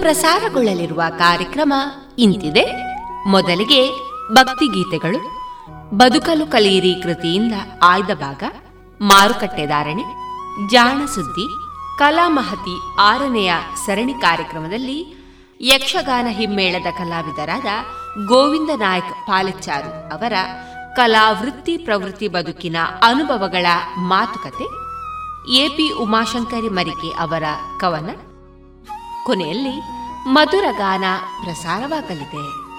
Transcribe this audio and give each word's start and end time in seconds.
ಪ್ರಸಾರಗೊಳ್ಳಲಿರುವ 0.00 1.02
ಕಾರ್ಯಕ್ರಮ 1.18 1.72
ಇಂತಿದೆ. 2.18 2.94
ಮೊದಲಿಗೆ 3.26 3.90
ಭಕ್ತಿಗೀತೆಗಳು. 4.32 5.40
ಬದುಕಲು 5.96 6.46
ಕಲಿಯಿರಿ 6.46 6.94
ಕೃತಿಯಿಂದ 7.02 7.52
ಆಯ್ದ 7.82 8.06
ಭಾಗ. 8.06 8.42
ಮಾರುಕಟ್ಟೆ 9.00 9.66
ಧಾರಣೆ. 9.66 10.02
ಜಾಣ 10.70 11.06
ಸುದ್ದಿ. 11.06 11.48
ಕಲಾಮಹತಿ 11.98 13.00
ಆರನೆಯ 13.00 13.52
ಸರಣಿ 13.86 14.14
ಕಾರ್ಯಕ್ರಮದಲ್ಲಿ 14.14 15.16
ಯಕ್ಷಗಾನ 15.60 16.26
ಹಿಮ್ಮೇಳದ 16.30 16.90
ಕಲಾವಿದರಾದ 16.98 17.64
ಗೋವಿಂದ 18.26 18.70
ನಾಯಕ್ 18.78 19.26
ಪಾಲೆಚ್ಚಾರು 19.26 20.12
ಅವರ 20.12 20.32
ಕಲಾವೃತ್ತಿ 20.96 21.76
ಪ್ರವೃತ್ತಿ 21.76 22.28
ಬದುಕಿನ 22.28 22.76
ಅನುಭವಗಳ 23.02 23.66
ಮಾತುಕತೆ. 23.98 24.64
ಎಪಿ 25.52 25.92
ಉಮಾಶಂಕರಿ 25.92 26.68
ಮರಿಕೆ 26.68 27.10
ಅವರ 27.18 27.42
ಕವನ. 27.80 28.29
ಕೊನೆಯಲ್ಲಿ 29.26 29.80
ಮಧುರ 30.26 30.64
ಗಾನ 30.70 31.04
ಪ್ರಸಾರವಾಗಲಿದೆ. 31.44 32.70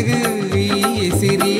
அழகு 0.00 1.16
சிறி. 1.18 1.56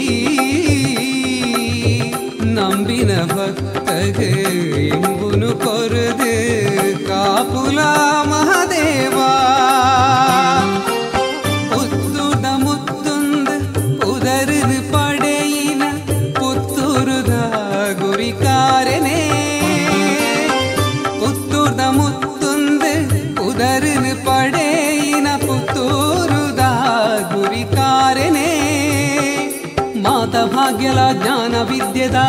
நம்பின 2.40 3.14
பக்தகு 3.14 4.30
இம்புனு 4.76 5.54
பொருது. 5.54 6.62
காப்புலாமா 7.08 8.59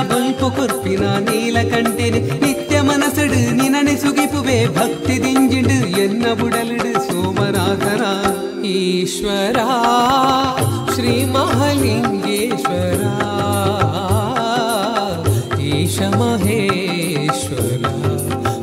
ಕೊರ್ಪಿನ 0.00 1.04
ನೀಲಕಂಠೆನು 1.26 2.20
ನಿತ್ಯ 2.40 2.76
ಮನಸಡು 2.80 3.40
ನಿನನೆ 3.56 3.94
ಸುಗಿಪುವೆ 3.96 4.56
ಭಕ್ತಿ 4.76 5.16
ದಿಂಜಿಡು 5.24 5.76
ಎನ್ನ 6.02 6.26
ಬುಡಲಿಡು 6.32 6.92
ಸೋಮನಾಥನ 7.06 8.04
ಈಶ್ವರ 8.72 9.58
ಶ್ರೀ 10.94 11.14
ಮಹಾಲಿಂಗೇಶ್ವರ 11.24 13.02
ಈಶ 15.72 15.98
ಮಹೇಶ್ವರ 16.16 17.84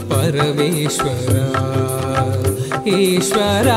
ಪರಮೇಶ್ವರ 0.10 1.36
ಈಶ್ವರ 2.98 3.70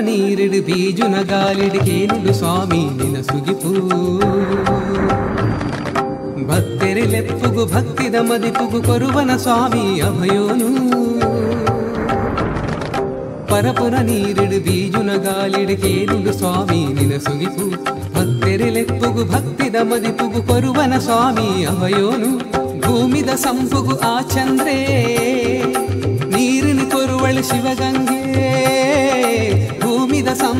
ನೀರಿಡು 0.00 0.66
ಬೀಜುನ 0.66 1.14
ಗಾಲಿಡು 1.22 1.84
ಕೇನುಡು 1.84 2.34
ಸ್ವಾಮಿ 2.34 2.76
ನಿನ 2.76 3.20
ಸುಗಿಪು 3.20 3.72
ಭಕ್ತರಿ 6.46 7.00
ಲೆಪ್ಪುಗು 7.00 7.66
ಭಕ್ತಿದ 7.66 8.14
ಮದಿಪುಗು 8.20 8.82
ಕೊರುವನ 8.82 9.36
ಸ್ವಾಮಿ 9.36 10.00
ಅಭಯೋನು. 10.00 10.68
ಪರಪುರ 13.46 13.94
ನೀರಿಡು 13.94 14.64
ಬೀಜುನ 14.64 15.10
ಗಾಲಿಡು 15.16 15.82
ಕೇನುಡು 15.82 16.32
ಸ್ವಾಮಿ 16.32 16.94
ನಿನ 16.94 17.18
ಸುಗಿಪು 17.18 17.70
ಭಕ್ತರಿ 18.14 18.70
ಲೆಪ್ಪುಗು 18.70 19.24
ಭಕ್ತಿದ 19.24 19.76
ಮದಿಪುಗು 19.82 20.42
ಕೊರುವನ 20.42 20.98
ಸ್ವಾಮಿ 20.98 21.64
ಅಭಯೋನು. 21.64 22.38
ಭೂಮಿದ 22.80 23.28
ಸಂಪುಗು 23.28 23.98
ಆ 23.98 24.20
ಚಂದ್ರೇ, 24.20 24.78
ನೀರಿನ 26.30 26.80
ಕೊರುವಳು 26.90 27.42
ಶಿವಗಂಗೆ. 27.48 28.18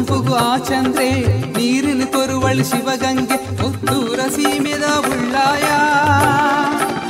ಭೂಮಿದ 0.08 0.34
ಆ 0.34 0.56
ಚಂದ್ರೆ 0.56 1.08
ನೀರಿನ 1.56 2.02
ಕೊರುವಳು 2.04 2.64
ಶಿವಗಂಗೆ 2.70 3.36
ಪುತ್ತೂರ 3.56 4.20
ಸೀಮೆದ 4.28 4.86
ಉಳ್ಳಾಯ. 4.98 5.66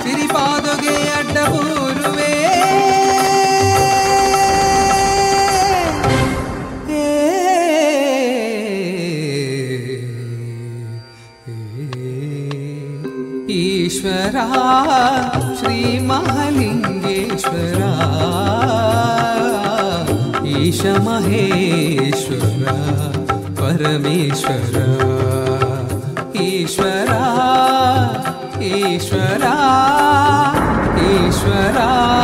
ಸಿರಿಪಾದೊಗೆ 0.03 0.97
ಅಡ್ಡಬೂರುವೆ 1.11 2.33
ಈಶ್ವರ 13.53 14.37
ಶ್ರೀ 15.59 15.99
ಮಹಾಲಿಂಗೇಶ್ವರ. 15.99 17.83
गणेश 20.85 20.99
महेश्वरा 21.07 22.75
परमेश्वरा। 23.61 24.85
ईश्वरा 26.43 27.25
ईश्वरा 28.63 29.55
ईश्वरा। 31.01 32.18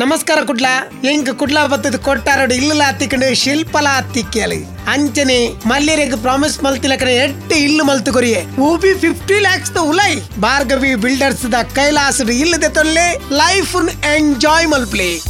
ನಮಸ್ಕಾರ 0.00 0.38
ಕುಡ್ಲ. 0.44 0.66
ಎಂಕ್ 1.04 1.38
ಕುಡ್ಲ 1.38 1.66
ಬತ್ತದ 1.66 1.96
ಕೊಟ್ಟಾರೋಡು 1.96 2.54
ಇಲ್ಲ 2.54 2.82
ಹತ್ತಿಕೊಂಡು 2.82 3.34
ಶಿಲ್ಪಲ 3.34 3.86
ಹತ್ತಿಕ್ಕಲಿ 3.86 4.64
ಅಂಚನೆ 4.86 5.36
ಮಲ್ಯರೆಗ್ 5.66 6.16
ಪ್ರಾಮಿಸ್ 6.22 6.64
ಮಲ್ತಿಲಕನ 6.64 7.08
ಎಟ್ಟು 7.08 7.54
ಇಲ್ಲು 7.54 7.84
ಮಲ್ತು 7.84 8.12
ಕೊರಿಯೆ 8.12 8.46
ಊಬಿ 8.58 8.94
ಫಿಫ್ಟಿ 8.94 9.40
ಲ್ಯಾಕ್ಸ್ 9.40 9.74
ದ 9.74 9.76
ಉಲೈ. 9.76 10.12
ಭಾರ್ಗವಿ 10.40 10.94
ಬಿಲ್ಡರ್ಸ್ 10.94 11.52
ದ 11.52 11.54
ಕೈಲಾಸ 11.74 12.20
ಇಲ್ಲದೆ 12.20 12.68
ತೊಲ್ಲೆ 12.68 13.20
life 13.30 13.76
enjoy 14.16 14.66
ಮಲ್ಪ್ಲಿ 14.66 15.22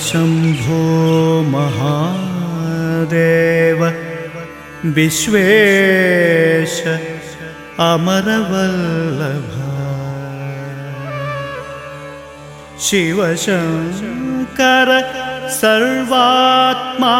Shambho 0.04 0.78
Mahadev 1.52 3.80
Vishwesh 4.96 6.74
अमरवल्लभ। 7.80 9.50
Shivshankar 12.80 14.90
सर्वात्मा 15.50 17.18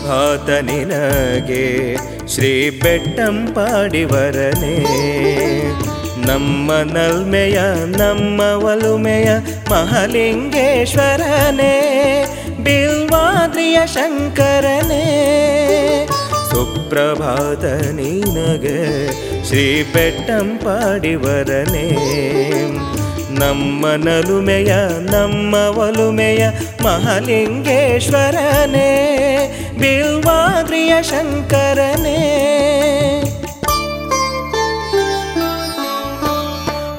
ಸುಪ್ರಭಾತ 0.04 0.64
ನಿನಗೆ 0.64 1.96
ಶ್ರೀ 2.28 2.70
ಬೆಟ್ಟಂಪಾಡಿವರನೇ 2.70 4.84
ನಮ್ಮ 6.26 6.72
ನಲ್ಮೆಯ, 6.92 7.58
ನಮ್ಮ 7.96 8.40
ಒಲುಮೆಯ 8.40 9.28
ಮಹಾಲಿಂಗೇಶ್ವರನೇ, 9.70 11.74
ಬಿಲ್ವಾದ್ರಿಯ 12.64 13.78
ಶಂಕರನೇ. 13.86 15.04
ಸುಪ್ರಭಾತ 16.50 17.64
ನಿನಗೆ 17.98 19.10
ಶ್ರೀ 19.48 19.84
ಬೆಟ್ಟಂಪಾಡಿವರನೇ 19.94 21.88
ನಮ್ಮ 23.40 23.86
ನಲುಮೆಯ, 24.04 24.74
ನಮ್ಮ 25.10 25.54
ಒಲುಮೆಯ 25.54 26.50
ಮಹಾಲಿಂಗೇಶ್ವರನೇ. 26.82 28.90
ಬಿಲ್ವಾದ್ರಿಯ 29.78 31.02
ಶಂಕರನೇ. 31.02 32.20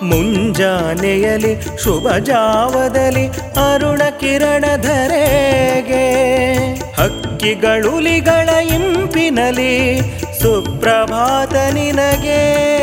ಮುಂಜಾನೆಯಲಿ 0.04 1.84
ಶುಭ 1.84 2.18
ಜಾವದಲ್ಲಿ 2.18 3.28
ಅರುಣ 3.74 4.02
ಕಿರಣ 4.20 4.66
ಧರೆಗೆ. 4.82 6.06
ಹಕ್ಕಿಗಳುಲಿಗಳ 6.94 8.50
ಇಂಪಿನಲಿ 8.50 10.02
ಸುಪ್ರಭಾತ 10.42 11.74
ನಿನಗೆ. 11.74 12.75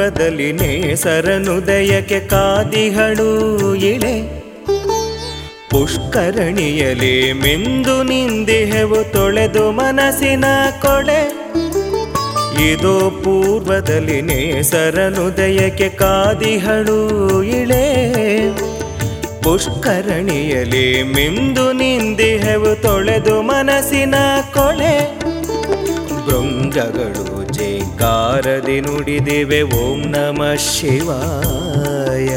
ಪೂರ್ವದಲ್ಲಿ 0.00 0.52
ನೇಸರನುದಯಕ್ಕೆ 0.52 2.20
ಕಾದಿಹಳು 2.20 3.30
ಇಳೆ. 3.74 4.42
ಪುಷ್ಕರಣಿಯಲಿ 5.70 7.32
ಮಿಂದು 7.32 8.02
ನಿಂದಿಹೆವು 8.02 9.12
ತೊಳೆದು 9.12 9.70
ಮನಸ್ಸಿನ 9.70 10.44
ಕೊಳೆ. 10.82 11.20
ಇದೋ 12.72 13.10
ಪೂರ್ವದಲ್ಲಿ 13.10 14.20
ನೇಸರನುದಯಕ್ಕೆ 14.20 15.88
ಕಾದಿಹಳು 15.88 17.42
ಇಳೆ. 17.42 17.84
ಪುಷ್ಕರಣಿಯಲಿ 19.42 21.02
ಮಿಂದು 21.02 21.72
ನಿಂದಿಹೆವು 21.72 22.82
ತೊಳೆದು 22.82 23.42
ಮನಸ್ಸಿನ 23.42 24.14
ಕೊಳೆ. 24.54 25.18
ಭೃಂಗಗಳು 26.26 27.29
ಜೇಂಕಾರದಿ 28.40 28.80
ನುಡಿದಿವೆ, 28.80 29.62
ಓಂ 29.62 29.98
ನಮ 30.00 30.40
ಶಿವಾಯ. 30.58 32.28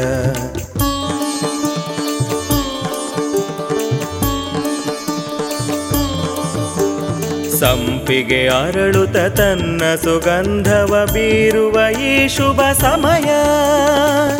ಸಂಪಿಗೆ 7.58 8.48
ಅರಳುತ 8.48 9.16
ತನ್ನ 9.16 9.82
ಸುಗಂಧವ 10.02 10.92
ಬೀರುವ 11.12 11.76
ಈ 12.00 12.28
ಶುಭ 12.28 12.60
ಸಮಯ. 12.72 13.30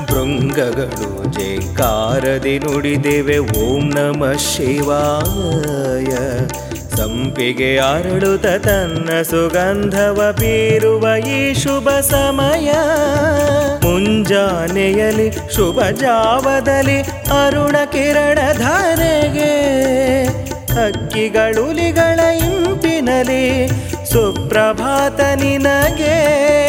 ಭೃಂಗಗಳು 0.06 1.32
ಜೈಕಾರದಿ 1.32 2.58
ನುಡಿದಿವೆ, 2.58 3.38
ಓಂ 3.38 3.84
ನಮ 3.90 4.32
ಶಿವಾಯ. 4.54 6.12
ಸಂಪಿಗೆ 7.34 7.78
ಅರಳುತ 7.78 8.46
ತನ್ನ 8.46 9.22
ಸುಗಂಧವ 9.22 10.36
ಬೀರುವ 10.38 11.16
ಈ 11.16 11.54
ಶುಭ 11.54 11.90
ಸಮಯ. 11.90 12.72
ಮುಂಜಾನೆಯಲ್ಲಿ 13.82 15.30
ಶುಭ 15.30 15.82
ಜಾವದಲ್ಲಿ 15.82 17.02
ಅರುಣ 17.46 17.76
ಕಿರಣ 17.84 18.38
ಧಾರೆಗೆ 18.52 19.52
ಹಕ್ಕಿಗಳುಲಿಗಳ 20.74 22.20
ಇಂಪಿನಲಿ 22.20 23.68
ಸುಪ್ರಭಾತ 24.12 25.20
ನಿನಗೆ. 25.20 26.63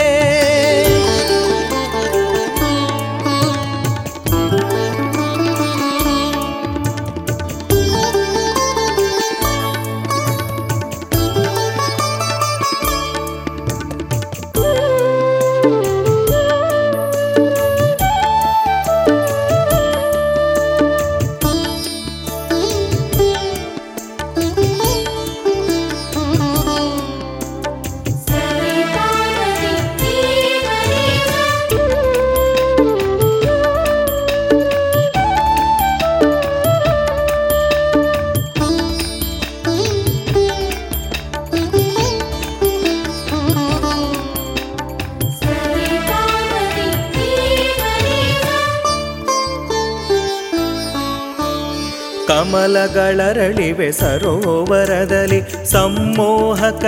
ಕಮಲಗಳರಳಿವೆ 53.06 53.92
ಸರೋವರದಲ್ಲಿ 53.92 55.72
ಸಮ್ಮೋಹಕ 55.72 56.84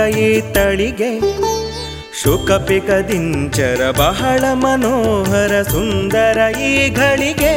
ತಳಿಗೆ. 0.52 1.20
ಶುಕಪಿಕದಿಂಚರ 2.22 3.90
ಬಹಳ 3.90 4.44
ಮನೋಹರ 4.52 5.62
ಸುಂದರ 5.62 6.38
ಈ 6.58 6.94
ಘಳಿಗೆ. 6.94 7.54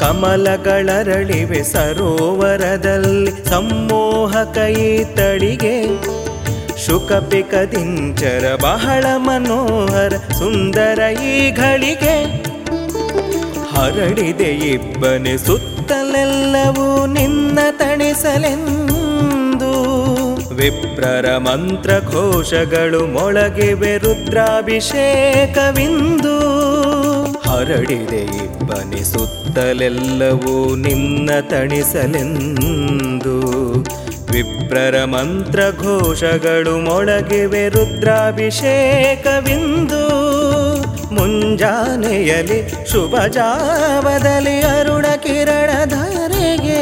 ಕಮಲಗಳರಳಿವೆ 0.00 1.62
ಸರೋವರದಲ್ಲಿ 1.62 3.44
ಸಮ್ಮೋಹಕ 3.44 4.58
ತಳಿಗೆ. 5.14 5.82
ಶುಕಪಿಕದಿಂಚರ 6.86 8.58
ಬಹಳ 8.62 9.04
ಮನೋಹರ 9.16 10.12
ಸುಂದರ 10.38 11.02
ಈ 11.24 11.50
ಘಳಿಗೆ. 11.50 12.50
ಹರಡಿದೆ 13.76 14.52
ಇಬ್ಬನೆ 14.68 15.38
ಸುತ್ತಲೆಲ್ಲವೂ 15.90 17.06
ನಿನ್ನ 17.06 17.58
ತಣಿಸಲೆಂದು. 17.70 18.94
ವಿಪ್ರರ 20.54 21.36
ಮಂತ್ರ 21.36 21.90
ಘೋಷಗಳು 21.90 23.06
ಮೊಳಗಿವೆ 23.06 23.98
ರುದ್ರಾಭಿಷೇಕವಿಂದು. 23.98 26.42
ಹರಡಿದೆ 27.32 28.44
ಇಬ್ಬನಿ 28.44 29.12
ಸುತ್ತಲೆಲ್ಲವೂ 29.12 30.76
ನಿನ್ನ 30.76 31.30
ತಣಿಸಲೆಂದು. 31.40 33.40
ವಿಪ್ರರ 34.32 35.04
ಮಂತ್ರ 35.04 35.58
ಘೋಷಗಳು 35.58 36.84
ಮೊಳಗಿವೆ 36.84 37.68
ರುದ್ರಾಭಿಷೇಕವಿಂದು. 37.68 40.29
ಮುಂಜಾನೆಯಲಿ 41.12 42.90
ಶುಭ 42.92 43.26
ಜಾವದಲ್ಲಿ 43.26 44.60
ಅರುಣ 44.60 45.06
ಕಿರಣ 45.06 45.70
ಧಾರೆಗೆ 45.84 46.80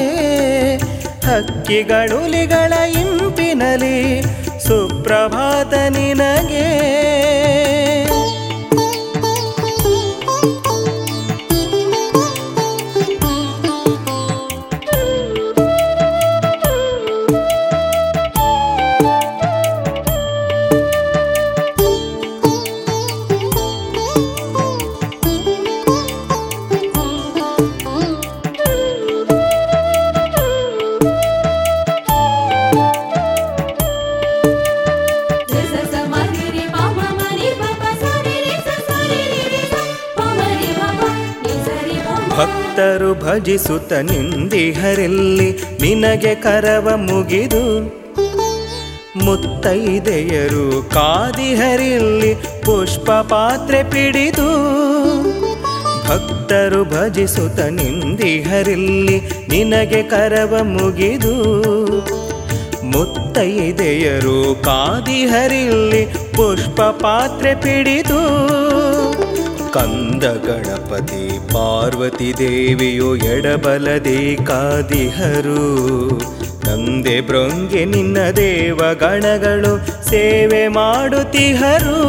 ಹಕ್ಕಿಗಳುಲಿಗಳ 1.26 2.72
ಇಂಪಿನಲಿ 2.72 4.22
ಸುಪ್ರಭಾತ 4.66 5.74
ನಿನಗೆ. 5.74 7.07
ಭಜಿಸುತ್ತ 43.38 43.92
ನಿಂದಿಹರಲ್ಲಿ 44.06 45.46
ನಿನಗೆ 45.80 46.32
ಕರವ 46.34 46.86
ಮುಗಿದು 47.02 47.60
ಮುತ್ತೈದೆಯರು 49.24 50.64
ಕಾದಿಹರಿಲ್ಲಿ 50.94 52.30
ಪುಷ್ಪ 52.64 53.08
ಪಾತ್ರೆ 53.30 53.80
ಪಿಡಿದು 53.90 54.48
ಭಕ್ತರು 56.08 56.80
ಭಜಿಸುತ್ತ 56.84 57.60
ನಿಂದಿಹರಿಲ್ಲಿ 57.78 59.18
ನಿನಗೆ 59.48 60.02
ಕರವ 60.08 60.62
ಮುಗಿದು 60.68 61.34
ಮುತ್ತೈದೆಯರು 62.92 64.38
ಕಾದಿಹರಿಲ್ಲಿ 64.62 66.02
ಪುಷ್ಪ 66.36 66.80
ಪಾತ್ರೆ 67.02 67.54
ಪಿಡಿದು 67.62 68.20
ಕಂದ 69.72 70.24
ಗಣಪತಿ 70.46 71.24
ಪಾರ್ವತಿ 71.58 72.34
ದೇವಿಯು 72.38 73.16
ಎಡಬಲದಿ 73.16 74.38
ಕಾದಿಹರು. 74.46 75.70
ತಂದೆ 76.60 77.20
ಬ್ರೊಂಗೆ 77.20 77.84
ನಿನ್ನ 77.84 78.16
ದೇವ 78.36 78.80
ಗಣಗಳು 79.00 79.86
ಸೇವೆ 80.08 80.68
ಮಾಡುತ್ತಿಹರು. 80.68 82.02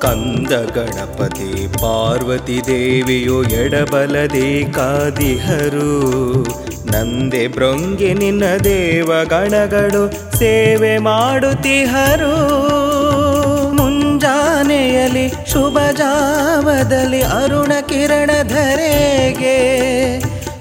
ಕಂದ 0.00 0.48
ಗಣಪತಿ 0.48 1.66
ಪಾರ್ವತಿ 1.72 2.60
ದೇವಿಯು 2.66 3.42
ಎಡಬಲದಿ 3.42 4.72
ಕಾದಿಹರು. 4.72 6.02
ನಂದೆ 6.92 7.48
ಬ್ರೊಂಗೆ 7.48 8.14
ನಿನ್ನ 8.14 8.42
ದೇವ 8.64 9.10
ಗಣಗಳು 9.24 10.36
ಸೇವೆ 10.38 10.98
ಮಾಡುತ್ತಿಹರು. 10.98 12.36
ಮುಂಜಾನೆಯಲಿ 13.74 15.33
ಶುಭ 15.54 15.96
ಜಾವದಲ್ಲಿ 15.96 17.22
ಅರುಣ 17.22 17.80
ಕಿರಣ 17.80 18.30
ಧರೆಗೆ 18.42 19.58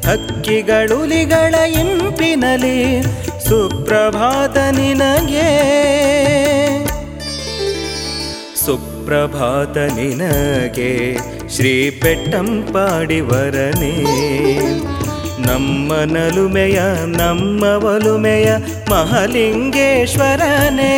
ಹಕ್ಕಿಗಳುಲಿಗಳ 0.07 1.55
ಇಂಪಿನಲಿ 1.55 3.01
ಸುಪ್ರಭಾತ 3.47 4.57
ನಿನಗೆ. 4.57 5.53
ಸುಪ್ರಭಾತ 8.65 9.77
ನಿನಗೆ 9.77 11.17
ಶ್ರೀ 11.55 11.89
ಪೆಟ್ಟಂಪಾಡಿವರನೇ 11.89 13.95
ನಮ್ಮ 15.47 15.95
ನಲುಮೆಯ, 15.95 17.05
ನಮ್ಮ 17.05 17.63
ಒಲುಮೆಯ 17.63 18.55
ಮಹಲಿಂಗೇಶ್ವರನೇ. 18.89 20.93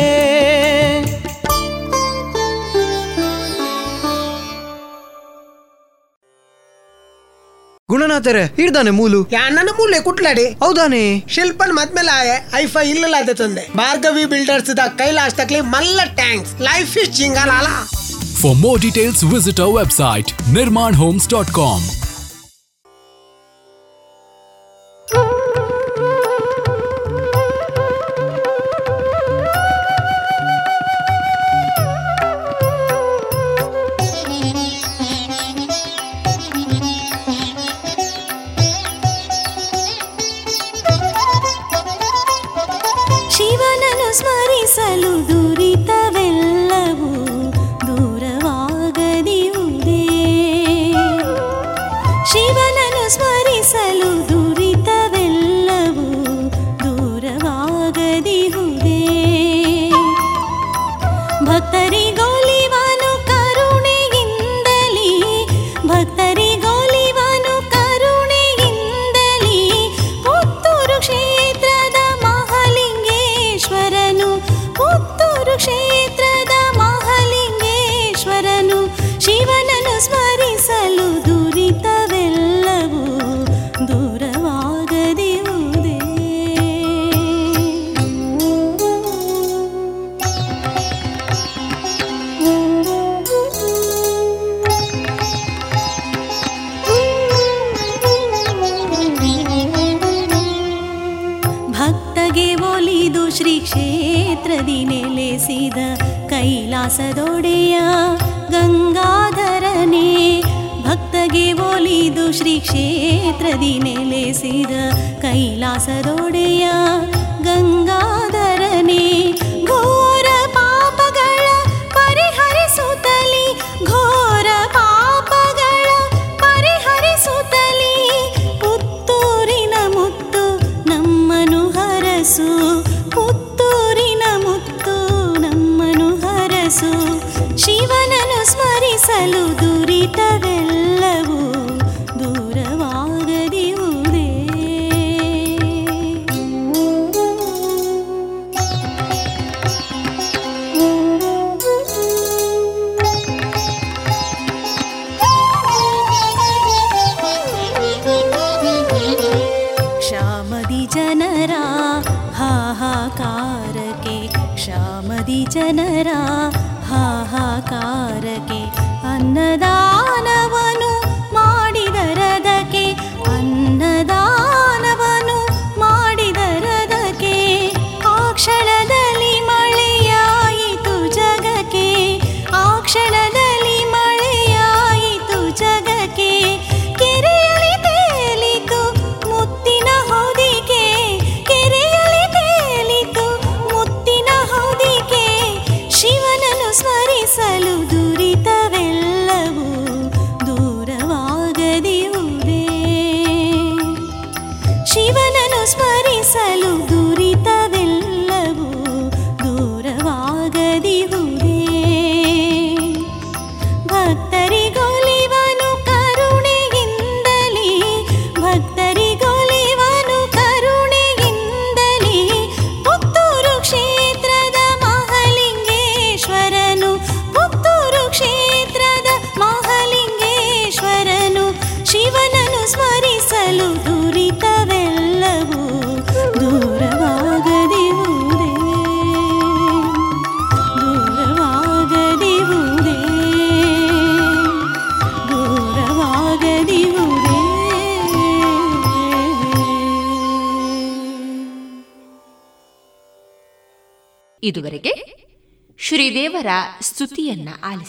ಗುಣನಾಥರೆ 7.94 8.44
ಹಿಡ್ದಾನೆ 8.58 8.92
ಮೂಲು. 9.00 9.22
ನನ್ನ 9.56 9.70
ಮೂಲೆ 9.78 10.00
ಕುಟ್ಲಾಡಿ. 10.06 10.46
ಹೌದಾನೆ. 10.64 11.02
ಶಿಲ್ಪನ್ 11.34 11.74
ಮದ್ಮೇಲೆ 11.78 12.12
ಆಯೆ 12.20 12.36
ಐಫೈ 12.62 12.84
ಇಲ್ಲ 12.94 13.16
ಅದೇ 13.24 13.34
ತಂದೆ. 13.42 13.64
ಭಾರ್ಗವಿ 13.76 14.24
ಬಿಲ್ಡರ್ಸ್ 14.32 14.76
ದ 14.76 14.86
ಕೈಲಾಶ್ 15.00 15.36
ತಕ್ಲಿ 15.40 15.60
ಮಲ್ಲ 15.74 16.00
ಟ್ಯಾಂಕ್ಸ್. 16.20 16.54
Life 16.70 16.94
is 17.02 17.12
ಚಿಂಗಾಲಾಲ 17.18 17.68
details 18.84 19.20
visit 19.34 19.60
our 19.66 19.76
website 19.82 20.28
our 20.56 20.96
homes 21.02 21.28
dot 21.34 21.52
ಶಿವನನ್ನು 21.58 21.84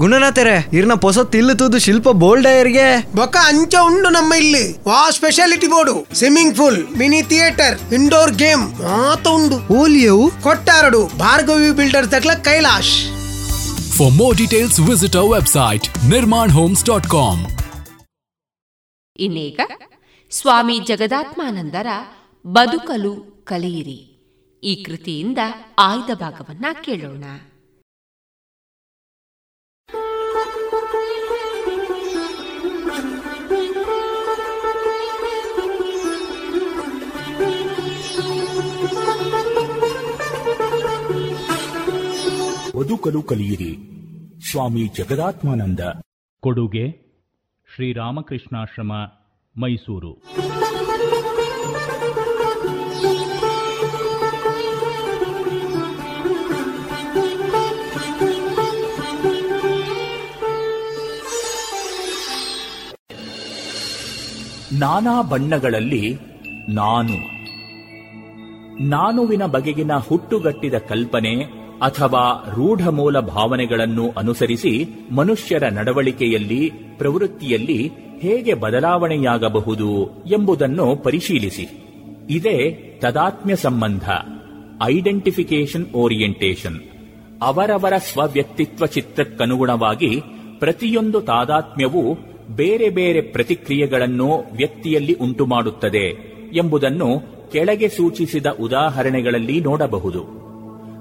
ಗುಣನಾಥರೆ 0.00 0.56
ಇರ್ನ 0.78 0.94
ಪೊಸ 1.04 1.18
ತಿಲ್ಲು 1.32 1.54
ತೂದು 1.60 1.78
ಶಿಲ್ಪ 1.86 2.08
ಬೋಲ್ಡಯರ್ಗೆ 2.22 2.88
ಬೊಕ್ಕ 3.18 3.36
ಅಂಚ 3.50 3.74
ಉಂಡು 3.88 4.08
ನಮ್ಮ 4.16 4.30
ಇಲ್ಲಿ. 4.42 4.64
ವಾ 4.88 5.00
speciality 5.16 5.68
board. 5.74 5.94
Swimming 6.18 6.54
pool 6.58 6.78
mini 7.00 7.20
theatre 7.32 7.76
indoor 7.98 8.32
game 8.42 8.64
ಮಾತ 8.82 9.24
ಉಂಡು. 9.38 9.58
ಓಲಿಯವು? 9.80 10.26
ಕೊಟ್ಟಾರಡು 10.46 11.00
Bhargavi 11.24 11.70
Builders 11.80 12.12
ದಕ್ಲ 12.14 12.34
Kailash. 12.48 12.94
For 13.96 14.14
more 14.20 14.36
details 14.42 14.78
visit 14.90 15.18
our 15.22 15.32
website 15.36 15.88
Nirman 16.14 16.48
homes 16.58 16.84
dot 16.90 17.10
com 17.16 17.42
ಇನ್ನೀಗ 19.26 19.60
ಸ್ವಾಮಿ 20.30 20.78
ಜಗದಾತ್ಮಾನಂದರ 20.88 21.86
ಬದುಕಲು 22.44 23.14
ಕಲಿಯಿರಿ. 23.50 24.00
ಈ 24.62 24.72
ಕೃತಿಯಿಂದ 24.86 25.40
ಆಯ್ದ 25.90 26.10
ಭಾಗವನ್ನ 26.24 26.66
ಕೇಳೋಣ. 26.86 27.24
ಬದುಕಲು 42.78 43.22
ಕಲಿಯಿರಿ. 43.22 43.76
ಸ್ವಾಮಿ 44.50 44.86
ಜಗದಾತ್ಮಾನಂದ. 44.86 45.80
ಕೊಡುಗೆ 46.40 46.90
ಶ್ರೀರಾಮಕೃಷ್ಣಾಶ್ರಮ 47.74 48.92
ಮೈಸೂರು. 49.56 50.12
ನಾನಾ 64.78 65.22
ಬಣ್ಣಗಳಲ್ಲಿ 65.22 66.18
ನಾನು. 66.68 67.38
ನಾನುವಿನ 68.88 69.46
ಬಗೆಗಿನ 69.46 69.92
ಹುಟ್ಟುಗಟ್ಟಿದ 69.92 70.74
ಕಲ್ಪನೆ 70.74 71.57
ಅಥವಾ 71.82 72.52
ರೂಢಮೂಲ 72.54 73.20
ಭಾವನೆಗಳನ್ನು 73.20 74.10
ಅನುಸರಿಸಿ 74.10 74.88
ಮನುಷ್ಯರ 75.10 75.64
ನಡವಳಿಕೆಯಲ್ಲಿ, 75.64 76.72
ಪ್ರವೃತ್ತಿಯಲ್ಲಿ 76.98 77.90
ಹೇಗೆ 78.20 78.54
ಬದಲಾವಣೆಯಾಗಬಹುದು 78.54 80.10
ಎಂಬುದನ್ನು 80.26 80.96
ಪರಿಶೀಲಿಸಿ. 80.96 81.68
ಇದೇ 82.30 82.70
ತದಾತ್ಮ್ಯ 83.02 83.56
ಸಂಬಂಧ 83.56 84.02
ಐಡೆಂಟಿಫಿಕೇಶನ್ 84.82 85.86
ಓರಿಯೆಂಟೇಷನ್. 85.94 86.80
ಅವರವರ 87.42 87.92
ಸ್ವವ್ಯಕ್ತಿತ್ವ 87.96 88.86
ಚಿತ್ರಕ್ಕನುಗುಣವಾಗಿ 88.86 90.22
ಪ್ರತಿಯೊಂದು 90.58 91.20
ತಾದಾತ್ಮ್ಯವು 91.20 92.18
ಬೇರೆ 92.56 92.90
ಬೇರೆ 92.90 93.20
ಪ್ರತಿಕ್ರಿಯೆಗಳನ್ನು 93.20 94.38
ವ್ಯಕ್ತಿಯಲ್ಲಿ 94.56 95.12
ಉಂಟುಮಾಡುತ್ತದೆ 95.12 96.10
ಎಂಬುದನ್ನು 96.56 97.20
ಕೆಳಗೆ 97.52 97.88
ಸೂಚಿಸಿದ 97.88 98.46
ಉದಾಹರಣೆಗಳಲ್ಲಿ 98.46 99.60
ನೋಡಬಹುದು. 99.60 100.47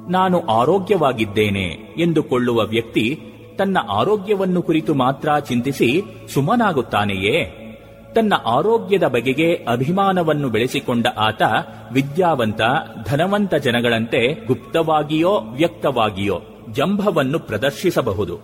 ನಾನು 0.07 0.45
ಆರೋಗ್ಯವಾಗಿದ್ದೇನೆ 0.45 1.93
ಎಂದುಕೊಳ್ಳುವ 1.97 2.61
ವ್ಯಕ್ತಿ 2.65 3.19
ತನ್ನ 3.57 3.77
ಆರೋಗ್ಯವನ್ನು 3.89 4.61
ಕುರಿತು 4.61 4.93
ಮಾತ್ರ 4.93 5.39
ಚಿಂತಿಸಿ 5.39 6.01
ಸುಮನಾಗುತ್ತಾನೆಯೇ? 6.33 7.63
ತನ್ನ 8.15 8.33
ಆರೋಗ್ಯದ 8.45 9.03
ಬಗೆಗೆ 9.03 9.53
ಅಭಿಮಾನವನ್ನು 9.53 10.49
ಬೆಳೆಸಿಕೊಂಡ 10.49 11.07
ಆತ 11.17 11.41
ವಿದ್ಯಾವಂತ, 11.91 12.61
ಧನವಂತ 13.05 13.55
ಜನಗಳಂತೆ 13.55 14.45
ಗುಪ್ತವಾಗಿಯೋ 14.45 15.31
ವ್ಯಕ್ತವಾಗಿಯೋ 15.31 16.41
ಜಂಭವನ್ನು 16.71 17.39
ಪ್ರದರ್ಶಿಸಬಹುದು. 17.39 18.37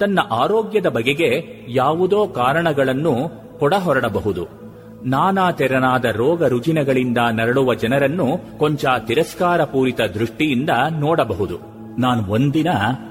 ತನ್ನ 0.00 0.18
ಆರೋಗ್ಯದ 0.30 0.86
ಬಗೆಗೆ 0.86 1.44
ಯಾವುದೋ 1.68 2.26
ಕಾರಣಗಳನ್ನು 2.26 3.14
ಕೊಡಹೊರಡಬಹುದು. 3.58 4.67
ನಾನಾ 5.06 5.50
ತೆರನಾದ 5.50 6.04
ರೋಗ 6.04 6.44
ರುಜಿನಗಳಿಂದ 6.44 7.18
ನರಳುವ 7.32 7.74
ಜನರನ್ನು 7.74 8.58
ಕೊಂಚ 8.58 8.84
ತಿರಸ್ಕಾರಪೂರಿತ 9.06 10.00
ದೃಷ್ಟಿಯಿಂದ 10.00 10.70
ನೋಡಬಹುದು. 11.00 11.58
ನಾನು 11.98 12.32
ಒಂದಿನ 12.32 12.68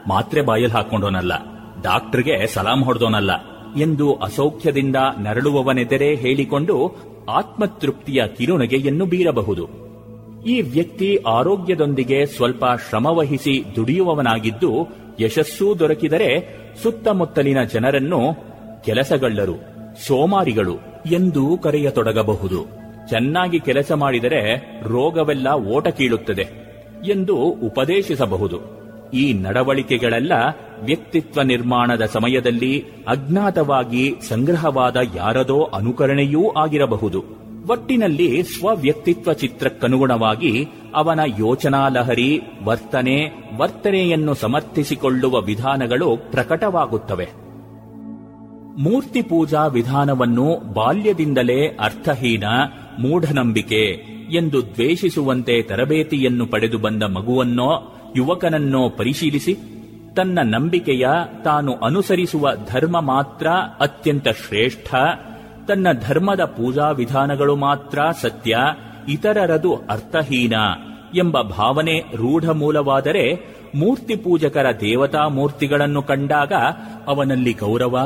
ಮಾತ್ರೆ 0.07 0.41
ಬಾಯಲ್ 0.41 0.71
ಹಾಕೊಂಡೋನಲ್ಲ 0.71 1.33
ಡಾಕ್ಟರ್ಗೆ 1.83 2.47
ಸಲಾಂ 2.47 2.83
ಹೊಡೆದೋನಲ್ಲ 2.83 3.31
ಎಂದು 3.81 4.13
ಅಸೌಖ್ಯದಿಂದ 4.13 4.95
ನರಳುವವನೆದರೆ 5.19 6.15
ಹೇಳಿಕೊಂಡು 6.15 6.95
ಆತ್ಮತೃಪ್ತಿಯ 7.29 8.23
ಕಿರುನಗೆಯನ್ನು 8.27 9.05
ಬೀರಬಹುದು. 9.05 9.87
ಈ 10.45 10.61
ವ್ಯಕ್ತಿ 10.61 11.15
ಆರೋಗ್ಯದೊಂದಿಗೆ 11.15 12.25
ಸ್ವಲ್ಪ 12.25 12.65
ಶ್ರಮವಹಿಸಿ 12.89 13.63
ದುಡಿಯುವವನಾಗಿದ್ದು, 13.75 14.87
ಯಶಸ್ಸೂ 15.19 15.79
ದೊರಕಿದರೆ 15.79 16.57
ಸುತ್ತಮುತ್ತಲಿನ 16.83 17.63
ಜನರನ್ನು 17.63 18.19
ಕೆಲಸಗಳ್ಳರು, 18.85 19.55
ಸೋಮಾರಿಗಳು 20.07 20.96
ಎಂದು 21.11 21.57
ಕರೆಯತೊಡಗಬಹುದು. 21.63 22.87
ಚೆನ್ನಾಗಿ 23.09 23.59
ಕೆಲಸ 23.59 23.91
ಮಾಡಿದರೆ 23.91 24.55
ರೋಗವೆಲ್ಲ 24.83 25.47
ಓಟ 25.53 25.87
ಕೀಳುತ್ತದೆ 25.87 26.47
ಎಂದು 27.11 27.35
ಉಪದೇಶಿಸಬಹುದು. 27.37 28.77
ಈ 29.13 29.33
ನಡವಳಿಕೆಗಳೆಲ್ಲ 29.33 30.33
ವ್ಯಕ್ತಿತ್ವ 30.83 31.41
ನಿರ್ಮಾಣದ 31.41 32.01
ಸಮಯದಲ್ಲಿ 32.05 32.85
ಅಜ್ಞಾತವಾಗಿ 33.07 34.15
ಸಂಗ್ರಹವಾದ 34.29 34.97
ಯಾರದೋ 35.15 35.63
ಅನುಕರಣೆಯೂ 35.63 36.49
ಆಗಿರಬಹುದು. 36.49 37.47
ಒಟ್ಟಿನಲ್ಲಿ 37.69 38.43
ಸ್ವವ್ಯಕ್ತಿತ್ವ 38.43 39.33
ಚಿತ್ರಕ್ಕನುಗುಣವಾಗಿ 39.33 40.67
ಅವನ 40.95 41.19
ಯೋಚನಾ 41.39 41.87
ಲಹರಿ 41.87 42.41
ವರ್ತನೆ, 42.63 43.31
ವರ್ತನೆಯನ್ನು 43.57 44.33
ಸಮರ್ಥಿಸಿಕೊಳ್ಳುವ 44.33 45.41
ವಿಧಾನಗಳು 45.41 46.17
ಪ್ರಕಟವಾಗುತ್ತವೆ. 46.31 47.46
ಮೂರ್ತಿ 48.77 49.21
ಪೂಜಾ 49.21 49.65
ವಿಧಾನವನ್ನು 49.67 50.73
ಬಾಲ್ಯದಿಂದಲೇ 50.73 51.67
ಅರ್ಥಹೀನ 51.67 52.43
ಮೂಢನಂಬಿಕೆ 52.99 53.83
ಎಂದು 54.31 54.61
ದ್ವೇಷಿಸುವಂತೆ 54.61 55.61
ತರಬೇತಿಯನ್ನು 55.61 56.45
ಪಡೆದು 56.45 56.77
ಬಂದ 56.77 57.03
ಮಗುವನ್ನೋ 57.03 57.69
ಯುವಕನನ್ನೋ 58.15 58.89
ಪರಿಶೀಲಿಸಿ, 58.89 59.53
ತನ್ನ 60.15 60.39
ನಂಬಿಕೆಯ 60.43 61.07
ತಾನು 61.43 61.73
ಅನುಸರಿಸುವ 61.73 62.49
ಧರ್ಮ 62.73 62.99
ಮಾತ್ರ 62.99 63.47
ಅತ್ಯಂತ 63.79 64.27
ಶ್ರೇಷ್ಠ, 64.27 64.95
ತನ್ನ 65.67 65.87
ಧರ್ಮದ 66.07 66.43
ಪೂಜಾ 66.45 66.89
ವಿಧಾನಗಳು 66.91 67.55
ಮಾತ್ರ 67.55 67.99
ಸತ್ಯ, 68.21 68.57
ಇತರರದು 69.07 69.75
ಅರ್ಥಹೀನ 69.75 70.53
ಎಂಬ 71.15 71.41
ಭಾವನೆ 71.41 71.99
ರೂಢಮೂಲವಾದರೆ 72.15 73.25
ಮೂರ್ತಿ 73.75 74.15
ಪೂಜಕರ 74.15 74.71
ದೇವತಾ 74.71 75.27
ಮೂರ್ತಿಗಳನ್ನು 75.27 76.01
ಕಂಡಾಗ 76.01 76.53
ಅವನಲ್ಲಿ 77.07 77.53
ಗೌರವ 77.53 77.97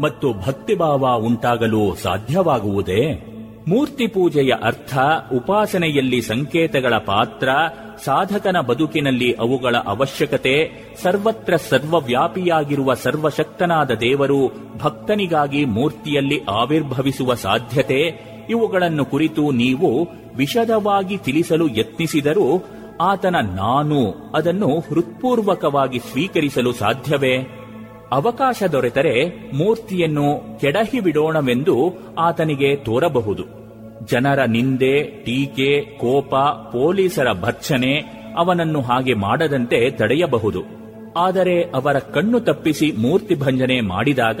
ಮತ್ತು 0.00 0.32
ಭಕ್ತಿಭಾವ 0.32 1.14
ಉಂಟಾಗಲು 1.14 1.94
ಸಾಧ್ಯವಾಗುವುದೇ? 1.94 3.24
ಮೂರ್ತಿ 3.68 4.06
ಪೂಜೆಯ 4.06 4.52
ಅರ್ಥ 4.62 4.98
ಉಪಾಸನೆಯಲ್ಲಿ 5.32 6.20
ಸಂಕೇತಗಳ 6.20 6.94
ಪಾತ್ರ, 6.98 7.48
ಸಾಧಕನ 8.04 8.60
ಬದುಕಿನಲ್ಲಿ 8.60 9.32
ಅವುಗಳ 9.32 9.76
ಅವಶ್ಯಕತೆ, 9.76 10.70
ಸರ್ವತ್ರ 11.02 11.56
ಸರ್ವವ್ಯಾಪಿಯಾಗಿರುವ 11.56 12.94
ಸರ್ವಶಕ್ತನಾದ 12.94 13.90
ದೇವರು 13.90 14.52
ಭಕ್ತನಿಗಾಗಿ 14.78 15.64
ಮೂರ್ತಿಯಲ್ಲಿ 15.64 16.40
ಆವಿರ್ಭವಿಸುವ 16.44 17.34
ಸಾಧ್ಯತೆ, 17.34 18.28
ಇವುಗಳನ್ನು 18.50 19.04
ಕುರಿತು 19.04 19.50
ನೀವು 19.50 20.08
ವಿಶದವಾಗಿ 20.36 21.16
ತಿಳಿಸಲು 21.16 21.68
ಯತ್ನಿಸಿದರೂ 21.68 22.64
ಆತನ 23.00 23.36
ನಾನು 23.36 24.30
ಅದನ್ನು 24.34 24.80
ಹೃತ್ಪೂರ್ವಕವಾಗಿ 24.80 25.98
ಸ್ವೀಕರಿಸಲು 25.98 26.72
ಸಾಧ್ಯವೇ? 26.72 27.57
ಅವಕಾಶ 28.12 28.62
ದೊರೆತರೆ 28.72 29.26
ಮೂರ್ತಿಯನ್ನು 29.52 30.58
ಕೆಡಹಿ 30.60 31.00
ಬಿಡೋಣವೆಂದು 31.00 31.92
ಆತನಿಗೆ 32.18 32.76
ತೋರಬಹುದು. 32.76 33.42
ಜನರ 34.06 34.44
ನಿಂದೆ, 34.44 35.02
ಟೀಕೆ, 35.02 35.80
ಕೋಪ, 35.80 36.34
ಪೊಲೀಸರ 36.72 37.32
ಭರ್ಚನೆ 37.40 37.98
ಅವನನ್ನು 38.38 38.80
ಹಾಗೆ 38.80 39.14
ಮಾಡದಂತೆ 39.14 39.90
ತಡೆಯಬಹುದು. 39.90 40.62
ಆದರೆ 41.16 41.62
ಅವರ 41.62 41.98
ಕಣ್ಣು 41.98 42.40
ತಪ್ಪಿಸಿ 42.40 42.92
ಮೂರ್ತಿ 42.92 43.34
ಭಂಜನೆ 43.34 43.80
ಮಾಡಿದಾಗ 43.80 44.40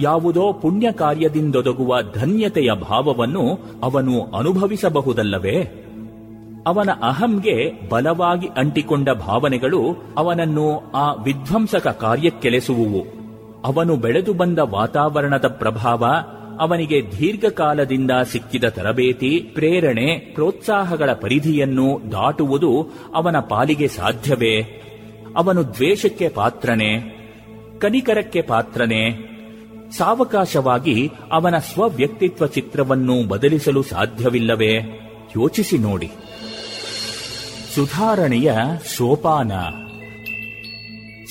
ಯಾವುದೋ 0.00 0.52
ಪುಣ್ಯ 0.52 0.92
ಕಾರ್ಯದಿಂದೊದಗುವ 0.92 2.02
ಧನ್ಯತೆಯ 2.02 2.70
ಭಾವವನ್ನು 2.72 3.58
ಅವನು 3.82 4.22
ಅನುಭವಿಸಬಹುದಲ್ಲವೇ? 4.38 5.83
ಅವನ 6.66 6.90
ಅಹಂಗೆ 7.02 7.88
ಬಲವಾಗಿ 7.88 8.46
ಅಂಟಿಕೊಂಡ 8.46 9.10
ಭಾವನೆಗಳು 9.10 9.96
ಅವನನ್ನು 10.16 10.90
ಆ 10.90 11.12
ವಿಧ್ವಂಸಕ 11.12 11.86
ಕಾರ್ಯಕ್ಕೆಲೆಸುವುವು 11.86 13.24
ಅವನು 13.64 13.96
ಬೆಳೆದು 13.96 14.32
ಬಂದ 14.32 14.58
ವಾತಾವರಣದ 14.58 15.46
ಪ್ರಭಾವ 15.46 16.04
ಅವನಿಗೆ 16.58 17.02
ದೀರ್ಘಕಾಲದಿಂದ 17.18 18.10
ಸಿಕ್ಕಿದ 18.24 18.64
ತರಬೇತಿ, 18.64 19.38
ಪ್ರೇರಣೆ, 19.38 20.18
ಪ್ರೋತ್ಸಾಹಗಳ 20.18 21.12
ಪರಿಧಿಯನ್ನು 21.12 22.00
ದಾಟುವುದು 22.12 22.92
ಅವನ 23.14 23.38
ಪಾಲಿಗೆ 23.38 23.88
ಸಾಧ್ಯವೇ? 23.88 24.62
ಅವನು 25.36 25.74
ದ್ವೇಷಕ್ಕೆ 25.74 26.28
ಪಾತ್ರನೇ? 26.28 27.20
ಕನಿಕರಕ್ಕೆ 27.78 28.42
ಪಾತ್ರನೆ? 28.42 29.10
ಸಾವಕಾಶವಾಗಿ 29.90 31.10
ಅವನ 31.32 31.58
ಸ್ವವ್ಯಕ್ತಿತ್ವ 31.58 32.46
ಚಿತ್ರವನ್ನು 32.46 33.28
ಬದಲಿಸಲು 33.28 33.82
ಸಾಧ್ಯವಿಲ್ಲವೇ? 33.82 34.78
ಯೋಚಿಸಿ 35.36 35.78
ನೋಡಿ. 35.78 36.10
ಸುಧಾರಣೆಯ 37.74 38.52
ಸೋಪಾನ 38.96 39.52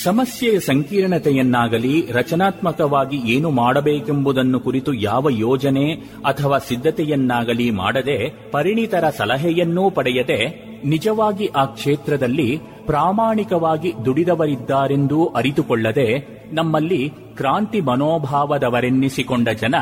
ಸಮಸ್ಯೆಯ 0.04 0.60
ಸಂಕೀರ್ಣತೆಯನ್ನಾಗಲಿ 0.60 2.06
ರಚನಾತ್ಮಕವಾಗಿ 2.12 3.34
ಏನು 3.34 3.50
ಮಾಡಬೇಕೆಂಬುದನ್ನು 3.50 4.60
ಕುರಿತು 4.60 4.94
ಯಾವ 4.94 5.28
ಯೋಜನೆ 5.30 5.94
ಅಥವಾ 6.26 6.58
ಸಿದ್ಧತೆಯನ್ನಾಗಲಿ 6.58 7.72
ಮಾಡದೆ 7.72 8.30
ಪರಿಣಿತರ 8.52 9.10
ಸಲಹೆಯನ್ನೂ 9.10 9.90
ಪಡೆಯದೆ 9.90 10.40
ನಿಜವಾಗಿ 10.86 11.48
ಆ 11.48 11.66
ಕ್ಷೇತ್ರದಲ್ಲಿ 11.66 12.60
ಪ್ರಾಮಾಣಿಕವಾಗಿ 12.86 13.94
ದುಡಿದವರಿದ್ದಾರೆಂದೂ 14.06 15.26
ಅರಿತುಕೊಳ್ಳದೆ 15.26 16.08
ನಮ್ಮಲ್ಲಿ 16.52 17.10
ಕ್ರಾಂತಿ 17.10 17.82
ಮನೋಭಾವದವರೆನ್ನಿಸಿಕೊಂಡ 17.82 19.50
ಜನ 19.50 19.76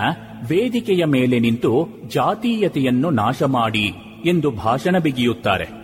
ವೇದಿಕೆಯ 0.49 1.05
ಮೇಲೆ 1.05 1.39
ನಿಂತು 1.39 1.87
ಜಾತೀಯತೆಯನ್ನು 2.07 3.09
ನಾಶ 3.09 3.43
ಮಾಡಿ 3.43 3.87
ಎಂದು 4.25 4.51
ಭಾಷಣ 4.51 4.97
ಬಿಗಿಯುತ್ತಾರೆ. 4.97 5.80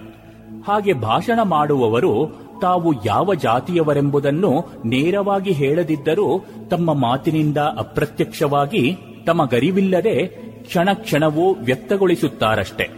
ಹಾಗೆ 0.68 0.94
ಭಾಷಣ 0.94 1.40
ಮಾಡುವವರು 1.44 2.32
ತಾವು 2.62 3.06
ಯಾವ 3.06 3.34
ಜಾತಿಯವರೆಂಬುದನ್ನು 3.34 4.66
ನೇರವಾಗಿ 4.86 5.52
ಹೇಳದಿದ್ದರೂ 5.52 6.46
ತಮ್ಮ 6.72 6.94
ಮಾತಿನಿಂದ 6.94 7.58
ಅಪ್ರತ್ಯಕ್ಷವಾಗಿ 7.58 8.96
ತಮ್ಮ 9.26 9.46
ಗರಿವಿಲ್ಲದೆ 9.46 10.28
ಕ್ಷಣ 10.64 10.90
ಕ್ಷಣವೂ 10.94 11.54
ವ್ಯಕ್ತಗೊಳಿಸುತ್ತಾರಷ್ಟೆ. 11.54 12.90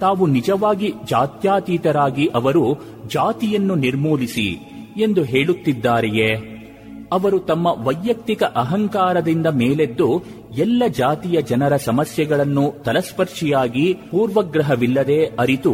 ತಾವು 0.00 0.26
ನಿಜವಾಗಿ 0.26 0.92
ಜಾತ್ಯಾತೀತರಾಗಿ 1.10 2.26
ಅವರು 2.26 2.84
ಜಾತಿಯನ್ನು 3.06 3.74
ನಿರ್ಮೂಲಿಸಿ 3.74 4.60
ಎಂದು 4.96 5.22
ಹೇಳುತ್ತಿದ್ದಾರೆಯೇ? 5.22 6.59
ಅವರು 7.12 7.38
ತಮ್ಮ 7.38 7.66
ವೈಯಕ್ತಿಕ 7.66 8.42
ಅಹಂಕಾರದಿಂದ 8.42 9.46
ಮೇಲೆದ್ದು 9.46 10.22
ಎಲ್ಲ 10.58 10.82
ಜಾತಿಯ 10.88 11.42
ಜನರ 11.42 11.76
ಸಮಸ್ಯೆಗಳನ್ನು 11.76 12.74
ತಲಸ್ಪರ್ಶಿಯಾಗಿ 12.84 13.92
ಪೂರ್ವಗ್ರಹವಿಲ್ಲದೆ 13.92 15.24
ಅರಿತು 15.24 15.72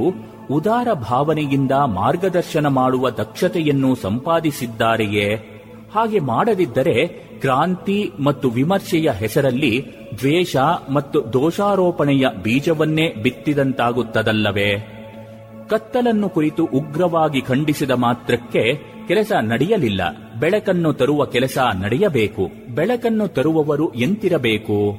ಉದಾರ 0.50 0.92
ಭಾವನೆಯಿಂದ 0.92 1.72
ಮಾರ್ಗದರ್ಶನ 1.72 2.66
ಮಾಡುವ 2.66 3.10
ದಕ್ಷತೆಯನ್ನು 3.10 3.94
ಸಂಪಾದಿಸಿದ್ದಾರೆಯೇ? 3.94 5.34
ಹಾಗೆ 5.94 6.18
ಮಾಡದಿದ್ದರೆ 6.18 7.06
ಕ್ರಾಂತಿ 7.40 8.10
ಮತ್ತು 8.20 8.50
ವಿಮರ್ಶೆಯ 8.50 9.10
ಹೆಸರಲ್ಲಿ 9.10 9.84
ದ್ವೇಷ 10.18 10.56
ಮತ್ತು 10.90 11.32
ದೋಷಾರೋಪಣೆಯ 11.32 12.26
ಬೀಜವನ್ನೇ 12.42 13.14
ಬಿತ್ತಿದಂತಾಗುತ್ತದಲ್ಲವೇ? 13.14 14.95
ಕತ್ತಲನ್ನು 15.70 16.28
ಕುರಿತು 16.28 16.64
ಉಗ್ರವಾಗಿ 16.64 17.40
ಖಂಡಿಸಿದ 17.40 17.90
ಮಾತ್ರಕ್ಕೆ 17.90 18.74
ಕೆಲಸ 19.08 19.32
ನಡೆಯಲಿಲ್ಲ. 19.32 20.00
ಬೆಳಕನ್ನು 20.40 20.92
ತರುವ 20.92 21.24
ಕೆಲಸ 21.24 21.58
ನಡೆಯಬೇಕು. 21.82 22.74
ಬೆಳಕನ್ನು 22.74 23.28
ತರುವವರು 23.28 23.94
ಎಂತಿರಬೇಕು? 23.94 24.98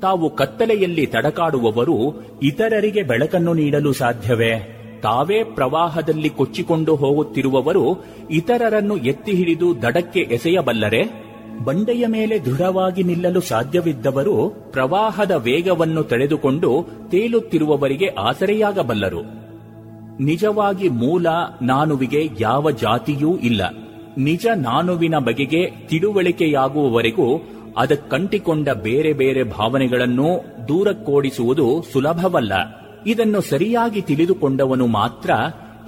ತಾವು 0.00 0.36
ಕತ್ತಲೆಯಲ್ಲಿ 0.36 1.06
ತಡಕಾಡುವವರು 1.06 2.22
ಇತರರಿಗೆ 2.42 3.02
ಬೆಳಕನ್ನು 3.02 3.54
ನೀಡಲು 3.54 3.92
ಸಾಧ್ಯವೇ? 3.92 4.80
ತಾವೇ 5.02 5.44
ಪ್ರವಾಹದಲ್ಲಿ 5.44 6.28
ಕೊಚ್ಚಿಕೊಂಡು 6.28 6.94
ಹೋಗುತ್ತಿರುವವರು 6.94 8.04
ಇತರರನ್ನು 8.30 8.96
ಎತ್ತಿ 8.96 9.32
ಹಿಡಿದು 9.32 9.82
ದಡಕ್ಕೆ 9.82 10.20
ಎಸೆಯಬಲ್ಲರೆ? 10.20 11.24
ಬಂಡೆಯ 11.64 12.06
ಮೇಲೆ 12.06 12.38
ದೃಢವಾಗಿ 12.38 13.02
ನಿಲ್ಲಲು 13.02 13.40
ಸಾಧ್ಯವಿದ್ದವರು 13.40 14.50
ಪ್ರವಾಹದ 14.70 15.30
ವೇಗವನ್ನು 15.30 16.02
ತಡೆದುಕೊಂಡು 16.02 16.86
ತೇಲುತ್ತಿರುವವರಿಗೆ 17.10 18.06
ಆಸರೆಯಾಗಬಲ್ಲರು. 18.06 19.43
ನಿಜವಾಗಿ 20.20 20.88
ಮೂಲ 20.88 21.26
ನಾನುವಿಗೆ 21.62 22.28
ಯಾವ 22.40 22.70
ಜಾತಿಯೂ 22.70 23.36
ಇಲ್ಲ. 23.36 23.74
ನಿಜ 24.18 24.46
ನಾನುವಿನ 24.56 25.18
ಬಗೆಗೆ 25.18 25.70
ತಿಳುವಳಿಕೆಯಾಗುವವರೆಗೂ 25.70 27.48
ಅದಕ್ಕಂಟಿಕೊಂಡ 27.76 28.68
ಬೇರೆ 28.68 29.12
ಬೇರೆ 29.12 29.42
ಭಾವನೆಗಳನ್ನು 29.42 30.44
ದೂರಕ್ಕೋಡಿಸುವುದು 30.68 31.84
ಸುಲಭವಲ್ಲ. 31.92 32.52
ಇದನ್ನು 33.06 33.40
ಸರಿಯಾಗಿ 33.40 34.00
ತಿಳಿದುಕೊಂಡವನು 34.00 34.86
ಮಾತ್ರ 34.86 35.30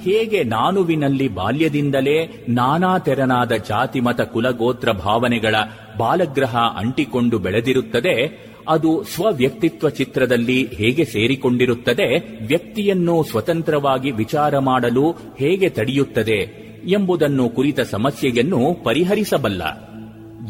ಹೇಗೆ 0.02 0.44
ನಾನುವಿನಲ್ಲಿ 0.44 1.28
ಬಾಲ್ಯದಿಂದಲೇ 1.28 2.44
ನಾನಾ 2.48 2.98
ತೆರನಾದ 2.98 3.52
ಜಾತಿ 3.52 4.00
ಮತ 4.00 4.20
ಕುಲಗೋತ್ರ 4.20 4.92
ಭಾವನೆಗಳ 4.92 5.54
ಬಾಲಗ್ರಹ 5.98 6.56
ಅಂಟಿಕೊಂಡು 6.56 7.38
ಬೆಳೆದಿರುತ್ತದೆ 7.38 8.46
ಅದು 8.68 9.04
ಸ್ವವ್ಯಕ್ತಿತ್ವ 9.04 9.88
ಚಿತ್ರದಲ್ಲಿ 9.88 10.68
ಹೇಗೆ 10.74 11.04
ಸೇರಿಕೊಂಡಿರುತ್ತದೆ, 11.04 12.38
ವ್ಯಕ್ತಿಯನ್ನು 12.46 13.22
ಸ್ವತಂತ್ರವಾಗಿ 13.22 14.10
ವಿಚಾರ 14.10 14.58
ಮಾಡಲು 14.58 15.10
ಹೇಗೆ 15.38 15.68
ತಡೆಯುತ್ತದೆ 15.68 16.66
ಎಂಬುದನ್ನು 16.86 17.48
ಕುರಿತ 17.48 17.80
ಸಮಸ್ಯೆಯನ್ನು 17.80 18.84
ಪರಿಹರಿಸಬಲ್ಲ. 18.84 19.62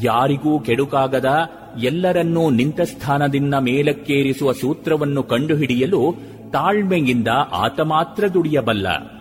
ಯಾರಿಗೂ 0.02 0.60
ಕೆಡುಕಾಗದ, 0.60 1.26
ಎಲ್ಲರನ್ನೂ 1.82 2.50
ನಿಂತ 2.50 2.80
ಸ್ಥಾನದಿಂದ 2.80 3.54
ಮೇಲಕ್ಕೇರಿಸುವ 3.54 4.52
ಸೂತ್ರವನ್ನು 4.52 5.22
ಕಂಡುಹಿಡಿಯಲು 5.22 6.14
ತಾಳ್ಮೆಯಿಂದ 6.52 7.28
ಆತ 7.52 7.80
ಮಾತ್ರ 7.80 8.28
ದುಡಿಯಬಲ್ಲ. 8.28 9.16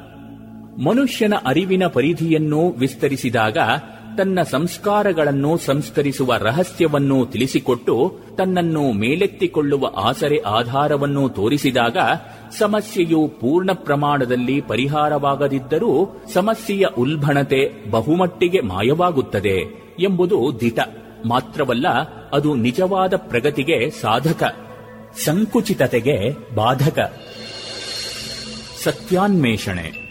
ಮನುಷ್ಯನ 0.83 1.33
ಅರಿವಿನ 1.45 1.87
ಪರಿಧಿಯನ್ನು 1.87 2.69
ವಿಸ್ತರಿಸಿದಾಗ 2.69 3.57
ತನ್ನ 4.17 4.41
ಸಂಸ್ಕಾರಗಳನ್ನು 4.41 5.57
ಸಂಸ್ಕರಿಸುವ 5.57 6.35
ರಹಸ್ಯವನ್ನು 6.35 7.25
ತಿಳಿಸಿಕೊಟ್ಟು 7.25 8.19
ತನ್ನನ್ನು 8.37 8.91
ಮೇಲೆತ್ತಿಕೊಳ್ಳುವ 8.91 9.91
ಆಸರೆ 9.97 10.37
ಆಧಾರವನ್ನು 10.37 11.29
ತೋರಿಸಿದಾಗ 11.29 11.97
ಸಮಸ್ಯೆಯು 12.57 13.27
ಪೂರ್ಣ 13.27 13.71
ಪ್ರಮಾಣದಲ್ಲಿ 13.73 14.61
ಪರಿಹಾರವಾಗದಿದ್ದರೂ 14.61 16.21
ಸಮಸ್ಯೆಯ 16.33 16.85
ಉಲ್ಬಣತೆ 16.97 17.89
ಬಹುಮಟ್ಟಿಗೆ 17.91 18.61
ಮಾಯವಾಗುತ್ತದೆ 18.61 19.85
ಎಂಬುದು 19.99 20.59
ದಿಟ. 20.59 20.79
ಮಾತ್ರವಲ್ಲ, 21.25 21.87
ಅದು 22.33 22.55
ನಿಜವಾದ 22.55 23.13
ಪ್ರಗತಿಗೆ 23.17 23.89
ಸಾಧಕ. 23.89 24.43
ಸಂಕುಚಿತತೆಗೆ 25.25 26.31
ಬಾಧಕ. 26.55 27.13
ಸತ್ಯಾನ್ವೇಷಣೆ. 28.83 30.04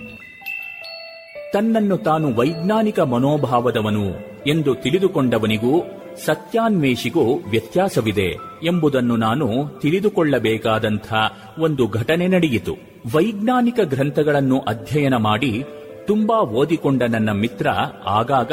ತನ್ನನ್ನು 1.55 1.97
ತಾನು 1.97 2.35
ವೈಜ್ಞಾನಿಕ 2.35 3.01
ಮನೋಭಾವದವನು 3.01 4.05
ಎಂದು 4.47 4.75
ತಿಳಿದುಕೊಂಡವನಿಗೂ 4.75 5.83
ಸತ್ಯಾನ್ವೇಷಿಗೂ 6.25 7.35
ವ್ಯತ್ಯಾಸವಿದೆ 7.35 8.39
ಎಂಬುದನ್ನು 8.65 9.17
ನಾನು 9.17 9.49
ತಿಳಿದುಕೊಳ್ಳಬೇಕಾದಂಥ 9.81 11.15
ಒಂದು 11.59 11.87
ಘಟನೆ 11.87 12.27
ನಡೆಯಿತು. 12.27 12.73
ವೈಜ್ಞಾನಿಕ 13.15 13.81
ಗ್ರಂಥಗಳನ್ನು 13.85 14.59
ಅಧ್ಯಯನ 14.59 15.17
ಮಾಡಿ 15.17 15.65
ತುಂಬಾ 16.07 16.41
ಓದಿಕೊಂಡ 16.41 17.03
ನನ್ನ 17.03 17.33
ಮಿತ್ರ 17.33 17.69
ಆಗಾಗ, 18.07 18.53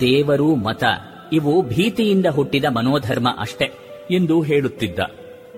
ದೇವರು, 0.00 0.54
ಮತ, 0.54 0.84
ಇವು 1.32 1.62
ಭೀತಿಯಿಂದ 1.62 2.26
ಹುಟ್ಟಿದ 2.26 2.64
ಮನೋಧರ್ಮ 2.64 3.28
ಅಷ್ಟೆ 3.38 3.70
ಎಂದು 4.10 4.40
ಹೇಳುತ್ತಿದ್ದ. 4.40 4.98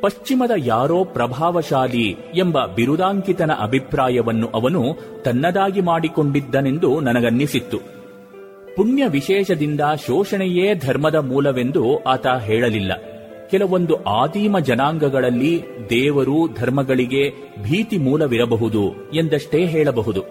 ಪಶ್ಚಿಮದ 0.05 0.51
ಯಾರೋ 0.57 1.05
ಪ್ರಭಾವಶಾಲಿ 1.05 2.17
ಎಂಬ 2.35 2.67
ಬಿರುದಾಂಕಿತನ 2.67 3.51
ಅಭಿಪ್ರಾಯವನ್ನು 3.53 4.47
ಅವನು 4.47 4.83
ತನ್ನದಾಗಿ 5.23 5.81
ಮಾಡಿಕೊಂಡಿದ್ದನೆಂದು 5.81 7.01
ನನಗನ್ನಿಸಿತ್ತು. 7.01 7.79
ಪುಣ್ಯ 8.77 9.07
ವಿಶೇಷದಿಂದ 9.09 9.81
ಶೋಷಣೆಯೇ 10.07 10.75
ಧರ್ಮದ 10.75 11.15
ಮೂಲವೆಂದು 11.15 12.03
ಆತ 12.03 12.27
ಹೇಳಲಿಲ್ಲ. 12.27 12.93
ಕೆಲವೊಂದು 13.51 14.03
ಆದಿಮ 14.03 14.59
ಜನಾಂಗಗಳಲ್ಲಿ 14.59 15.63
ದೇವರು 15.91 16.49
ಧರ್ಮಗಳಿಗೆ 16.61 17.31
ಭೀತಿ 17.63 17.99
ಮೂಲವಿರಬಹುದು 17.99 19.11
ಎಂದಷ್ಟೇ 19.15 19.67
ಹೇಳಬಹುದು. 19.67 20.25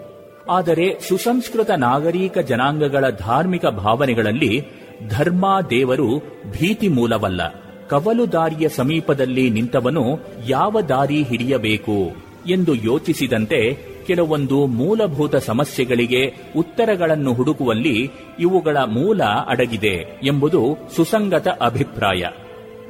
ಆದರೆ 0.50 1.00
ಸುಸಂಸ್ಕೃತ 1.08 1.70
ನಾಗರಿಕ 1.70 2.38
ಜನಾಂಗಗಳ 2.38 3.10
ಧಾರ್ಮಿಕ 3.10 3.66
ಭಾವನೆಗಳಲ್ಲಿ 3.66 4.66
ಧರ್ಮ 5.08 5.60
ದೇವರು 5.70 6.18
ಭೀತಿ 6.50 6.88
ಮೂಲವಲ್ಲ. 6.88 7.63
ಕವಲು 7.88 8.32
ದಾರಿಯ 8.32 8.68
ಸಮೀಪದಲ್ಲಿ 8.68 9.50
ನಿಂತವನು 9.50 10.02
ಯಾವ 10.46 10.80
ದಾರಿ 10.80 11.22
ಹಿಡಿಯಬೇಕು 11.22 12.12
ಎಂದು 12.46 12.74
ಯೋಚಿಸಿದಂತೆ 12.74 13.78
ಕೆಲವೊಂದು 14.06 14.66
ಮೂಲಭೂತ 14.66 15.36
ಸಮಸ್ಯೆಗಳಿಗೆ 15.36 16.52
ಉತ್ತರಗಳನ್ನು 16.56 17.32
ಹುಡುಕುವಲ್ಲಿ 17.32 18.10
ಇವುಗಳ 18.40 18.76
ಮೂಲ 18.76 19.22
ಅಡಗಿದೆ 19.22 20.20
ಎಂಬುದು 20.22 20.76
ಸುಸಂಗತ 20.96 21.48
ಅಭಿಪ್ರಾಯ. 21.48 22.24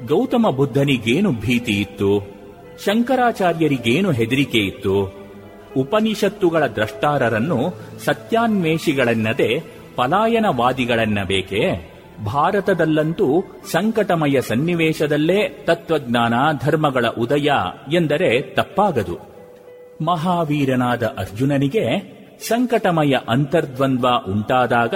ಗೌತಮ 0.06 0.50
ಬುದ್ಧನಿಗೇನು 0.50 1.32
ಭೀತಿ 1.32 1.80
ಇತ್ತು? 1.80 2.34
ಶಂಕರಾಚಾರ್ಯರಿಗೇನು 2.84 4.10
ಹೆದರಿಕೆ 4.10 4.58
ಇತ್ತು? 4.58 5.24
ಉಪನಿಷತ್ತುಗಳ 5.76 6.66
ದ್ರಷ್ಟಾರರನ್ನು 6.66 7.74
ಸತ್ಯಾನ್ವೇಷಿಗಳೆನ್ನದೆ 8.04 9.62
ಪಲಾಯನವಾದಿಗಳೆನ್ನಬೇಕೇ 9.96 11.90
ಭಾರತದಲ್ಲಂತೂ 12.24 13.44
ಸಂಕಟಮಯ 13.70 14.40
ಸನ್ನಿವೇಶದಲ್ಲೇ 14.40 15.48
ತತ್ವಜ್ಞಾನ 15.48 16.34
ಧರ್ಮಗಳ 16.64 17.06
ಉದಯ 17.18 17.52
ಎಂದರೆ 17.92 18.42
ತಪ್ಪಾಗದು. 18.42 19.18
ಮಹಾವೀರನಾದ 20.04 21.02
ಅರ್ಜುನನಿಗೆ 21.02 22.14
ಸಂಕಟಮಯ 22.48 23.14
ಅಂತರ್ದ್ವಂದ್ವ 23.28 24.08
ಉಂಟಾದಾಗ 24.32 24.94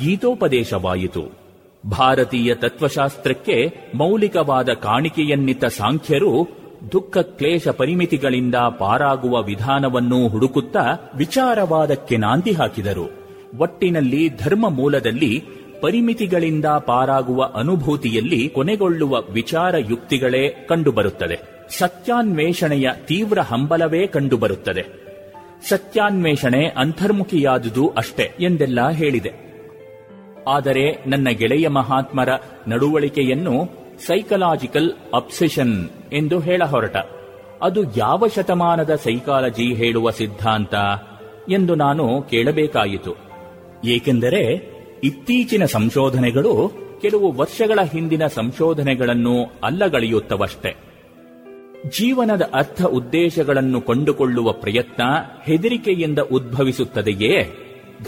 ಗೀತೋಪದೇಶವಾಯಿತು. 0.00 1.42
ಭಾರತೀಯ 1.90 2.54
ತತ್ವಶಾಸ್ತ್ರಕ್ಕೆ 2.54 3.74
ಮೌಲಿಕವಾದ 3.94 4.68
ಕಾಣಿಕೆಯನ್ನಿತ್ತ 4.68 5.64
ಸಾಂಖ್ಯರು 5.64 6.62
ದುಃಖ 6.92 7.18
ಕ್ಲೇಶ 7.18 7.68
ಪರಿಮಿತಿಗಳಿಂದ 7.68 8.54
ಪಾರಾಗುವ 8.54 9.42
ವಿಧಾನವನ್ನು 9.42 10.28
ಹುಡುಕುತ್ತಾ 10.28 11.10
ವಿಚಾರವಾದಕ್ಕೆ 11.16 12.16
ನಾಂದಿ 12.16 12.52
ಹಾಕಿದರು. 12.52 13.22
ಒಟ್ಟಿನಲ್ಲಿ 13.58 14.28
ಧರ್ಮ 14.28 14.68
ಮೂಲದಲ್ಲಿ 14.68 15.44
ಪರಿಮಿತಿಗಳಿಂದ 15.82 16.64
ಪಾರಾಗುವ 16.64 17.52
ಅನುಭೂತಿಯಲ್ಲಿ 17.54 18.48
ಕೊನೆಗೊಳ್ಳುವ 18.48 19.22
ವಿಚಾರ 19.22 19.74
ಯುಕ್ತಿಗಳೇ 19.78 20.48
ಕಂಡುಬರುತ್ತದೆ. 20.48 21.40
ಸತ್ಯಾನ್ವೇಷಣೆಯ 21.78 22.90
ತೀವ್ರ 23.06 23.40
ಹಂಬಲವೇ 23.40 24.06
ಕಂಡುಬರುತ್ತದೆ. 24.06 24.84
ಸತ್ಯಾನ್ವೇಷಣೆ 25.68 26.66
ಅಂತರ್ಮುಖಿಯಾದುದು 26.66 27.88
ಅಷ್ಟೇ 27.88 28.30
ಎಂದೆಲ್ಲ 28.40 28.90
ಹೇಳಿದೆ. 28.90 29.32
ಆದರೆ 30.48 31.04
ನನ್ನ 31.06 31.28
ಗೆಳೆಯ 31.30 31.68
ಮಹಾತ್ಮರ 31.68 32.28
ನಡವಳಿಕೆಯನ್ನು 32.68 33.70
ಸೈಕಲಾಜಿಕಲ್ 34.06 34.92
ಅಬ್ಸೆಷನ್ 35.14 35.88
ಎಂದು 36.12 36.38
ಹೇಳ 36.38 36.62
ಹೊರಟ 36.64 36.96
ಅದು 37.62 37.96
ಯಾವ 37.96 38.26
ಶತಮಾನದ 38.26 38.94
ಸೈಕಾಲಜಿ 38.94 39.74
ಹೇಳುವ 39.74 40.10
ಸಿದ್ಧಾಂತ 40.10 40.74
ಎಂದು 41.50 41.74
ನಾನು 41.74 42.22
ಕೇಳಬೇಕಾಯಿತು. 42.22 43.16
ಏಕೆಂದರೆ 43.84 44.71
ಇತ್ತೀಚಿನ 45.04 45.64
ಸಂಶೋಧನೆಗಳು 45.64 46.72
ಕೆಲವು 47.02 47.32
ವರ್ಷಗಳ 47.32 47.78
ಹಿಂದಿನ 47.92 48.26
ಸಂಶೋಧನೆಗಳನ್ನು 48.26 49.44
ಅಲ್ಲಗಳೆಯುತ್ತವಷ್ಟೆ. 49.64 50.76
ಜೀವನದ 51.98 52.50
ಅರ್ಥ 52.54 52.82
ಉದ್ದೇಶಗಳನ್ನು 52.82 53.80
ಕಂಡುಕೊಳ್ಳುವ 53.80 54.52
ಪ್ರಯತ್ನ 54.52 55.02
ಹೆದರಿಕೆಯಿಂದ 55.44 56.18
ಉದ್ಭವಿಸುತ್ತದೆಯೇ? 56.18 57.50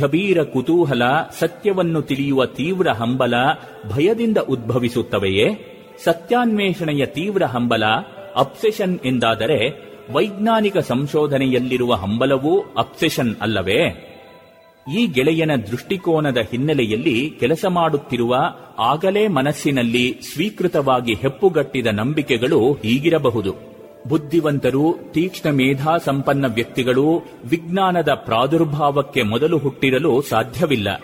ಗಭೀರ 0.00 0.42
ಕುತೂಹಲ, 0.42 1.02
ಸತ್ಯವನ್ನು 1.40 2.02
ತಿಳಿಯುವ 2.02 2.46
ತೀವ್ರ 2.46 2.88
ಹಂಬಲ 2.88 3.34
ಭಯದಿಂದ 3.94 4.38
ಉದ್ಭವಿಸುತ್ತವೆಯೇ? 4.38 5.46
ಸತ್ಯಾನ್ವೇಷಣೆಯ 6.04 7.06
ತೀವ್ರ 7.06 7.44
ಹಂಬಲ 7.44 7.84
ಅಪ್ಸೆಷನ್ 8.36 8.98
ಎಂದಾದರೆ 9.04 9.68
ವೈಜ್ಞಾನಿಕ 10.12 10.78
ಸಂಶೋಧನೆಯಲ್ಲಿರುವ 10.78 11.94
ಹಂಬಲವೂ 11.94 12.60
ಅಪ್ಸೆಷನ್ 12.78 13.36
ಅಲ್ಲವೇ? 13.40 14.13
ಈ 14.92 15.06
ಗೆಳೆಯನ 15.06 15.50
ದೃಷ್ಟಿಕೋನದ 15.70 16.36
ಹಿನ್ನೆಲೆಯಲ್ಲಿ 16.50 17.36
ಕೆಲಸ 17.40 17.64
ಮಾಡುತ್ತಿರುವ 17.68 18.36
ಆಗಲೇ 18.78 19.28
ಮನಸ್ಸಿನಲ್ಲಿ 19.28 20.20
ಸ್ವೀಕೃತವಾಗಿ 20.34 21.14
ಹೆಪ್ಪುಗಟ್ಟಿದ 21.14 21.86
ನಂಬಿಕೆಗಳು 21.92 22.72
ಹೀಗಿರಬಹುದು. 22.72 23.54
ಬುದ್ಧಿವಂತರು, 24.08 24.96
ತೀಕ್ಷ್ಣ 25.12 25.50
ಮೇಧಾ 25.50 25.98
ಸಂಪನ್ನ 25.98 26.46
ವ್ಯಕ್ತಿಗಳು 26.54 27.22
ವಿಜ್ಞಾನದ 27.44 28.08
ಪ್ರಾದುರ್ಭಾವಕ್ಕೆ 28.14 29.22
ಮೊದಲು 29.22 29.58
ಹುಟ್ಟಿರಲು 29.58 30.22
ಸಾಧ್ಯವಿಲ್ಲ. 30.22 31.00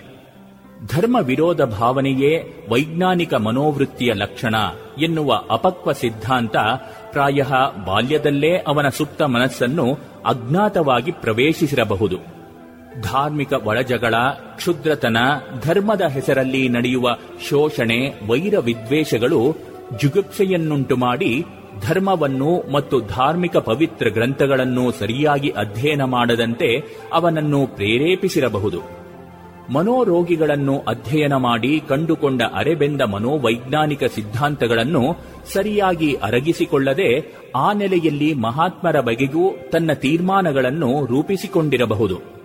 ಧರ್ಮ 0.86 1.16
ವಿರೋಧ 1.22 1.62
ಭಾವನೆಯೇ 1.62 2.64
ವೈಜ್ಞಾನಿಕ 2.68 3.34
ಮನೋವೃತ್ತಿಯ 3.34 4.12
ಲಕ್ಷಣ 4.14 4.54
ಎನ್ನುವ 5.02 5.42
ಅಪಕ್ವ 5.50 5.92
ಸಿದ್ಧಾಂತ 5.92 6.56
ಪ್ರಾಯ 7.12 7.42
ಬಾಲ್ಯದಲ್ಲೇ 7.86 8.56
ಅವನ 8.56 8.88
ಸುಪ್ತ 8.88 9.22
ಮನಸ್ಸನ್ನು 9.22 9.92
ಅಜ್ಞಾತವಾಗಿ 10.26 11.10
ಪ್ರವೇಶಿಸಿರಬಹುದು. 11.10 12.39
ಧಾರ್ಮಿಕ 13.00 13.52
ಒಳಜಗಳ, 13.52 14.14
ಕ್ಷುದ್ರತನ, 14.56 15.16
ಧರ್ಮದ 15.64 16.00
ಹೆಸರಲ್ಲಿ 16.00 16.68
ನಡೆಯುವ 16.68 17.16
ಶೋಷಣೆ, 17.48 18.14
ವೈರ 18.26 18.58
ವಿದ್ವೇಷಗಳು 18.58 19.56
ಜುಗುಪ್ಸೆಯನ್ನುಂಟು 20.02 20.96
ಮಾಡಿ 20.96 21.44
ಧರ್ಮವನ್ನು 21.88 22.72
ಮತ್ತು 22.72 23.00
ಧಾರ್ಮಿಕ 23.00 23.56
ಪವಿತ್ರ 23.56 24.08
ಗ್ರಂಥಗಳನ್ನು 24.08 24.90
ಸರಿಯಾಗಿ 24.90 25.50
ಅಧ್ಯಯನ 25.50 26.04
ಮಾಡದಂತೆ 26.04 26.98
ಅವನನ್ನು 27.12 27.66
ಪ್ರೇರೇಪಿಸಿರಬಹುದು. 27.66 29.00
ಮನೋರೋಗಿಗಳನ್ನು 29.72 30.78
ಅಧ್ಯಯನ 30.78 31.36
ಮಾಡಿ 31.36 31.80
ಕಂಡುಕೊಂಡ 31.80 32.42
ಅರೆಬೆಂದ 32.42 33.00
ಮನೋವೈಜ್ಞಾನಿಕ 33.00 34.04
ಸಿದ್ಧಾಂತಗಳನ್ನು 34.04 35.16
ಸರಿಯಾಗಿ 35.52 36.14
ಅರಗಿಸಿಕೊಳ್ಳದೆ 36.14 37.34
ಆ 37.56 37.72
ನೆಲೆಯಲ್ಲಿ 37.72 38.34
ಮಹಾತ್ಮರ 38.34 39.00
ಬಗೆಗೂ 39.00 39.50
ತನ್ನ 39.72 39.92
ತೀರ್ಮಾನಗಳನ್ನು 39.92 41.06
ರೂಪಿಸಿಕೊಂಡಿರಬಹುದು. 41.06 42.39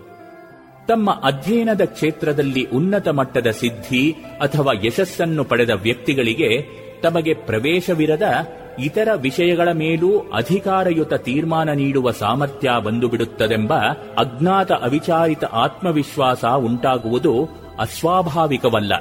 ತಮ್ಮ 0.88 1.12
ಅಧ್ಯಯನದ 1.24 1.82
ಕ್ಷೇತ್ರದಲ್ಲಿ 1.86 2.66
ಉನ್ನತ 2.66 3.08
ಮಟ್ಟದ 3.08 3.48
ಸಿದ್ಧಿ 3.52 4.12
ಅಥವಾ 4.42 4.74
ಯಶಸ್ಸನ್ನು 4.84 5.44
ಪಡೆದ 5.44 5.70
ವ್ಯಕ್ತಿಗಳಿಗೆ 5.70 6.62
ತಮಗೆ 7.02 7.34
ಪ್ರವೇಶವಿರದ 7.34 8.24
ಇತರ 8.80 9.08
ವಿಷಯಗಳ 9.16 9.72
ಮೇಲೂ 9.72 10.20
ಅಧಿಕಾರಯುತ 10.20 11.14
ತೀರ್ಮಾನ 11.14 11.70
ನೀಡುವ 11.70 12.12
ಸಾಮರ್ಥ್ಯ 12.12 12.72
ಬಂದುಬಿಡುತ್ತದೆಂಬ 12.84 13.74
ಅಜ್ಞಾತ 14.18 14.72
ಅವಿಚಾರಿತ 14.72 15.44
ಆತ್ಮವಿಶ್ವಾಸ 15.44 16.46
ಉಂಟಾಗುವುದು 16.46 17.50
ಅಸ್ವಾಭಾವಿಕವಲ್ಲ. 17.80 18.94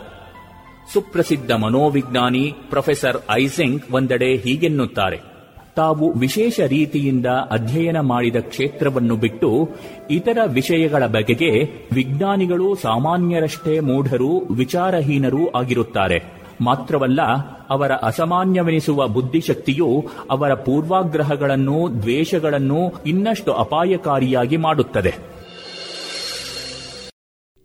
ಸುಪ್ರಸಿದ್ಧ 0.93 1.53
ಮನೋವಿಜ್ಞಾನಿ 1.53 2.53
ಪ್ರೊಫೆಸರ್ 2.71 3.17
ಐಸೆಂಗ್ 3.31 3.83
ಒಂದೆಡೆ 3.93 4.37
ಹೀಗೆನ್ನುತ್ತಾರೆ. 4.37 5.34
ತಾವು 5.77 6.13
ವಿಶೇಷ 6.13 6.61
ರೀತಿಯಿಂದ 6.61 7.27
ಅಧ್ಯಯನ 7.27 8.01
ಮಾಡಿದ 8.01 8.37
ಕ್ಷೇತ್ರವನ್ನು 8.37 9.17
ಬಿಟ್ಟು 9.17 9.69
ಇತರ 10.11 10.39
ವಿಷಯಗಳ 10.47 11.07
ಬಗೆಗೆ 11.07 11.65
ವಿಜ್ಞಾನಿಗಳು 11.93 12.75
ಸಾಮಾನ್ಯರಷ್ಟೇ 12.75 13.81
ಮೂಢರು, 13.81 14.39
ವಿಚಾರಹೀನರೂ 14.39 15.51
ಆಗಿರುತ್ತಾರೆ. 15.51 16.45
ಮಾತ್ರವಲ್ಲ, 16.61 17.23
ಅವರ 17.69 17.93
ಅಸಾಮಾನ್ಯವೆನಿಸುವ 17.93 19.09
ಬುದ್ಧಿಶಕ್ತಿಯು 19.09 20.11
ಅವರ 20.31 20.55
ಪೂರ್ವಾಗ್ರಹಗಳನ್ನು, 20.55 22.03
ದ್ವೇಷಗಳನ್ನು 22.03 22.93
ಇನ್ನಷ್ಟು 23.07 23.53
ಅಪಾಯಕಾರಿಯಾಗಿ 23.53 24.57
ಮಾಡುತ್ತದೆ. 24.57 25.15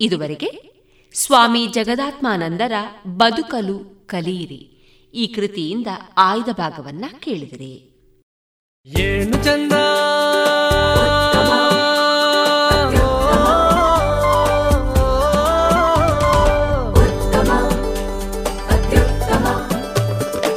ಇದುವರೆಗೆ 0.02 0.70
ಸ್ವಾಮಿ 1.14 1.68
ಜಗದಾತ್ಮಾನಂದರ 1.68 2.72
ಬದುಕಲು 3.08 4.08
ಕಲಿಯಿರಿ. 4.08 4.76
ಈ 5.14 5.28
ಕೃತಿಯಿಂದ 5.28 5.88
ಆಯ್ದ 6.18 6.50
ಭಾಗವನ್ನ 6.52 7.06
ಕೇಳಿದಿರಿ. 7.20 7.99
ಏನು 8.89 9.37
ಚಂದ 9.45 9.73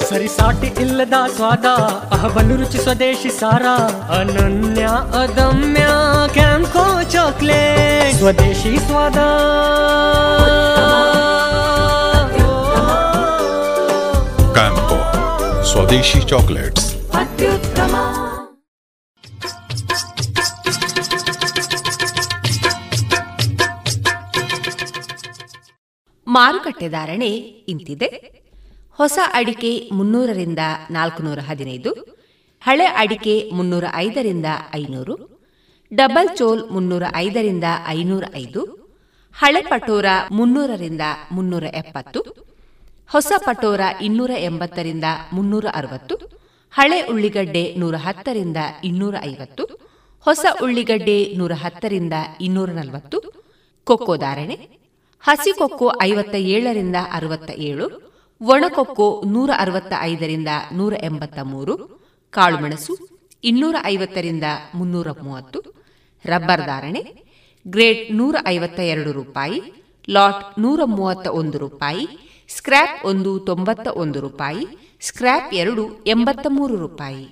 ಸರಿಸಾಟಿ 0.10 0.70
ಇಲ್ಲದ 0.84 1.16
ಸ್ವಾದ 1.36 1.66
ಅಹಬಲು 2.16 2.56
ರುಚಿ 2.56 2.80
ಸ್ವದೇಶಿ 2.84 3.32
ಸಾರ 3.40 3.66
ಅನನ್ಯ 4.18 4.84
ಅದಮ್ಯ 5.22 5.86
ಕ್ಯಾಂಕೋ 6.34 6.86
ಚಾಕ್ಲೇಟ್ 7.12 8.16
ಸ್ವದೇಶಿ 8.18 8.74
ಸ್ವಾದ 8.88 9.20
ಕ್ಯಾಂಪೋ 14.56 14.98
ಸ್ವದೇಶಿ 15.72 16.22
ಚಾಕ್ಲೇಟ್ಸ್ 16.30 16.88
ಅತ್ಯುತ್ತಮ 17.14 17.94
ಮಾರುಕಟ್ಟೆ 26.35 26.89
ಧಾರಣೆ 26.89 27.31
ಇಂತಿದೆ. 27.73 28.09
ಹೊಸ 28.99 29.19
ಅಡಿಕೆ 29.39 29.71
ಮುನ್ನೂರರಿಂದ 29.93 30.63
ನಾಲ್ಕುನೂರ 30.91 31.41
ಹದಿನೈದು, 31.49 31.91
ಹಳೆ 32.63 32.87
ಅಡಿಕೆ 33.03 33.35
ಮುನ್ನೂರ 33.53 33.85
ಐದರಿಂದ 33.95 34.47
ಐನೂರು, 34.75 35.15
ಡಬಲ್ 35.93 36.31
ಚೋಲ್ 36.37 36.63
ಮುನ್ನೂರ 36.71 37.05
ಐದರಿಂದ 37.17 37.65
ಐನೂರ 37.89 38.25
ಐದು, 38.35 38.63
ಹಳೆ 39.35 39.63
ಪಟೋರ 39.63 40.07
ಮುನ್ನೂರರಿಂದ 40.31 41.01
ಮುನ್ನೂರ 41.33 41.65
ಎಪ್ಪತ್ತು, 41.75 42.21
ಹೊಸ 43.11 43.33
ಪಟೋರ 43.47 43.81
ಇನ್ನೂರ 44.03 44.31
ಎಂಬತ್ತರಿಂದ 44.39 45.05
ಮುನ್ನೂರ 45.33 45.67
ಅರವತ್ತು, 45.75 46.15
ಹಳೆ 46.75 46.99
ಉಳ್ಳಿಗಡ್ಡೆ 47.03 47.65
ನೂರ 47.79 47.97
ಹತ್ತರಿಂದ 47.97 48.57
ಇನ್ನೂರ 48.85 49.15
ಐವತ್ತು, 49.25 49.65
ಹೊಸ 50.27 50.45
ಉಳ್ಳಿಗಡ್ಡೆ 50.63 51.19
ನೂರ 51.39 51.53
ಹತ್ತರಿಂದ 51.63 52.13
ಇನ್ನೂರ 52.41 52.71
ನಲವತ್ತು, 52.71 53.19
ಕೊಕ್ಕೋ 53.87 54.17
ಧಾರಣೆ. 54.17 54.82
ಹಸಿ 55.23 55.53
ಕೊಕ್ಕೋ 55.59 55.93
ಐವತ್ತ 56.03 56.35
ಏಳರಿಂದ 56.35 56.97
ಅರವತ್ತ 57.13 57.51
ಏಳು 57.51 57.87
ಒಣಕೊಕ್ಕೋ 58.41 59.23
ನೂರ 59.27 59.51
ಅರವತ್ತ 59.59 59.93
ಐದರಿಂದ 60.01 60.49
ನೂರ 60.73 60.95
ಎಂಬತ್ತ 61.03 61.39
ಮೂರು 61.43 61.75
ಕಾಳುಮೆಣಸು 62.31 62.95
ಇನ್ನೂರ 63.45 63.77
ಐವತ್ತರಿಂದ 63.85 64.45
ಮುನ್ನೂರ 64.75 65.09
ಮೂವತ್ತು 65.23 65.61
ರಬ್ಬರ್ 66.25 66.67
ಧಾರಣೆ 66.67 67.03
ಗ್ರೇಟ್ 67.67 68.13
ನೂರ 68.13 68.37
ಐವತ್ತ 68.47 68.81
ಎರಡು 68.81 69.13
ರೂಪಾಯಿ, 69.13 69.63
ಲಾಟ್ 70.11 70.61
ನೂರ 70.61 70.81
ಮೂವತ್ತ 70.85 71.27
ಒಂದು 71.27 71.59
ರೂಪಾಯಿ, 71.59 72.09
ಸ್ಕ್ರ್ಯಾಪ್ 72.57 73.05
ಒಂದು 73.05 73.39
ತೊಂಬತ್ತ 73.39 73.89
ಒಂದು 73.89 74.21
ರೂಪಾಯಿ, 74.21 74.67
ಸ್ಕ್ರ್ಯಾಪ್ 75.01 75.55
ಎರಡು 75.55 76.05
ಎಂಬತ್ತ 76.07 76.47
ಮೂರು 76.49 76.77
ರೂಪಾಯಿ. 76.77 77.25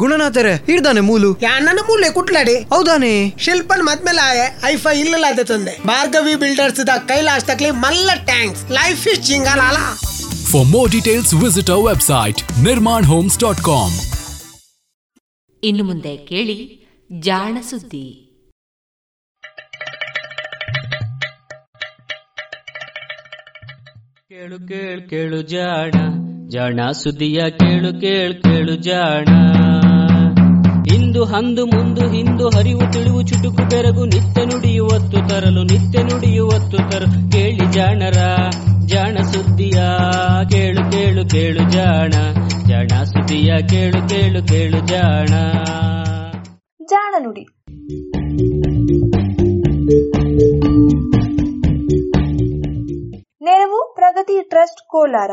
ಗುಣನಾಥರೇ 0.00 0.54
ಹಿಡ್ದಾನೆ 0.66 1.00
ಮೂಲು. 1.08 1.30
ನನ್ನ 1.60 1.80
ಮೂಲೆ 1.88 2.10
ಕುಟ್ಲಾಡಿ. 2.10 2.56
ಹೌದಾನೆ. 2.74 3.14
ಶಿಲ್ಪನ್ 3.38 3.84
ಮದ್ಮೇಲೆ 3.86 4.22
ಆಯೆ 4.30 4.46
ಐಫೈ 4.64 4.94
ಇಲ್ಲ 5.00 5.24
ಅದೇ 5.28 5.44
ತಂದೆ. 5.44 5.74
ಭಾರ್ಗವಿ 5.86 6.34
ಬಿಲ್ಡರ್ಸ್ 6.34 6.86
ದ 6.86 6.94
ಕೈಲಾಶ್ 7.08 7.44
ತಕ್ಲಿ 7.44 7.70
ಮಲ್ಲ 7.84 8.10
ಟ್ಯಾಂಕ್ಸ್. 8.24 8.62
Life 8.70 9.08
is 9.08 9.26
ಚಿಂಗಾಲಾಲ 9.26 9.76
for 10.52 10.66
more 10.66 10.90
details 10.90 11.34
visit 11.34 11.70
our 11.70 11.86
website 11.86 12.40
Nirman 12.64 13.02
homes 13.04 13.38
dot 13.38 13.60
com 13.60 13.96
ಇನ್ನು 15.64 15.84
ಮುಂದೆ 15.84 16.16
ಕೇಳಿ 16.30 16.58
ಜಾಣ 17.20 17.56
ಸುದ್ದಿ. 17.70 18.06
ಕೇಳು 24.28 24.58
ಕೇಳು 24.68 25.02
ಕೇಳು 25.10 25.38
ಜಾಣ. 25.42 25.92
ಜಾಣ 26.48 26.90
ಸುದ್ದಿಯ 27.02 27.40
ಕೇಳು 27.50 27.90
ಕೇಳು 28.00 28.34
ಕೇಳು 28.42 28.74
ಜಾಣ. 28.88 29.26
ಇಂದು 31.20 31.32
ಹಂದು 31.32 31.66
ಮುಂದು 31.66 32.10
ಹಿಂದು 32.10 32.48
ಹರಿವು 32.48 32.92
ತಿಳಿವು 32.92 33.22
ಚುಟುಕು 33.22 33.68
ಬೆರಗು 33.68 34.04
ನಿತ್ಯ 34.04 34.44
ನುಡಿಯುವತ್ತು 34.44 35.28
ತರಲು 35.28 35.62
ನಿತ್ಯ 35.62 36.02
ನುಡಿಯುವತ್ತು 36.02 36.76
ತರಲು 36.76 37.30
ಕೇಳಿ 37.32 37.72
ಜಾಣರ, 37.72 38.46
ಜಾಣ 38.86 39.16
ಸುದ್ದಿಯ, 39.16 39.82
ಕೇಳು 40.50 40.92
ಕೇಳು 40.92 41.28
ಕೇಳು 41.28 41.70
ಜಾಣ. 41.70 42.10
ಜಾಣ 42.68 43.02
ಸುದ್ದಿಯ, 43.04 43.56
ಕೇಳು 43.68 44.08
ಕೇಳು 44.08 44.48
ಕೇಳು 44.48 44.86
ಜಾಣ. 44.86 45.28
ನೆರವು 53.42 53.94
ಪ್ರಗತಿ 53.94 54.42
ಟ್ರಸ್ಟ್ 54.48 54.88
ಕೋಲಾರ. 54.88 55.30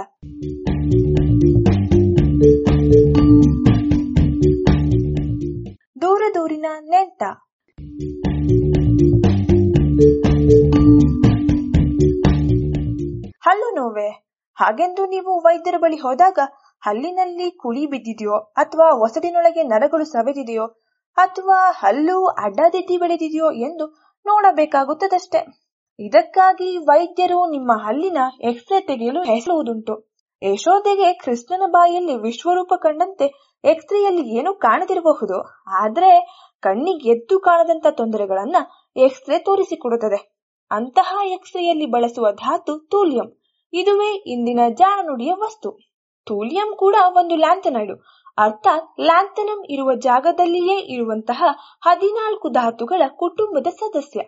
ದೂರಿನ 6.58 6.70
ನೆಂಟ 6.90 7.24
ಹಲ್ಲು 13.46 13.68
ನೋವೆ 13.76 14.08
ಹಾಗೆಂದು 14.58 15.04
ನೀವು 15.06 15.32
ವೈದ್ಯರ 15.40 15.78
ಬಳಿ 15.78 15.96
ಹೋದಾಗ 15.96 16.40
ಹಲ್ಲಿನಲ್ಲಿ 16.80 17.48
ಕುಳಿ 17.52 17.84
ಬಿದ್ದಿದೆಯೋ 17.86 18.38
ಅಥವಾ 18.58 18.88
ಒಸಡಿನೊಳಗೆ 19.00 19.64
ನರಗಳು 19.64 20.06
ಸವೆದಿದೆಯೋ 20.06 20.66
ಅಥವಾ 21.18 21.60
ಹಲ್ಲು 21.72 22.18
ಅಡ್ಡದಿಡ್ಡಿ 22.26 22.98
ಬೆಳೆದಿದೆಯೋ 22.98 23.52
ಎಂದು 23.68 23.88
ನೋಡಬೇಕಾಗುತ್ತದಷ್ಟೇ. 24.26 25.42
ಇದಕ್ಕಾಗಿ 26.00 26.78
ವೈದ್ಯರು 26.78 27.40
ನಿಮ್ಮ 27.52 27.72
ಹಲ್ಲಿನ 27.86 28.18
ಎಕ್ಸ್ರೇ 28.42 28.80
ತೆಗೆಯಲು 28.82 29.24
ಹೆಸರುವುದುಂಟು. 29.24 29.96
ಯಶೋದೆಗೆ 30.42 31.14
ಕೃಷ್ಣನ 31.14 31.64
ಬಾಯಲ್ಲಿ 31.68 32.16
ವಿಶ್ವರೂಪ 32.16 32.74
ಕಂಡಂತೆ 32.82 33.28
ಎಕ್ಸ್ರೇಯಲ್ಲಿ 33.64 34.24
ಏನು 34.40 34.52
ಕಾಣದಿರಬಹುದು. 34.54 35.38
ಆದ್ರೆ 35.80 36.12
ಕಣ್ಣಿಗೆ 36.62 37.10
ಎದ್ದು 37.10 37.40
ಕಾಣದಂತ 37.40 37.88
ತೊಂದರೆಗಳನ್ನ 37.92 38.56
ಎಕ್ಸ್ರೇ 38.96 39.38
ತೋರಿಸಿಕೊಡುತ್ತದೆ. 39.38 40.38
ಅಂತಹ 40.72 41.18
ಎಕ್ಸ್ರೇಯಲ್ಲಿ 41.26 41.86
ಬಳಸುವ 41.86 42.32
ಧಾತು 42.32 42.80
ತೂಲಿಯಂ. 42.80 43.40
ಇದುವೇ 43.74 44.24
ಇಂದಿನ 44.26 44.60
ಜಾಣನುಡಿಯ 44.70 45.34
ವಸ್ತು. 45.34 45.72
ತೂಲಿಯಂ 46.26 46.76
ಕೂಡ 46.76 46.96
ಒಂದು 47.08 47.36
ಲ್ಯಾಂಥನೈಡು. 47.36 47.94
ಅರ್ಥಾತ್ 48.38 49.00
ಲ್ಯಾಂಥನಂ 49.00 49.66
ಇರುವ 49.70 49.94
ಜಾಗದಲ್ಲಿಯೇ 49.94 50.80
ಇರುವಂತಹ 50.80 51.44
ಹದಿನಾಲ್ಕು 51.82 52.50
ಧಾತುಗಳ 52.50 53.02
ಕುಟುಂಬದ 53.08 53.68
ಸದಸ್ಯ. 53.68 54.20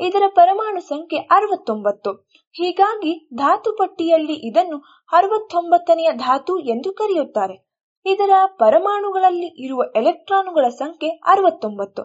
ಇದರ 0.00 0.22
ಪರಮಾಣು 0.34 0.80
ಸಂಖ್ಯೆ 0.80 1.20
ಅರವತ್ತೊಂಬತ್ತು. 1.20 2.12
ಹೀಗಾಗಿ 2.52 3.28
ಧಾತು 3.34 3.72
ಪಟ್ಟಿಯಲ್ಲಿ 3.72 4.32
ಇದನ್ನು 4.32 4.78
ಅರವತ್ತೊಂಬತ್ತನೆಯ 5.12 6.12
ಧಾತು 6.12 6.58
ಎಂದು 6.58 6.92
ಕರೆಯುತ್ತಾರೆ. 6.92 7.63
ಇದರ 8.06 8.32
ಪರಮಾಣುಗಳಲ್ಲಿ 8.56 9.48
ಇರುವ 9.64 9.82
ಎಲೆಕ್ಟ್ರಾನುಗಳ 9.96 10.66
ಸಂಖ್ಯೆ 10.68 11.10
ಅರವತ್ತೊಂಬತ್ತು. 11.26 12.02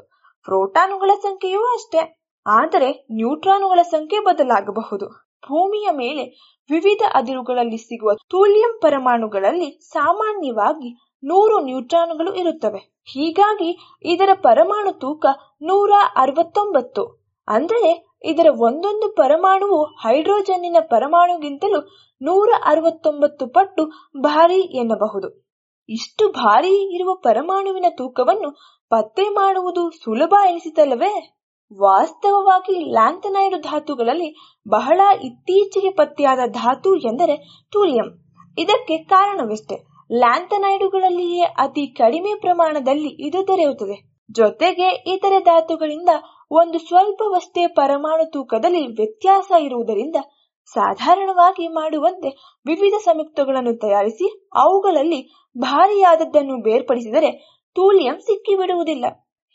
ಪ್ರೋಟಾನುಗಳ 0.48 1.12
ಸಂಖ್ಯೆಯೂ 1.22 1.62
ಅಷ್ಟೇ, 1.74 2.02
ಆದರೆ 2.46 2.90
ನ್ಯೂಟ್ರಾನುಗಳ 3.12 3.82
ಸಂಖ್ಯೆ 3.86 4.20
ಬದಲಾಗಬಹುದು. 4.20 5.08
ಭೂಮಿಯ 5.48 5.88
ಮೇಲೆ 5.92 6.24
ವಿವಿಧ 6.70 7.04
ಅದಿರುಗಳಲ್ಲಿ 7.14 7.78
ಸಿಗುವ 7.78 8.14
ತೂಲಿಯಂ 8.30 8.74
ಪರಮಾಣುಗಳಲ್ಲಿ 8.82 9.70
ಸಾಮಾನ್ಯವಾಗಿ 9.92 10.90
ನೂರು 11.24 11.60
ನ್ಯೂಟ್ರಾನುಗಳು 11.60 12.34
ಇರುತ್ತವೆ. 12.34 12.82
ಹೀಗಾಗಿ 13.12 13.70
ಇದರ 14.06 14.30
ಪರಮಾಣು 14.42 14.92
ತೂಕ 15.00 15.26
ನೂರ 15.62 15.92
ಅರವತ್ತೊಂಬತ್ತು. 16.16 17.04
ಅಂದರೆ 17.48 17.92
ಇದರ 18.24 18.48
ಒಂದೊಂದು 18.60 19.08
ಪರಮಾಣುವು 19.16 19.80
ಹೈಡ್ರೋಜನ್ನಿನ 19.84 20.78
ಪರಮಾಣುಗಿಂತಲೂ 20.90 21.80
ನೂರ 22.22 22.50
ಅರವತ್ತೊಂಬತ್ತು 22.66 23.48
ಪಟ್ಟು 23.48 23.86
ಭಾರಿ 24.22 24.62
ಎನ್ನಬಹುದು. 24.82 25.30
ಇಷ್ಟು 25.90 26.30
ಭಾರಿ 26.32 26.96
ಇರುವ 26.96 27.16
ಪರಮಾಣುವಿನ 27.24 27.86
ತೂಕವನ್ನು 27.98 28.50
ಪತ್ತೆ 28.92 29.24
ಮಾಡುವುದು 29.30 29.92
ಸುಲಭ 30.04 30.34
ಎನಿಸಿತಲ್ಲವೇ? 30.48 31.12
ವಾಸ್ತವವಾಗಿ 31.72 32.76
ಲ್ಯಾಂಥನೈಡ್ 32.92 33.62
ಧಾತುಗಳಲ್ಲಿ 33.62 34.30
ಬಹಳ 34.70 35.00
ಇತ್ತೀಚೆಗೆ 35.24 35.92
ಪತ್ತೆಯಾದ 35.92 36.40
ಧಾತು 36.52 36.96
ಎಂದರೆ 36.96 37.36
ಟೂಲಿಯಂ 37.74 38.10
ಇದಕ್ಕೆ 38.58 38.98
ಕಾರಣವೆಷ್ಟೇ? 38.98 39.78
ಲ್ಯಾಂಥನೈಡುಗಳಲ್ಲಿಯೇ 40.18 41.42
ಅತಿ 41.42 41.88
ಕಡಿಮೆ 41.98 42.40
ಪ್ರಮಾಣದಲ್ಲಿ 42.40 43.28
ಇದು 43.28 43.48
ದೊರೆಯುತ್ತದೆ. 43.48 43.98
ಜೊತೆಗೆ 44.32 44.88
ಇತರೆ 45.14 45.40
ಧಾತುಗಳಿಂದ 45.40 46.12
ಒಂದು 46.52 46.80
ಸ್ವಲ್ಪವಷ್ಟೇ 46.80 47.68
ಪರಮಾಣು 47.68 48.32
ತೂಕದಲ್ಲಿ 48.32 48.88
ವ್ಯತ್ಯಾಸ 48.88 49.52
ಇರುವುದರಿಂದ 49.60 50.18
ಸಾಧಾರಣವಾಗಿ 50.72 51.68
ಮಾಡುವಂತೆ 51.68 52.30
ವಿವಿಧ 52.66 52.94
ಸಂಯುಕ್ತಗಳನ್ನು 53.04 53.74
ತಯಾರಿಸಿ 53.78 54.28
ಅವುಗಳಲ್ಲಿ 54.56 55.22
ಭಾರಿಯಾದದ್ದನ್ನು 55.60 56.58
ಬೇರ್ಪಡಿಸಿದರೆ 56.58 57.60
ತೂಲಿಯಂ 57.76 58.20
ಸಿಕ್ಕಿಬಿಡುವುದಿಲ್ಲ. 58.20 59.06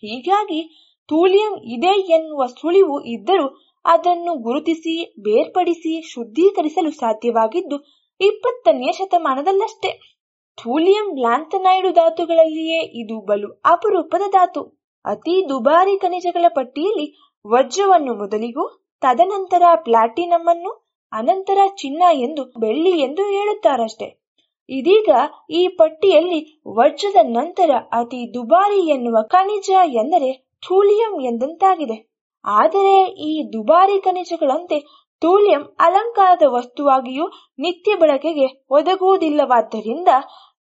ಹೀಗಾಗಿ 0.03 0.69
ತೂಲಿಯಂ 1.09 1.57
ಇದೆ 1.57 2.01
ಎನ್ನುವ 2.01 2.47
ಸುಳಿವು 2.47 3.05
ಇದ್ದರೂ 3.05 3.61
ಅದನ್ನು 3.85 4.35
ಗುರುತಿಸಿ, 4.35 5.15
ಬೇರ್ಪಡಿಸಿ, 5.21 6.03
ಶುದ್ಧೀಕರಿಸಲು 6.13 6.91
ಸಾಧ್ಯವಾಗಿದ್ದು 6.91 7.77
ಇಪ್ಪತ್ತನೆಯ 8.21 8.93
ಶತಮಾನದಲ್ಲಷ್ಟೇ. 8.93 10.15
ಥೂಲಿಯಂ 10.63 11.17
ಲ್ಯಾಂಥನೈಡು 11.17 11.91
ಧಾತುಗಳಲ್ಲಿಯೇ 11.91 12.81
ಇದು 12.81 13.25
ಬಲು 13.25 13.61
ಅಪರೂಪದ 13.65 14.23
ಧಾತು. 14.31 14.85
ಅತಿ 15.05 15.49
ದುಬಾರಿ 15.49 15.99
ಖನಿಜಗಳ 15.99 16.45
ಪಟ್ಟಿಯಲ್ಲಿ 16.49 17.31
ವಜ್ರವನ್ನು 17.47 18.15
ಮೊದಲಿಗೂ, 18.15 18.89
ತದನಂತರ 19.03 19.63
ಪ್ಲಾಟಿನಂ 19.75 20.47
ಅನ್ನು, 20.49 21.01
ಅನಂತರ 21.13 21.59
ಚಿನ್ನ 21.77 22.03
ಎಂದು, 22.13 22.45
ಬೆಳ್ಳಿ 22.61 22.91
ಎಂದು 22.91 23.23
ಹೇಳುತ್ತಾರಷ್ಟೇ. 23.23 24.24
ಇದೀಗ 24.69 25.11
ಈ 25.51 25.69
ಪಟ್ಟಿಯಲ್ಲಿ 25.69 26.41
ವಜ್ರದ 26.69 27.17
ನಂತರ 27.31 27.71
ಅತಿ 27.93 28.35
ದುಬಾರಿ 28.35 28.91
ಎನ್ನುವ 28.91 29.17
ಖನಿಜ 29.29 29.71
ಎಂದರೆ 29.95 30.31
ಥೂಲಿಯಂ 30.63 31.15
ಎಂದಂತಾಗಿದೆ. 31.21 31.97
ಆದರೆ 32.45 32.97
ಈ 33.25 33.51
ದುಬಾರಿ 33.53 34.01
ಖನಿಜಗಳಂತೆ 34.01 34.79
ಥೂಲಿಯಂ 35.23 35.63
ಅಲಂಕಾರದ 35.81 36.43
ವಸ್ತುವಾಗಿಯೂ 36.49 37.27
ನಿತ್ಯ 37.59 37.95
ಬಳಕೆಗೆ 37.95 38.47
ಒದಗುವುದಿಲ್ಲವಾದ್ದರಿಂದ 38.71 40.11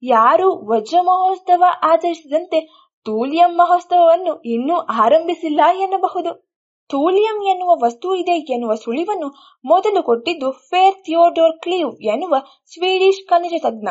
ಯಾರು 0.02 0.48
ವಜ್ರ 0.66 0.98
ಮಹೋತ್ಸವ 1.02 1.64
ಆಚರಿಸಿದಂತೆ 1.82 2.60
ಥೂಲಿಯಂ 3.06 3.52
ಮಹೋತ್ಸವವನ್ನು 3.56 4.42
ಇನ್ನೂ 4.44 4.76
ಆರಂಭಿಸಿಲ್ಲ 5.04 5.60
ಎನ್ನಬಹುದು. 5.78 6.30
ತೂಲಿಯಂ 6.90 7.44
ಎನ್ನುವ 7.44 7.72
ವಸ್ತು 7.82 8.14
ಇದೆ 8.14 8.52
ಎನ್ನುವ 8.52 8.74
ಸುಳಿವನ್ನು 8.74 9.28
ಮೊದಲು 9.64 10.02
ಕೊಟ್ಟಿದ್ದು 10.02 10.50
ಫೇರ್ 10.50 11.04
ಥಿಯೋಡೋರ್ 11.04 11.62
ಕ್ಲೀವ್ 11.62 12.02
ಎನ್ನುವ 12.02 12.36
ಸ್ವೀಡಿಶ್ 12.66 13.26
ಖನಿಜ 13.26 13.52
ತಜ್ಞ. 13.58 13.88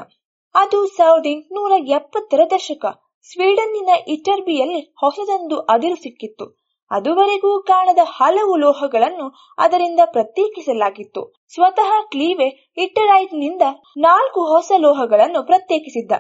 ಅದು 0.56 0.86
ಸಾವಿರದ 0.88 1.26
ಎಂಟುನೂರ 1.26 1.72
ಎಪ್ಪತ್ತರ 1.88 2.39
ದಶಕ 2.52 2.86
ಸ್ವೀಡನ್ನಿನ 3.24 3.89
ಇಟರ್ಬಿಯಲ್ಲಿ 4.08 4.82
ಹೊಸದೊಂದು 4.82 5.60
ಅದಿರು 5.60 5.96
ಸಿಕ್ಕಿತ್ತು. 5.96 6.46
ಅದುವರೆಗೂ 6.91 7.62
ಕಾಣದ 7.62 7.98
ಹಲವು 8.04 8.56
ಲೋಹಗಳನ್ನು 8.56 9.56
ಅದರಿಂದ 9.58 10.00
ಪ್ರತ್ಯೇಕಿಸಲಾಗಿತ್ತು. 10.06 11.44
ಸ್ವತಃ 11.54 11.91
ಕ್ಲೀವೆ 12.12 12.74
ಇಟ್ಟರೈಟ್ನಿಂದ 12.78 13.62
ನಾಲ್ಕು 13.98 14.41
ಹೊಸ 14.46 14.72
ಲೋಹಗಳನ್ನು 14.78 15.44
ಪ್ರತ್ಯೇಕಿಸಿದ್ದ. 15.46 16.12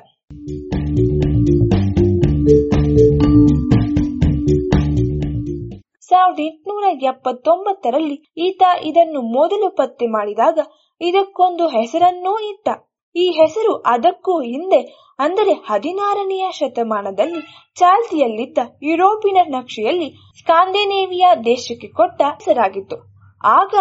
ಸಾವಿರದ 6.13 6.41
ಎಂಟುನೂರ 6.47 6.85
ಎಪ್ಪತ್ತೊಂಬತ್ತರಲ್ಲಿ 7.03 8.15
ಈತ 8.37 8.63
ಇದನ್ನು 8.85 9.21
ಮೊದಲು 9.35 9.67
ಪತ್ತೆ 9.75 10.07
ಮಾಡಿದಾಗ 10.07 10.59
ಇದಕ್ಕೊಂದು 11.01 11.65
ಹೆಸರನ್ನೂ 11.67 12.33
ಇಟ್ಟ. 12.49 12.67
ಈ 13.15 13.25
ಹೆಸರು 13.31 13.73
ಅದಕ್ಕೂ 13.85 14.33
ಹಿಂದೆ 14.41 14.81
ಅಂದರೆ 15.19 15.53
ಹದಿನಾರನೆಯ 15.67 16.45
ಶತಮಾನದಲ್ಲಿ 16.51 17.41
ಚಾಲ್ತಿಯಲ್ಲಿದ್ದ 17.75 18.59
ಯುರೋಪಿನ 18.81 19.39
ನಕ್ಷೆಯಲ್ಲಿ 19.49 20.07
ಸ್ಕಾಂಡಿನೇವಿಯಾ 20.39 21.31
ದೇಶಕ್ಕೆ 21.45 21.89
ಕೊಟ್ಟ 21.99 22.21
ಹೆಸರಾಗಿತ್ತು. 22.29 22.97
ಆಗ 23.43 23.75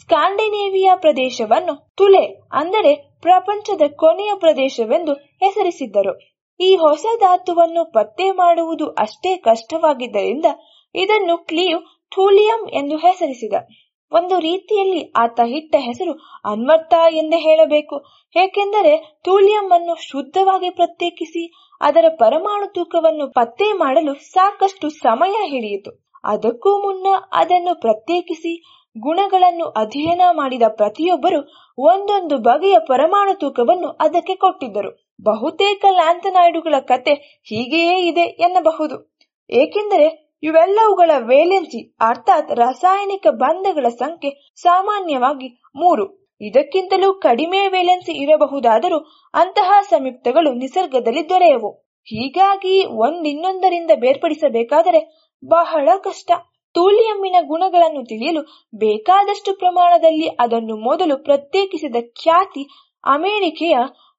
ಸ್ಕಾಂಡಿನೇವಿಯಾ 0.00 0.94
ಪ್ರದೇಶವನ್ನು 0.96 1.74
ತುಲೆ 1.94 2.24
ಅಂದರೆ 2.52 2.92
ಪ್ರಪಂಚದ 3.22 3.84
ಕೊನೆಯ 3.96 4.32
ಪ್ರದೇಶವೆಂದು 4.36 5.14
ಹೆಸರಿಸಿದ್ದರು. 5.42 6.14
ಈ 6.60 6.70
ಹೊಸ 6.76 7.06
ಧಾತುವನ್ನು 7.20 7.82
ಪತ್ತೆ 7.92 8.26
ಮಾಡುವುದು 8.36 8.86
ಅಷ್ಟೇ 8.98 9.32
ಕಷ್ಟವಾಗಿದ್ದರಿಂದ 9.44 10.46
ಇದನ್ನು 10.94 11.38
ಕ್ಲೀವ್ 11.38 11.80
ಥೂಲಿಯಂ 12.14 12.68
ಎಂದು 12.68 12.96
ಹೆಸರಿಸಿದ. 12.96 13.54
ಒಂದು 14.12 14.40
ರೀತಿಯಲ್ಲಿ 14.40 15.12
ಆತ 15.16 15.40
ಇಟ್ಟ 15.40 15.76
ಹೆಸರು 15.78 16.12
ಅನ್ವರ್ಥ 16.44 16.94
ಎಂದೇ 17.10 17.36
ಹೇಳಬೇಕು. 17.36 18.04
ಏಕೆಂದರೆ 18.36 19.20
ಥೂಲಿಯಂ 19.24 19.72
ಅನ್ನು 19.72 19.94
ಶುದ್ಧವಾಗಿ 19.94 20.70
ಪ್ರತ್ಯೇಕಿಸಿ 20.70 21.74
ಅದರ 21.80 22.04
ಪರಮಾಣು 22.08 22.72
ತೂಕವನ್ನು 22.72 23.32
ಪತ್ತೆ 23.32 23.72
ಮಾಡಲು 23.72 24.14
ಸಾಕಷ್ಟು 24.14 24.88
ಸಮಯ 24.88 25.48
ಹಿಡಿಯಿತು. 25.48 26.08
ಅದಕ್ಕೂ 26.24 26.78
ಮುನ್ನ 26.78 27.06
ಅದನ್ನು 27.32 27.80
ಪ್ರತ್ಯೇಕಿಸಿ 27.80 28.82
ಗುಣಗಳನ್ನು 29.00 29.64
ಅಧ್ಯಯನ 29.64 30.20
ಮಾಡಿದ 30.30 30.62
ಪ್ರತಿಯೊಬ್ಬರು 30.68 31.40
ಒಂದೊಂದು 31.78 32.38
ಬಗೆಯ 32.38 32.76
ಪರಮಾಣು 32.78 33.34
ತೂಕವನ್ನು 33.34 33.88
ಅದಕ್ಕೆ 33.88 34.34
ಕೊಟ್ಟಿದ್ದರು. 34.34 35.14
ಬಹುತೇಕ 35.22 35.84
ಲ್ಯಾಂಥನಾಯ್ಡುಗಳ 35.90 36.74
ಕತೆ 36.78 37.42
ಹೀಗೆಯೇ 37.44 38.08
ಇದೆ 38.08 38.20
ಎನ್ನಬಹುದು. 38.20 39.16
ಏಕೆಂದರೆ 39.50 40.27
ಇವೆಲ್ಲವುಗಳ 40.42 41.10
ವೇಲೆನ್ಸಿ, 41.18 41.96
ಅರ್ಥಾತ್ 42.00 42.52
ರಾಸಾಯನಿಕ 42.52 43.26
ಬಂಧಗಳ 43.30 43.88
ಸಂಖ್ಯೆ 43.88 44.52
ಸಾಮಾನ್ಯವಾಗಿ 44.56 45.48
ಮೂರು. 45.76 46.28
ಇದಕ್ಕಿಂತಲೂ 46.40 47.14
ಕಡಿಮೆ 47.14 47.68
ವೇಲೆನ್ಸಿ 47.68 48.12
ಇರಬಹುದಾದರೂ 48.12 48.98
ಅಂತಹ 49.34 49.80
ಸಂಯುಕ್ತಗಳು 49.82 50.54
ನಿಸರ್ಗದಲ್ಲಿ 50.54 51.28
ದೊರೆಯವು. 51.28 51.70
ಹೀಗಾಗಿ 52.04 52.84
ಒಂದಿನ್ನೊಂದರಿಂದ 52.84 53.90
ಬೇರ್ಪಡಿಸಬೇಕಾದರೆ 53.96 55.00
ಬಹಳ 55.44 55.88
ಕಷ್ಟ. 55.98 56.30
ತೂಲಿಯಮ್ಮಿನ 56.74 57.36
ಗುಣಗಳನ್ನು 57.40 58.04
ತಿಳಿಯಲು 58.04 58.42
ಬೇಕಾದಷ್ಟು 58.74 59.54
ಪ್ರಮಾಣದಲ್ಲಿ 59.54 60.28
ಅದನ್ನು 60.28 60.76
ಮೊದಲು 60.76 61.24
ಪ್ರತ್ಯೇಕಿಸಿದ 61.24 61.96
ಖ್ಯಾತಿ 62.22 62.64
ಅಮೆರಿಕೆಯ 63.04 63.76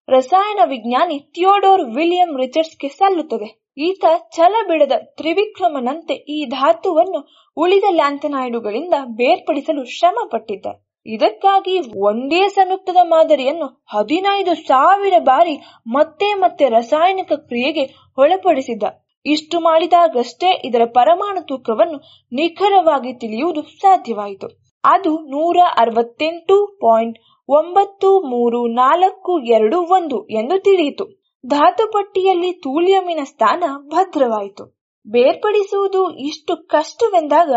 ರಸಾಯನ 0.09 0.59
ವಿಜ್ಞಾನಿ 0.65 1.19
ಥಿಯೋಡೋರ್ 1.19 1.95
ವಿಲಿಯಂ 1.95 2.37
ರಿಚರ್ಡ್ಸ್ಗೆ 2.37 2.87
ಸಲ್ಲುತ್ತದೆ. 2.87 3.68
ಈತ 3.79 4.05
ಛಲ 4.35 4.55
ಬಿಡದ 4.67 4.91
ತ್ರಿವಿಕ್ರಮನಂತೆ 5.17 6.13
ಈ 6.13 6.45
ಧಾತುವನ್ನು 6.49 7.19
ಉಳಿದ 7.57 7.83
ಲ್ಯಾಂಥನಾಯ್ಡುಗಳಿಂದ 7.89 8.93
ಬೇರ್ಪಡಿಸಲು 9.15 9.83
ಶ್ರಮ 9.97 10.27
ಪಟ್ಟಿದ್ದ 10.31 10.67
ಇದಕ್ಕಾಗಿ 11.05 11.75
ಒಂದೇ 11.97 12.47
ಸಂಯುಕ್ತದ 12.49 12.97
ಮಾದರಿಯನ್ನು 13.03 13.67
ಹದಿನೈದು 13.89 14.53
ಸಾವಿರ 14.55 15.13
ಬಾರಿ 15.23 15.55
ಮತ್ತೆ 15.87 16.33
ಮತ್ತೆ 16.39 16.69
ರಾಸಾಯನಿಕ 16.69 17.31
ಕ್ರಿಯೆಗೆ 17.33 17.83
ಒಳಪಡಿಸಿದ್ದ. 18.17 18.83
ಇಷ್ಟು 19.25 19.59
ಮಾಡಿದಾಗಷ್ಟೇ 19.59 20.49
ಇದರ 20.65 20.83
ಪರಮಾಣು 20.93 21.41
ತೂಕವನ್ನು 21.41 21.97
ನಿಖರವಾಗಿ 22.31 23.13
ತಿಳಿಯುವುದು 23.13 23.61
ಸಾಧ್ಯವಾಯಿತು. 23.81 24.47
ಅದು 24.83 25.11
ನೂರ 25.31 25.57
ಅರವತ್ತೆಂಟು 25.77 26.57
ಪಾಯಿಂಟ್ 26.81 27.17
ಒಂಬತ್ತು 27.49 28.09
ಮೂರು 28.29 28.59
ನಾಲ್ಕು 28.73 29.33
ಎರಡು 29.47 29.77
ಒಂದು 29.97 30.17
ಎಂದು 30.31 30.57
ತಿಳಿಯಿತು. 30.59 31.05
ಧಾತು 31.45 31.91
ಪಟ್ಟಿಯಲ್ಲಿ 31.91 32.51
ತೂಲಿಯಮಿನ 32.51 33.19
ಸ್ಥಾನ 33.23 33.63
ಭದ್ರವಾಯಿತು. 33.87 34.79
ಬೇರ್ಪಡಿಸುವುದು 35.07 36.11
ಇಷ್ಟು 36.17 36.67
ಕಷ್ಟವೆಂದಾಗ, 36.67 37.53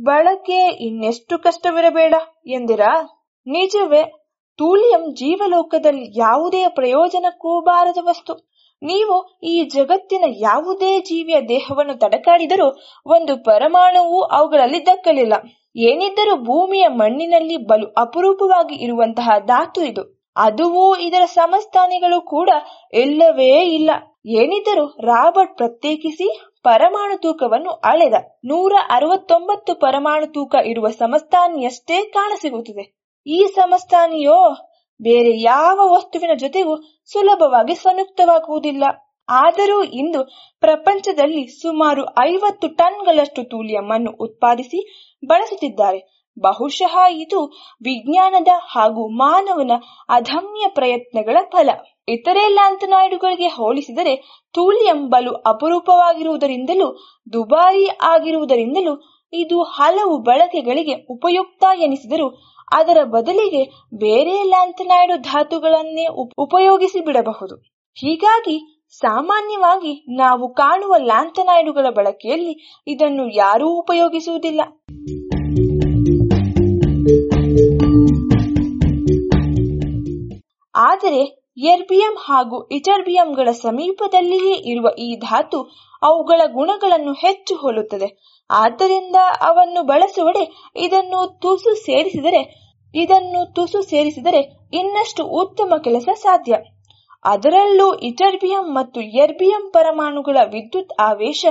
ಬಳಕೆ 0.00 0.68
ಇನ್ನೆಷ್ಟು 0.80 1.38
ಕಷ್ಟವಿರಬೇಡ 1.38 2.14
ಎಂದಿರಾ? 2.46 3.02
ನಿಜವೇ, 3.46 4.02
ತೂಲಿಯಂ 4.58 5.14
ಜೀವಲೋಕದಲ್ಲಿ 5.14 6.18
ಯಾವುದೇ 6.18 6.68
ಪ್ರಯೋಜನಕ್ಕೂ 6.68 7.60
ಬಾರದ 7.60 7.98
ವಸ್ತು. 8.02 8.50
ನೀವು 8.82 9.40
ಈ 9.42 9.62
ಜಗತ್ತಿನ 9.62 10.24
ಯಾವುದೇ 10.28 11.00
ಜೀವಿಯ 11.00 11.40
ದೇಹವನ್ನು 11.40 11.98
ತಡಕಾಡಿದರೂ 11.98 12.78
ಒಂದು 13.06 13.44
ಪರಮಾಣುವು 13.44 14.22
ಅವುಗಳಲ್ಲಿ 14.22 14.86
ದಕ್ಕಲಿಲ್ಲ. 14.86 15.32
ಏನಿದ್ದರೂ 15.76 16.36
ಭೂಮಿಯ 16.36 16.88
ಮಣ್ಣಿನಲ್ಲಿ 16.88 17.56
ಬಲು 17.56 17.86
ಅಪರೂಪವಾಗಿ 17.86 18.74
ಇರುವಂತಹ 18.74 19.30
ಧಾತು 19.38 19.84
ಇದು. 19.84 20.15
ಅದುವೂ 20.36 20.96
ಇದರ 20.96 21.24
ಸಮಸ್ಥಾನಿಗಳು 21.24 22.20
ಕೂಡ 22.20 22.50
ಎಲ್ಲವೇ 22.92 23.62
ಇಲ್ಲ. 23.62 23.90
ಏನಿದ್ದರೂ 24.26 24.86
ರಾಬರ್ಟ್ 24.86 25.56
ಪ್ರತ್ಯೇಕಿಸಿ 25.56 26.40
ಪರಮಾಣು 26.62 27.20
ತೂಕವನ್ನು 27.20 27.70
ಅಳೆದ. 27.70 28.14
ನೂರ 28.44 28.72
ಅರವತ್ತೊಂಬತ್ತು 28.90 29.74
ಪರಮಾಣು 29.74 30.26
ತೂಕ 30.26 30.54
ಇರುವ 30.66 30.88
ಸಮಸ್ಥಾನಿಯಷ್ಟೇ 30.88 32.04
ಕಾಣಸಿಗುತ್ತದೆ. 32.04 32.96
ಈ 33.26 33.46
ಸಮಸ್ಥಾನಿಯೋ 33.54 34.38
ಬೇರೆ 35.02 35.40
ಯಾವ 35.40 35.80
ವಸ್ತುವಿನ 35.92 36.30
ಜೊತೆಗೂ 36.34 36.76
ಸುಲಭವಾಗಿ 37.12 37.74
ಸಂಯುಕ್ತವಾಗುವುದಿಲ್ಲ. 37.74 38.84
ಆದರೂ 39.28 39.82
ಇಂದು 39.82 40.24
ಪ್ರಪಂಚದಲ್ಲಿ 40.60 41.46
ಸುಮಾರು 41.46 42.04
ಐವತ್ತು 42.04 42.68
ಟನ್ಗಳಷ್ಟು 42.68 43.44
ತೂಲಿಯ 43.44 43.80
ಮಣ್ಣು 43.80 44.10
ಉತ್ಪಾದಿಸಿ 44.10 44.80
ಬಳಸುತ್ತಿದ್ದಾರೆ. 45.26 46.15
ಬಹುಶಃ 46.38 46.98
ಇದು 47.10 47.46
ವಿಜ್ಞಾನದ 47.82 48.48
ಹಾಗೂ 48.58 49.08
ಮಾನವನ 49.08 49.70
ಅದಮ್ಯ 50.08 50.66
ಪ್ರಯತ್ನಗಳ 50.68 51.36
ಫಲ. 51.52 51.70
ಇತರೆ 52.08 52.48
ಲ್ಯಾಂಥನಾಯ್ಡುಗಳಿಗೆ 52.48 53.46
ಹೋಲಿಸಿದರೆ 53.46 54.16
ಥೂಲಿಯಂ 54.54 55.08
ಬಲು 55.08 55.32
ಅಪರೂಪವಾಗಿರುವುದರಿಂದಲೂ, 55.32 56.98
ದುಬಾರಿ 57.32 57.86
ಆಗಿರುವುದರಿಂದಲೂ 58.02 59.24
ಇದು 59.32 59.62
ಹಲವು 59.62 60.18
ಬಳಕೆಗಳಿಗೆ 60.18 61.06
ಉಪಯುಕ್ತ 61.10 61.64
ಎನಿಸಿದರೂ, 61.78 62.28
ಅದರ 62.72 63.04
ಬದಲಿಗೆ 63.04 63.64
ಬೇರೆ 63.94 64.42
ಲ್ಯಾಂಥನಾಯ್ಡು 64.42 65.16
ಧಾತುಗಳನ್ನೇ 65.16 66.06
ಉಪಯೋಗಿಸಿ 66.38 67.00
ಬಿಡಬಹುದು. 67.00 67.56
ಹೀಗಾಗಿ 67.96 68.72
ಸಾಮಾನ್ಯವಾಗಿ 68.90 70.16
ನಾವು 70.16 70.54
ಕಾಣುವ 70.54 70.94
ಲ್ಯಾಂಥನಾಯ್ಡುಗಳ 70.96 71.86
ಬಳಕೆಯಲ್ಲಿ 71.90 72.82
ಇದನ್ನು 72.86 73.36
ಯಾರೂ 73.36 73.68
ಉಪಯೋಗಿಸುವುದಿಲ್ಲ. 73.68 74.60
ಆದರೆ 80.76 81.46
ಎರ್ಬಿಯಂ 81.58 82.16
ಹಾಗೂ 82.18 82.68
ಇಟರ್ಬಿಯಂಗಳ 82.68 83.50
ಸಮೀಪದಲ್ಲಿಯೇ 83.50 84.54
ಇರುವ 84.54 84.88
ಈ 84.98 85.16
ಧಾತು 85.16 85.62
ಅವುಗಳ 86.02 86.40
ಗುಣಗಳನ್ನು 86.52 87.12
ಹೆಚ್ಚು 87.12 87.56
ಹೋಲುತ್ತದೆ. 87.56 88.36
ಆದ್ದರಿಂದ 88.50 89.16
ಅವನ್ನು 89.40 89.82
ಬಳಸುವಡೆ 89.82 90.72
ಇದನ್ನು 90.76 91.38
ತುಸು 91.38 91.74
ಸೇರಿಸಿದರೆ, 91.74 92.42
ಇದನ್ನು 92.94 93.52
ತುಸು 93.52 93.82
ಸೇರಿಸಿದರೆ 93.82 94.40
ಇನ್ನಷ್ಟು 94.72 95.24
ಉತ್ತಮ 95.24 95.74
ಕೆಲಸ 95.84 96.08
ಸಾಧ್ಯ. 96.14 96.56
ಅದರಲ್ಲೂ 97.24 97.94
ಇಟರ್ಬಿಯಂ 97.94 98.74
ಮತ್ತು 98.74 99.00
ಎರ್ಬಿಯಂ 99.00 99.70
ಪರಮಾಣುಗಳ 99.70 100.36
ವಿದ್ಯುತ್ 100.44 101.00
ಆವೇಶ 101.00 101.46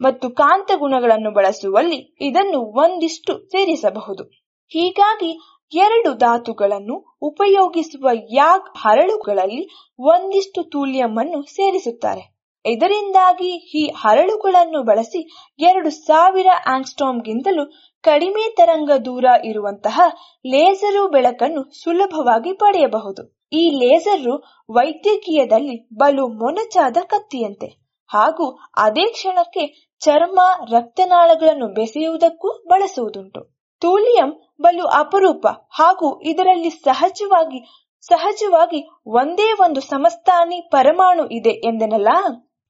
ಮತ್ತು 0.00 0.30
ಕಾಂತ 0.30 0.70
ಗುಣಗಳನ್ನು 0.76 1.30
ಬಳಸುವಲ್ಲಿ 1.30 2.16
ಇದನ್ನು 2.20 2.60
ಒಂದಿಷ್ಟು 2.60 3.38
ಸೇರಿಸಬಹುದು. 3.38 4.24
ಹೀಗಾಗಿ 4.68 5.40
ಎರಡು 5.72 6.14
ಧಾತುಗಳನ್ನು 6.14 7.09
ಉಪಯೋಗಿಸುವ 7.22 8.08
ಯಾಗ್ 8.32 8.78
ಹರಳುಗಳಲ್ಲಿ 8.78 9.68
ಒಂದಿಷ್ಟು 9.98 10.62
ತೂಲಿಯಂ 10.62 11.18
ಅನ್ನು 11.18 11.42
ಸೇರಿಸುತ್ತಾರೆ. 11.42 12.40
ಇದರಿಂದಾಗಿ 12.66 13.78
ಈ 13.78 13.86
ಹರಳುಗಳನ್ನು 13.86 14.82
ಬಳಸಿ 14.82 15.30
ಎರಡು 15.58 15.90
ಸಾವಿರ 15.90 16.46
ಆಂಗ್ಸ್ಟ್ರಾಮ್ಗಿಂತಲೂ 16.66 17.72
ಕಡಿಮೆ 18.02 18.54
ತರಂಗ 18.54 18.90
ದೂರ 19.04 19.24
ಇರುವಂತಹ 19.44 20.00
ಲೇಸರು 20.46 21.08
ಬೆಳಕನ್ನು 21.08 21.82
ಸುಲಭವಾಗಿ 21.82 22.52
ಪಡೆಯಬಹುದು. 22.52 23.46
ಈ 23.52 23.70
ಲೇಸರು 23.70 24.64
ವೈದ್ಯಕೀಯದಲ್ಲಿ 24.70 25.88
ಬಲು 25.96 26.28
ಮೊನಚಾದ 26.28 26.96
ಕತ್ತಿಯಂತೆ. 27.06 27.66
ಹಾಗೂ 28.10 28.58
ಅದೇ 28.76 29.12
ಕ್ಷಣಕ್ಕೆ 29.12 29.94
ಚರ್ಮ, 30.00 30.40
ರಕ್ತನಾಳಗಳನ್ನು 30.70 31.66
ಬೆಸೆಯುವುದಕ್ಕೂ 31.66 32.48
ಬಳಸುವುದುಂಟು. 32.68 33.49
ತೂಲಿಯಂ 33.80 34.30
ಬಲು 34.60 34.86
ಅಪರೂಪ 34.86 35.46
ಹಾಗೂ 35.70 36.20
ಇದರಲ್ಲಿ 36.20 36.70
ಸಹಜವಾಗಿ 36.70 37.60
ಸಹಜವಾಗಿ 38.00 38.88
ಒಂದೇ 39.06 39.52
ಒಂದು 39.52 39.80
ಸಮಸ್ಥಾನಿ 39.80 40.60
ಪರಮಾಣು 40.60 41.28
ಇದೆ 41.28 41.50
ಎಂದೆನಲ್ಲ? 41.50 42.08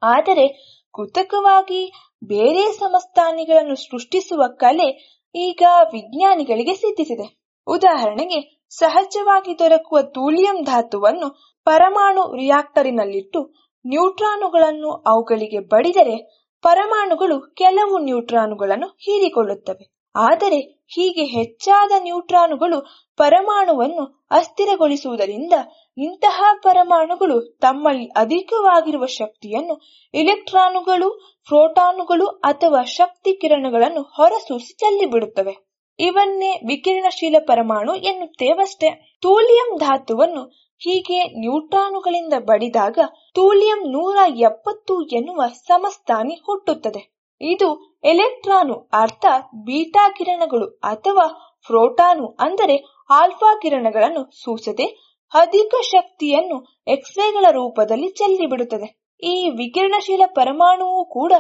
ಆದರೆ 0.03 0.47
ಕೃತಕವಾಗಿ 0.95 1.93
ಬೇರೆ 2.25 2.73
ಸಮಸ್ಥಾನಿಗಳನ್ನು 2.73 3.75
ಸೃಷ್ಟಿಸುವ 3.75 4.43
ಕಲೆ 4.47 4.89
ಈಗ 5.35 5.63
ವಿಜ್ಞಾನಿಗಳಿಗೆ 5.93 6.75
ಸಿದ್ಧಿಸಿದೆ. 6.75 7.27
ಉದಾಹರಣೆಗೆ, 7.67 8.69
ಸಹಜವಾಗಿ 8.69 9.59
ದೊರಕುವ 9.59 10.03
ತೂಲಿಯಂ 10.03 10.65
ಧಾತುವನ್ನು 10.65 11.59
ಪರಮಾಣು 11.65 12.37
ರಿಯಾಕ್ಟರಿನಲ್ಲಿಟ್ಟು 12.37 13.41
ನ್ಯೂಟ್ರಾನುಗಳನ್ನು 13.87 14.91
ಅವುಗಳಿಗೆ 14.91 15.59
ಬಡಿದರೆ 15.59 16.17
ಪರಮಾಣುಗಳು 16.63 17.41
ಕೆಲವು 17.55 17.99
ನ್ಯೂಟ್ರಾನುಗಳನ್ನು 17.99 18.87
ಹೀರಿಕೊಳ್ಳುತ್ತವೆ. 18.87 20.00
ಆದರೆ 20.15 20.61
ಹೀಗೆ 20.95 21.25
ಹೆಚ್ಚಾದ 21.25 21.93
ನ್ಯೂಟ್ರಾನುಗಳು 22.03 22.81
ಪರಮಾಣುವನ್ನು 23.17 24.27
ಅಸ್ಥಿರಗೊಳಿಸುವುದರಿಂದ 24.31 25.53
ಇಂತಹ 25.99 26.43
ಪರಮಾಣುಗಳು 26.63 27.59
ತಮ್ಮಲ್ಲಿ 27.59 28.07
ಅಧಿಕವಾಗಿರುವ 28.07 29.07
ಶಕ್ತಿಯನ್ನು 29.07 29.81
ಇಲೆಕ್ಟ್ರಾನುಗಳು 30.15 31.11
ಪ್ರೋಟಾನುಗಳು 31.49 32.27
ಅಥವಾ 32.27 32.83
ಶಕ್ತಿ 32.83 33.33
ಕಿರಣಗಳನ್ನು 33.33 34.03
ಹೊರಸೂಸಿ 34.03 34.77
ಚೆಲ್ಲಿಬಿಡುತ್ತವೆ. 34.77 35.71
ಇವನ್ನೇ 35.99 36.51
ವಿಕಿರಣಶೀಲ 36.67 37.37
ಪರಮಾಣು 37.47 37.95
ಎನ್ನುತ್ತೇವಷ್ಟೇ. 37.95 39.19
ತೂಲಿಯಂ 39.23 39.79
ಧಾತುವನ್ನು 39.79 40.45
ಹೀಗೆ 40.79 41.25
ನ್ಯೂಟ್ರಾನುಗಳಿಂದ 41.25 42.33
ಬಡಿದಾಗ 42.39 42.99
ತೂಲಿಯಂ 43.35 43.79
ನೂರ 43.79 44.17
ಎಪ್ಪತ್ತು 44.35 45.07
ಎನ್ನುವ 45.07 45.43
ಸಮಸ್ಥಾನಿ 45.47 46.35
ಹುಟ್ಟುತ್ತದೆ. 46.35 47.20
ಇದು 47.41 47.69
ಎಲೆಕ್ಟ್ರಾನು 48.05 48.75
ಅರ್ಥಾತ್ 48.93 49.49
ಬೀಟಾ 49.67 50.05
ಕಿರಣಗಳು 50.09 50.67
ಅಥವಾ 50.85 51.27
ಪ್ರೋಟಾನು 51.67 52.27
ಅಂದರೆ 52.39 52.77
ಆಲ್ಫಾ 53.11 53.51
ಕಿರಣಗಳನ್ನು 53.63 54.23
ಸೂಸದೆ 54.43 54.87
ಅಧಿಕ 55.33 55.75
ಶಕ್ತಿಯನ್ನು 55.91 56.57
ಎಕ್ಸ್ರೇಗಳ 56.87 57.47
ರೂಪದಲ್ಲಿ 57.51 58.09
ಚೆಲ್ಲಿಬಿಡುತ್ತದೆ. 58.09 58.89
ಈ 59.23 59.35
ವಿಕಿರಣಶೀಲ 59.51 60.23
ಪರಮಾಣುವು 60.35 61.05
ಕೂಡ 61.11 61.33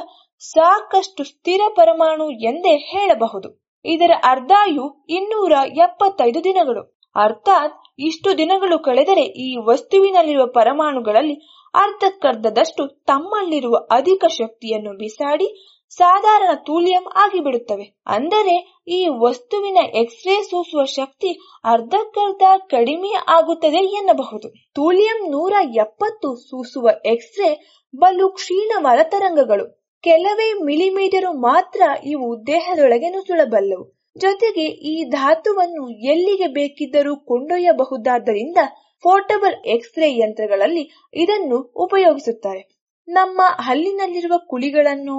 ಸಾಕಷ್ಟು 0.42 1.24
ಸ್ಥಿರ 1.24 1.62
ಪರಮಾಣು 1.76 2.26
ಎಂದೇ 2.51 2.74
ಹೇಳಬಹುದು. 2.90 3.48
ಇದರ 3.84 4.12
ಅರ್ಧಾಯು 4.24 4.84
ಇನ್ನೂರ 5.09 5.53
ಎಪ್ಪತ್ತೈದು 5.76 6.44
ದಿನಗಳು. 6.44 6.82
ಅರ್ಥಾತ್ 7.16 7.76
ಇಷ್ಟು 7.98 8.30
ದಿನಗಳು 8.38 8.78
ಕಳೆದರೆ 8.78 9.24
ಈ 9.44 9.48
ವಸ್ತುವಿನಲ್ಲಿರುವ 9.66 10.46
ಪರಮಾಣುಗಳಲ್ಲಿ 10.55 11.36
ಅರ್ಧಕ್ಕರ್ಧದಷ್ಟು 11.74 12.82
ತಮ್ಮಲ್ಲಿರುವ 13.07 13.76
ಅಧಿಕ 13.90 14.24
ಶಕ್ತಿಯನ್ನು 14.30 14.92
ಬಿಸಾಡಿ 14.92 15.48
ಸಾಧಾರಣ 15.91 16.51
ತೂಲಿಯಂ 16.55 17.07
ಆಗಿಬಿಡುತ್ತವೆ. 17.16 18.03
ಅಂದರೆ, 18.07 18.82
ಈ 18.88 19.09
ವಸ್ತುವಿನ 19.09 19.78
ಎಕ್ಸ್ರೇ 19.95 20.43
ಸೂಸುವ 20.43 20.84
ಶಕ್ತಿ 20.84 21.32
ಅರ್ಧಕ್ಕರ್ಧ 21.64 22.43
ಕಡಿಮೆ 22.68 23.11
ಆಗುತ್ತದೆ 23.28 23.76
ಎನ್ನಬಹುದು. 23.76 24.49
ತೂಲಿಯಂ 24.74 25.30
ನೂರ 25.30 25.53
ಎಪ್ಪತ್ತು 25.76 26.36
ಸೂಸುವ 26.36 26.88
ಎಕ್ಸ್ರೇ 27.07 27.51
ಬಲು 27.97 28.28
ಕ್ಷೀಣವಾದ 28.28 28.99
ತರಂಗಗಳು 29.03 29.80
ಕೆಲವೇ 30.03 30.53
ಮಿಲಿಮೀಟರ್ 30.53 31.36
ಮಾತ್ರ 31.36 31.80
ಇವು 32.05 32.47
ದೇಹದೊಳಗೆ 32.47 33.09
ನುಸುಳಬಲ್ಲವು. 33.09 34.01
ಜೊತೆಗೆ 34.18 34.66
ಈ 34.66 35.05
ಧಾತುವನ್ನು 35.05 35.88
ಎಲ್ಲಿಗೆ 35.88 36.47
ಬೇಕಿದ್ದರೂ 36.47 37.16
ಕೊಂಡೊಯ್ಯಬಹುದಾದ್ದರಿಂದ 37.16 38.57
ಪೋರ್ಟಬಲ್ 39.03 39.66
ಎಕ್ಸ್ರೇ 39.66 40.18
ಯಂತ್ರಗಳಲ್ಲಿ 40.18 40.91
ಇದನ್ನು 41.14 41.59
ಉಪಯೋಗಿಸುತ್ತಾರೆ. 41.59 42.80
ನಮ್ಮ 43.09 43.41
ಹಲ್ಲಿನಲ್ಲಿರುವ 43.61 44.32
ಕುಳಿಗಳನ್ನು 44.47 45.16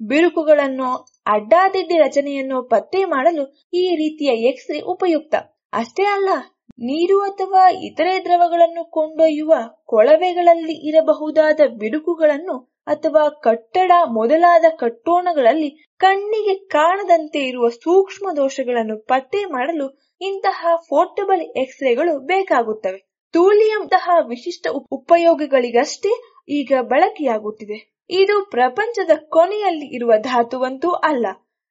ಬಿರುಕುಗಳನ್ನು, 0.00 0.88
ಅಡ್ಡಾದಿಡ್ಡಿ 1.26 1.98
ರಚನೆಯನ್ನು 1.98 2.62
ಪತ್ತೆ 2.62 3.04
ಮಾಡಲು 3.04 3.44
ಈ 3.72 3.84
ರೀತಿಯ 3.96 4.30
ಎಕ್ಸ್ರೇ 4.48 4.80
ಉಪಯುಕ್ತ. 4.80 5.34
ಅಷ್ಟೇ 5.72 6.02
ಅಲ್ಲ, 6.02 6.30
ನೀರು 6.78 7.20
ಅಥವಾ 7.20 7.62
ಇತರೆ 7.88 8.24
ದ್ರವಗಳನ್ನು 8.24 8.90
ಕೊಂಡೊಯ್ಯುವ 8.90 9.54
ಕೊಳವೆಗಳಲ್ಲಿ 9.84 10.76
ಇರಬಹುದಾದ 10.90 11.60
ಬಿರುಕುಗಳನ್ನು 11.78 12.56
ಅಥವಾ 12.86 13.28
ಕಟ್ಟಡ 13.28 13.92
ಮೊದಲಾದ 14.10 14.64
ಕಟ್ಟೋಣಗಳಲ್ಲಿ 14.78 15.70
ಕಣ್ಣಿಗೆ 16.00 16.54
ಕಾಣದಂತೆ 16.68 17.40
ಇರುವ 17.40 17.68
ಸೂಕ್ಷ್ಮ 17.68 18.28
ದೋಷಗಳನ್ನು 18.36 18.96
ಪತ್ತೆ 19.02 19.44
ಮಾಡಲು 19.44 19.86
ಇಂತಹ 20.20 20.74
ಪೋರ್ಟಬಲ್ 20.88 21.44
ಎಕ್ಸ್ರೇಗಳು 21.56 22.12
ಬೇಕಾಗುತ್ತವೆ. 22.26 23.00
ತೂಲಿಯಂತಹ 23.34 24.16
ವಿಶಿಷ್ಟ 24.28 24.66
ಉಪಯೋಗಗಳಿಗಷ್ಟೇ 24.92 26.12
ಈಗ 26.48 26.72
ಬಳಕೆಯಾಗುತ್ತಿದೆ. 26.82 27.78
ಇದು 28.10 28.44
ಪ್ರಪಂಚದ 28.50 29.10
ಕೊನೆಯಲ್ಲಿ 29.28 29.94
ಇರುವ 29.94 30.12
ಧಾತುವಂತೂ 30.20 30.90
ಅಲ್ಲ. 30.90 31.26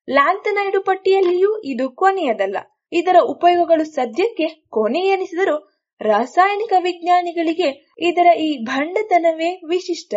ಲ್ಯಾಂಥನೈಡು 0.09 0.81
ಪಟ್ಟಿಯಲ್ಲಿಯೂ 0.83 1.61
ಇದು 1.61 1.89
ಕೊನೆಯದಲ್ಲ. 1.89 2.57
ಇದರ 2.91 3.15
ಉಪಯೋಗಗಳು 3.23 3.83
ಸದ್ಯಕ್ಕೆ 3.83 4.65
ಕೊನೆ 4.69 4.99
ಎನಿಸಿದರೂ 4.99 5.71
ರಾಸಾಯನಿಕ 6.01 6.73
ವಿಜ್ಞಾನಿಗಳಿಗೆ 6.83 7.95
ಇದರ 7.99 8.27
ಈ 8.37 8.63
ಭಂಡತನವೇ 8.63 9.61
ವಿಶಿಷ್ಟ. 9.67 10.15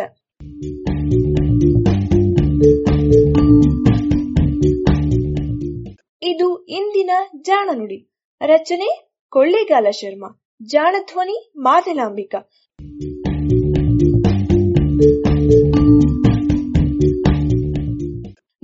ಇದು 6.21 6.65
ಇಂದಿನ 6.65 7.11
ಜಾಣನುಡಿ. 7.41 8.13
ರಚನೆ 8.41 9.11
ಕೊಳ್ಳೇಗಾಲ 9.29 9.89
ಶರ್ಮಾ. 9.89 10.43
ಜಾಣಧ್ವನಿ 10.63 11.51
ಮಾದಲಾಂಬಿಕಾ 11.57 12.49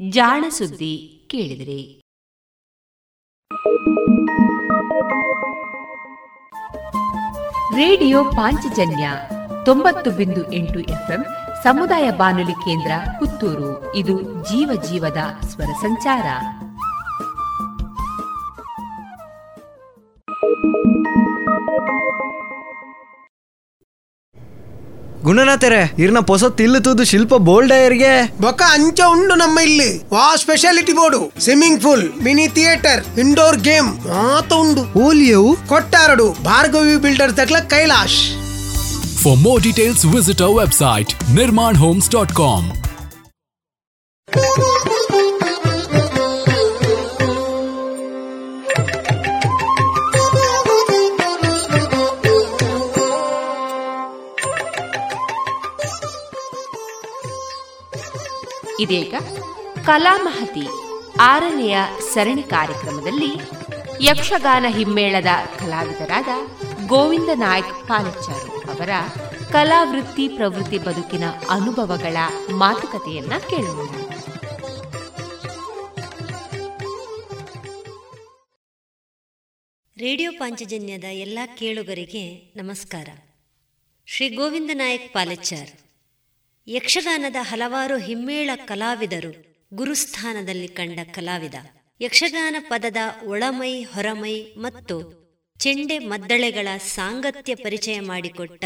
ಜಾಣ 0.00 0.44
ಸುದ್ದಿ 0.48 1.26
ಕೇಳಿದಿರಿ. 1.30 2.02
ರೇಡಿಯೋ 7.76 8.24
ಪಾಂಚಜನ್ಯ 8.24 9.10
ತೊಂಬತ್ತು 9.64 10.10
ಬಿಂದು 10.10 10.52
ಎಂಟು 10.52 10.80
ಎಫ್ಎಂ 10.80 11.24
ಸಮುದಾಯ 11.62 12.10
ಬಾನುಲಿ 12.10 12.52
ಕೇಂದ್ರ 12.52 12.90
ಪುತ್ತೂರು. 13.18 13.94
ಇದು 13.94 14.22
ಜೀವ 14.22 14.82
ಜೀವದ 14.82 15.46
ಸ್ವರ 15.46 15.72
ಸಂಚಾರ. 15.82 16.24
ಗುಣನಾಥರೆ 25.26 25.94
ಇರ್ನ 25.98 26.20
ಪೊಸ 26.20 26.44
ತಿಲ್ಲು 26.44 26.80
ತೂದು 26.80 27.04
ಶಿಲ್ಪ 27.04 27.34
ಬೋಲ್ಡಯರ್ಗೆ 27.48 28.14
ಬೊಕ್ಕ 28.40 28.62
ಅಂಚ 28.72 29.00
ಉಂಡು 29.10 29.34
ನಮ್ಮ 29.34 29.58
ಇಲ್ಲಿ. 29.58 29.90
ವಾ 30.12 30.36
speciality 30.36 30.92
board. 30.92 31.20
Swimming 31.40 31.82
pool 31.82 32.04
mini 32.24 32.48
theatre 32.48 33.18
indoor 33.18 33.60
game 33.60 33.90
ಮಾತ 34.08 34.52
ಉಂಡು. 34.52 35.00
ಓಲಿಯವು? 35.00 35.68
ಕೊಟ್ಟಾರಡು 35.68 36.26
ಭಾರ್ಗವಿ 36.44 36.96
ಬಿಲ್ಡರ್ 36.96 37.32
ತಕ್ಕ 37.32 37.52
Kailash. 37.74 38.20
For 39.20 39.36
more 39.44 39.60
details, 39.66 40.00
visit 40.14 40.40
homes 40.42 40.78
dot 40.82 41.12
nirmanhomes.com. 41.36 42.64
ಇದೀಗ 58.86 59.14
ಕಲಾಮಹತಿ 59.86 60.66
ಆರನೆಯ 61.20 61.78
ಸರಣಿ 62.14 62.42
ಕಾರ್ಯಕ್ರಮದಲ್ಲಿ 62.42 63.32
ಯಕ್ಷಗಾನ 64.04 64.64
ಹಿಮ್ಮೇಳದ 64.68 65.26
ಕಲಾವಿದರಾದ 65.58 66.28
ಗೋವಿಂದ 66.86 67.28
ನಾಯ್ಕ್ 67.34 67.88
ಪಾಲಚಾರು 67.88 68.70
ಅವರ 68.70 68.90
ಕಲಾವೃತ್ತಿ 69.52 70.28
ಪ್ರವೃತ್ತಿ 70.28 70.78
ಬದುಕಿನ 70.78 71.24
ಅನುಭವಗಳ 71.50 72.16
ಮಾತುಕತೆಯನ್ನ 72.50 73.32
ಕೇಳೋಣ. 73.50 73.88
ರೇಡಿಯೋ 79.96 80.32
ಪಾಂಚಜನ್ಯದ 80.38 81.04
ಎಲ್ಲ 81.04 81.38
ಕೇಳುಗರಿಗೆ 81.58 82.52
ನಮಸ್ಕಾರ. 82.56 83.08
ಶ್ರೀ 84.06 84.28
ಗೋವಿಂದ 84.28 84.70
ನಾಯಕ್ 84.74 85.14
ಪಾಲೆಚ್ಚಾರ್. 85.14 85.85
ಯಕ್ಷಗಾನದ 86.68 87.36
ಹಲವಾರು 87.40 87.98
ಹಿಮ್ಮೇಳ 87.98 88.50
ಕಲಾವಿದರು 88.54 89.62
ಗುರುಸ್ಥಾನದಲ್ಲಿ 89.74 90.68
ಕಂಡ 90.68 90.98
ಕಲಾವಿದ. 91.12 91.54
ಯಕ್ಷಗಾನ 92.00 92.56
ಪದದ 92.58 92.96
ಒಳಮೈ, 93.24 93.82
ಹೊರಮೈ 93.82 94.42
ಮತ್ತು 94.42 95.26
ಚೆಂಡೆ 95.58 95.98
ಮದ್ದಳೆಗಳ 95.98 96.68
ಸಾಂಗತ್ಯ 96.76 97.54
ಪರಿಚಯ 97.54 98.00
ಮಾಡಿಕೊಟ್ಟ 98.00 98.64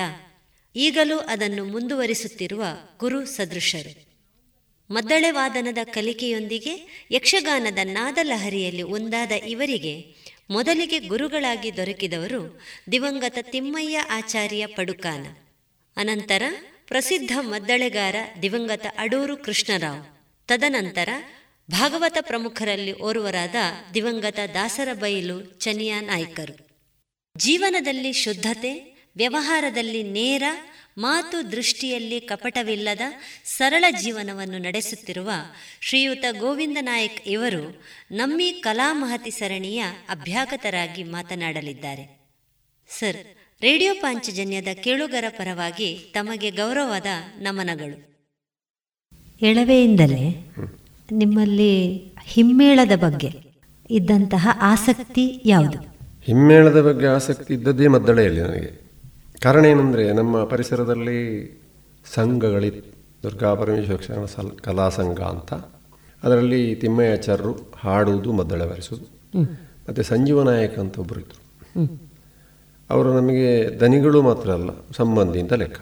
ಈಗಲೂ 0.76 1.18
ಅದನ್ನು 1.18 1.64
ಮುಂದುವರಿಸುತ್ತಿರುವ 1.64 2.64
ಗುರು 2.98 3.24
ಸದೃಶರು. 3.24 4.10
ಮದ್ದಳೆ 4.90 5.30
ವಾದನದ 5.30 5.78
ಕಲಿಕೆಯೊಂದಿಗೆ 5.84 7.06
ಯಕ್ಷಗಾನದ 7.10 7.78
ನಾದಲಹರಿಯಲ್ಲಿ 7.82 8.82
ಒಂದಾದ 8.82 9.32
ಇವರಿಗೆ 9.32 10.14
ಮೊದಲಿಗೆ 10.50 10.98
ಗುರುಗಳಾಗಿ 10.98 11.76
ದೊರಕಿದವರು 11.76 12.60
ದಿವಂಗತ 12.92 13.38
ತಿಮ್ಮಯ್ಯ 13.42 13.98
ಆಚಾರ್ಯ 13.98 14.66
ಪಡುಕಾನ. 14.66 15.26
ಅನಂತರ 15.96 16.42
ಪ್ರಸಿದ್ಧ 16.90 17.32
ಮದ್ದಳೆಗಾರ 17.40 18.16
ದಿವಂಗತ 18.42 18.86
ಅಡೂರು 18.98 19.36
ಕೃಷ್ಣರಾವ್. 19.36 20.02
ತದನಂತರ 20.48 21.08
ಭಾಗವತ 21.70 22.16
ಪ್ರಮುಖರಲ್ಲಿ 22.20 22.92
ಓರ್ವರಾದ 22.92 23.54
ದಿವಂಗತ 23.94 24.38
ದಾಸರಬೈಲು 24.54 25.40
ಚನಿಯಾ 25.40 26.00
ನಾಯ್ಕರು. 26.00 26.68
ಜೀವನದಲ್ಲಿ 27.36 28.12
ಶುದ್ಧತೆ, 28.12 28.72
ವ್ಯವಹಾರದಲ್ಲಿ 29.16 30.02
ನೇರ, 30.02 30.42
ಮಾತು 30.98 31.52
ದೃಷ್ಟಿಯಲ್ಲಿ 31.52 32.20
ಕಪಟವಿಲ್ಲದ 32.20 33.00
ಸರಳ 33.44 33.84
ಜೀವನವನ್ನು 33.90 34.58
ನಡೆಸುತ್ತಿರುವ 34.58 35.30
ಶ್ರೀಯುತ 35.80 36.24
ಗೋವಿಂದ 36.38 36.78
ನಾಯಕ್ 36.80 37.28
ಇವರು 37.28 37.84
ನಮ್ಮಿ 38.10 38.52
ಕಲಾಮಹತಿ 38.52 39.30
ಸರಣಿಯ 39.30 39.84
ಅಭ್ಯಾಗತರಾಗಿ 40.08 41.04
ಮಾತನಾಡಲಿದ್ದಾರೆ. 41.04 42.20
ಸರ್ 42.88 43.39
ರೇಡಿಯೋ 43.62 43.94
ಪಾಂಚಜನ್ಯದ 44.00 44.68
ಕೇಳುಗರ 44.74 45.24
ಪರವಾಗಿ 45.28 46.12
ತಮಗೆ 46.14 46.50
ಗೌರವದ 46.50 47.06
ನಮನಗಳು. 47.38 47.96
ಎಳವೆಯಿಂದಲೇ 49.42 50.52
ನಿಮ್ಮಲ್ಲಿ 51.12 51.72
ಹಿಮ್ಮೇಳದ 52.22 52.94
ಬಗ್ಗೆ 52.96 53.30
ಇದ್ದಂತಹ 53.90 54.48
ಆಸಕ್ತಿ 54.60 55.42
ಯಾವುದು? 55.44 55.78
ಹಿಮ್ಮೇಳದ 56.22 56.80
ಬಗ್ಗೆ 56.80 57.06
ಆಸಕ್ತಿ 57.06 57.54
ಇದ್ದದ್ದೇ 57.54 57.86
ಮದ್ದಳೆಯಲ್ಲಿ 57.86 58.40
ನನಗೆ. 58.40 58.80
ಕಾರಣ 59.40 59.64
ಏನಂದರೆ 59.64 60.12
ನಮ್ಮ 60.12 60.44
ಪರಿಸರದಲ್ಲಿ 60.44 61.20
ಸಂಘಗಳಿ 62.14 62.70
ದುರ್ಗಾ 63.22 63.54
ಪರಮೇಶ್ವರ 63.54 64.24
ಸಲ್ 64.26 64.50
ಕಲಾ 64.50 64.88
ಸಂಘ 64.88 65.20
ಅಂತ. 65.20 65.52
ಅದರಲ್ಲಿ 66.22 66.74
ತಿಮ್ಮಯ್ಯಾಚಾರ್ಯರು 66.74 67.54
ಹಾಡುವುದು 67.76 68.32
ಮದ್ದಳೆ 68.32 68.66
ಬರೆಸೋದು 68.66 69.06
ಮತ್ತು 69.88 70.02
ಸಂಜೀವ 70.02 70.42
ನಾಯಕ್ 70.42 70.78
ಅಂತ 70.78 70.98
ಒಬ್ಬರು 70.98 71.20
ಇದ್ದರು 71.20 72.09
ಅವರು 72.90 73.08
ನಮಗೆ 73.20 73.50
ದನಿಗಳು 73.80 74.18
ಮಾತ್ರ 74.22 74.48
ಅಲ್ಲ, 74.50 74.70
ಸಂಬಂಧಿ 74.96 75.40
ಅಂತ 75.40 75.52
ಲೆಕ್ಕ. 75.52 75.80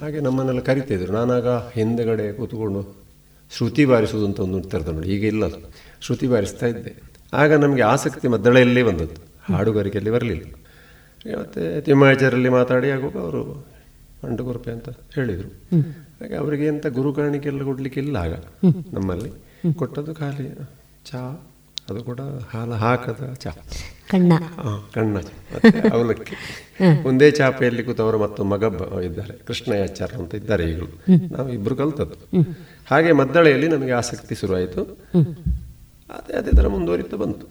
ಹಾಗೆ 0.00 0.20
ನಮ್ಮನ್ನೆಲ್ಲ 0.20 0.60
ಕರಿತಿದ್ರು. 0.60 1.12
ನಾನಾಗ 1.12 1.48
ಹಿಂದೆಗಡೆ 1.48 2.32
ಕೂತ್ಕೊಂಡು 2.32 2.82
ಶ್ರುತಿ 3.50 3.84
ಬಾರಿಸುವುದು 3.84 4.26
ಅಂತ 4.26 4.40
ಒಂದು 4.40 4.58
ಇರ್ತಾರೆ 4.58 4.92
ನೋಡಿ, 4.92 5.08
ಈಗ 5.08 5.24
ಇಲ್ಲ 5.24 5.44
ಶ್ರುತಿ 6.00 6.26
ಬಾರಿಸ್ತಾ 6.26 6.66
ಇದ್ದೆ. 6.66 6.92
ಆಗ 7.32 7.52
ನಮಗೆ 7.52 7.82
ಆಸಕ್ತಿ 7.82 8.26
ಮದ್ದಳೆಯಲ್ಲೇ 8.28 8.82
ಬಂದದ್ದು. 8.82 9.20
ಹಾಡುಗಾರಿಕೆಯಲ್ಲಿ 9.52 10.10
ಬರಲಿಲ್ಲ. 10.10 10.44
ಮತ್ತು 11.38 11.60
ತಿಮ್ಮಾಚಾರಲ್ಲಿ 11.84 12.48
ಮಾತಾಡಿ 12.48 12.88
ಆಗುವಾಗ 12.90 13.18
ಅವರು 13.24 13.42
ಅಂಡುಗುರುಪೆ 14.24 14.70
ಅಂತ 14.70 14.88
ಹೇಳಿದರು. 15.14 15.50
ಹಾಗೆ 16.20 16.34
ಅವರಿಗೆ 16.34 16.66
ಎಂಥ 16.66 16.86
ಗುರು 16.86 17.10
ಕೊಡಲಿಕ್ಕೆ 17.12 18.00
ಇಲ್ಲ 18.00 18.16
ಆಗ 18.16 18.34
ನಮ್ಮಲ್ಲಿ. 18.92 19.30
ಕೊಟ್ಟದ್ದು 19.74 20.12
ಖಾಲಿ 20.14 20.48
ಚಾ. 21.06 21.20
ಅದು 21.90 22.02
ಕೂಡ 22.02 22.20
ಹಾಲು 22.52 22.72
ಹಾಕದ 22.72 23.34
ಚಾ. 23.38 23.50
ಕಣ್ಣ. 24.10 24.32
ಕಣ್ಣ 24.94 25.16
ಅವಲಕ್ಕಿ. 25.92 26.34
ಒಂದೇ 27.08 27.30
ಚಾಪೆಯಲ್ಲಿ 27.30 27.82
ಕೂತವರು 27.82 28.22
ಮತ್ತು 28.22 28.44
ಮಗ 28.44 28.64
ಇದ್ದಾರೆ. 29.04 29.44
ಕೃಷ್ಣಯಾಚಾರ 29.46 30.10
ಅಂತ 30.18 30.34
ಇದ್ದಾರೆ 30.34 30.70
ಈಗಲೂ. 30.70 30.86
ನಾವು 31.36 31.52
ಇಬ್ರು 31.52 31.76
ಕಲ್ತದ್ದು. 31.76 32.40
ಹಾಗೆ 32.90 33.12
ಮದ್ದಳೆಯಲ್ಲಿ 33.12 33.68
ನಮಗೆ 33.68 33.92
ಆಸಕ್ತಿ 33.92 34.34
ಶುರುವಾಯಿತು. 34.34 34.82
ಅದೇ 36.10 36.32
ಅದೇ 36.32 36.50
ಥರ 36.56 36.68
ಮುಂದುವರಿತು 36.68 37.16
ಬಂತು. 37.16 37.46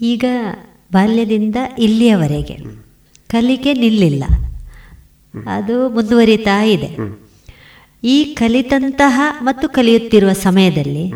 ಈಗ 0.00 0.24
ಬಾಲ್ಯದಿಂದ 0.92 1.56
ಇಲ್ಲಿಯವರೆಗೆ 1.78 2.56
ಕಲಿಕೆ 3.28 3.74
ನಿಲ್ಲಿಲ್ಲ. 3.74 4.24
ಅದು 5.50 5.88
ಮುಂದುವರಿತಾ 5.88 6.62
ಇದೆ. 6.62 7.20
ಈ 8.04 8.24
ಕಲಿತಂತಹ 8.24 9.36
ಮತ್ತು 9.42 9.68
ಕಲಿಯುತ್ತಿರುವ 9.68 10.32
ಸಮಯದಲ್ಲಿ 10.32 11.12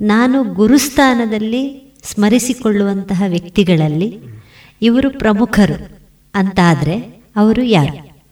ನಾನು 0.00 0.54
ಗುರುಸ್ಥಾನದಲ್ಲಿ 0.54 1.94
ಸ್ಮರಿಸಿಕೊಳ್ಳುವಂತಹ 2.04 3.22
ವ್ಯಕ್ತಿಗಳಲ್ಲಿ 3.28 4.18
ಇವರು 4.82 5.10
ಪ್ರಮುಖರು 5.10 5.98
ಅಂತಾದರೆ 6.34 7.24
ಅವರು 7.36 7.62
ಯಾರು? 7.62 8.22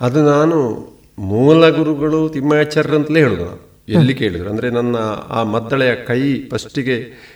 ಅದು 0.00 0.24
ನಾನು 0.24 0.88
ಮೂಲ 1.18 1.68
ಗುರುಗಳು 1.68 2.28
ತಿಮ್ಮಾಚಾರ್ಯ 2.28 2.94
ಅಂತಲೇ 2.94 3.20
ಹೇಳುದು 3.20 3.44
ನಾನು. 3.44 3.68
ಎಲ್ಲಿ 3.88 4.14
ಕೇಳಿದ್ರು. 4.14 4.50
ಅಂದರೆ 4.50 4.70
ನನ್ನ 4.70 4.96
ಆ 5.28 5.42
ಮದ್ದಳೆಯ 5.42 5.94
ಕೈ 5.94 6.48
ಫಸ್ಟಿಗೆ 6.48 7.28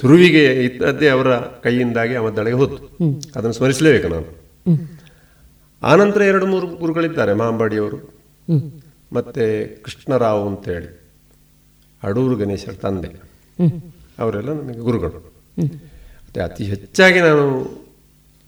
ಸುರುವಿಗೆ 0.00 0.64
ಇದ್ದದ್ದೇ 0.64 1.08
ಅವರ 1.08 1.36
ಕೈಯಿಂದಾಗಿ 1.36 2.14
ಆ 2.14 2.22
ಮದ್ದಳೆಗೆ 2.22 2.56
ಹೋದ್ದು. 2.56 2.76
ಅದನ್ನು 3.36 3.52
ಸ್ಮರಿಸಲೇಬೇಕು 3.52 4.08
ನಾನು. 4.08 4.40
ಆನಂತರ 5.82 6.22
ಎರಡು 6.22 6.46
ಮೂರು 6.46 6.66
ಗುರುಗಳಿದ್ದಾರೆ 6.66 7.34
ಮಾಂಬಾಡಿಯವರು 7.34 8.14
ಮತ್ತೆ 9.12 9.66
ಕೃಷ್ಣರಾವ್ 9.66 10.48
ಅಂತೇಳಿ. 10.48 10.99
ಅಡೂರು 12.02 12.36
ಗಣೇಶರ 12.36 12.72
ತಂದೆ. 12.72 13.08
ಅವರೆಲ್ಲ 14.18 14.52
ನನಗೆ 14.52 14.78
ಗುರುಗಳು. 14.78 15.32
ಮತ್ತು 15.62 16.42
ಅತಿ 16.42 16.64
ಹೆಚ್ಚಾಗಿ 16.64 17.20
ನಾನು 17.20 17.70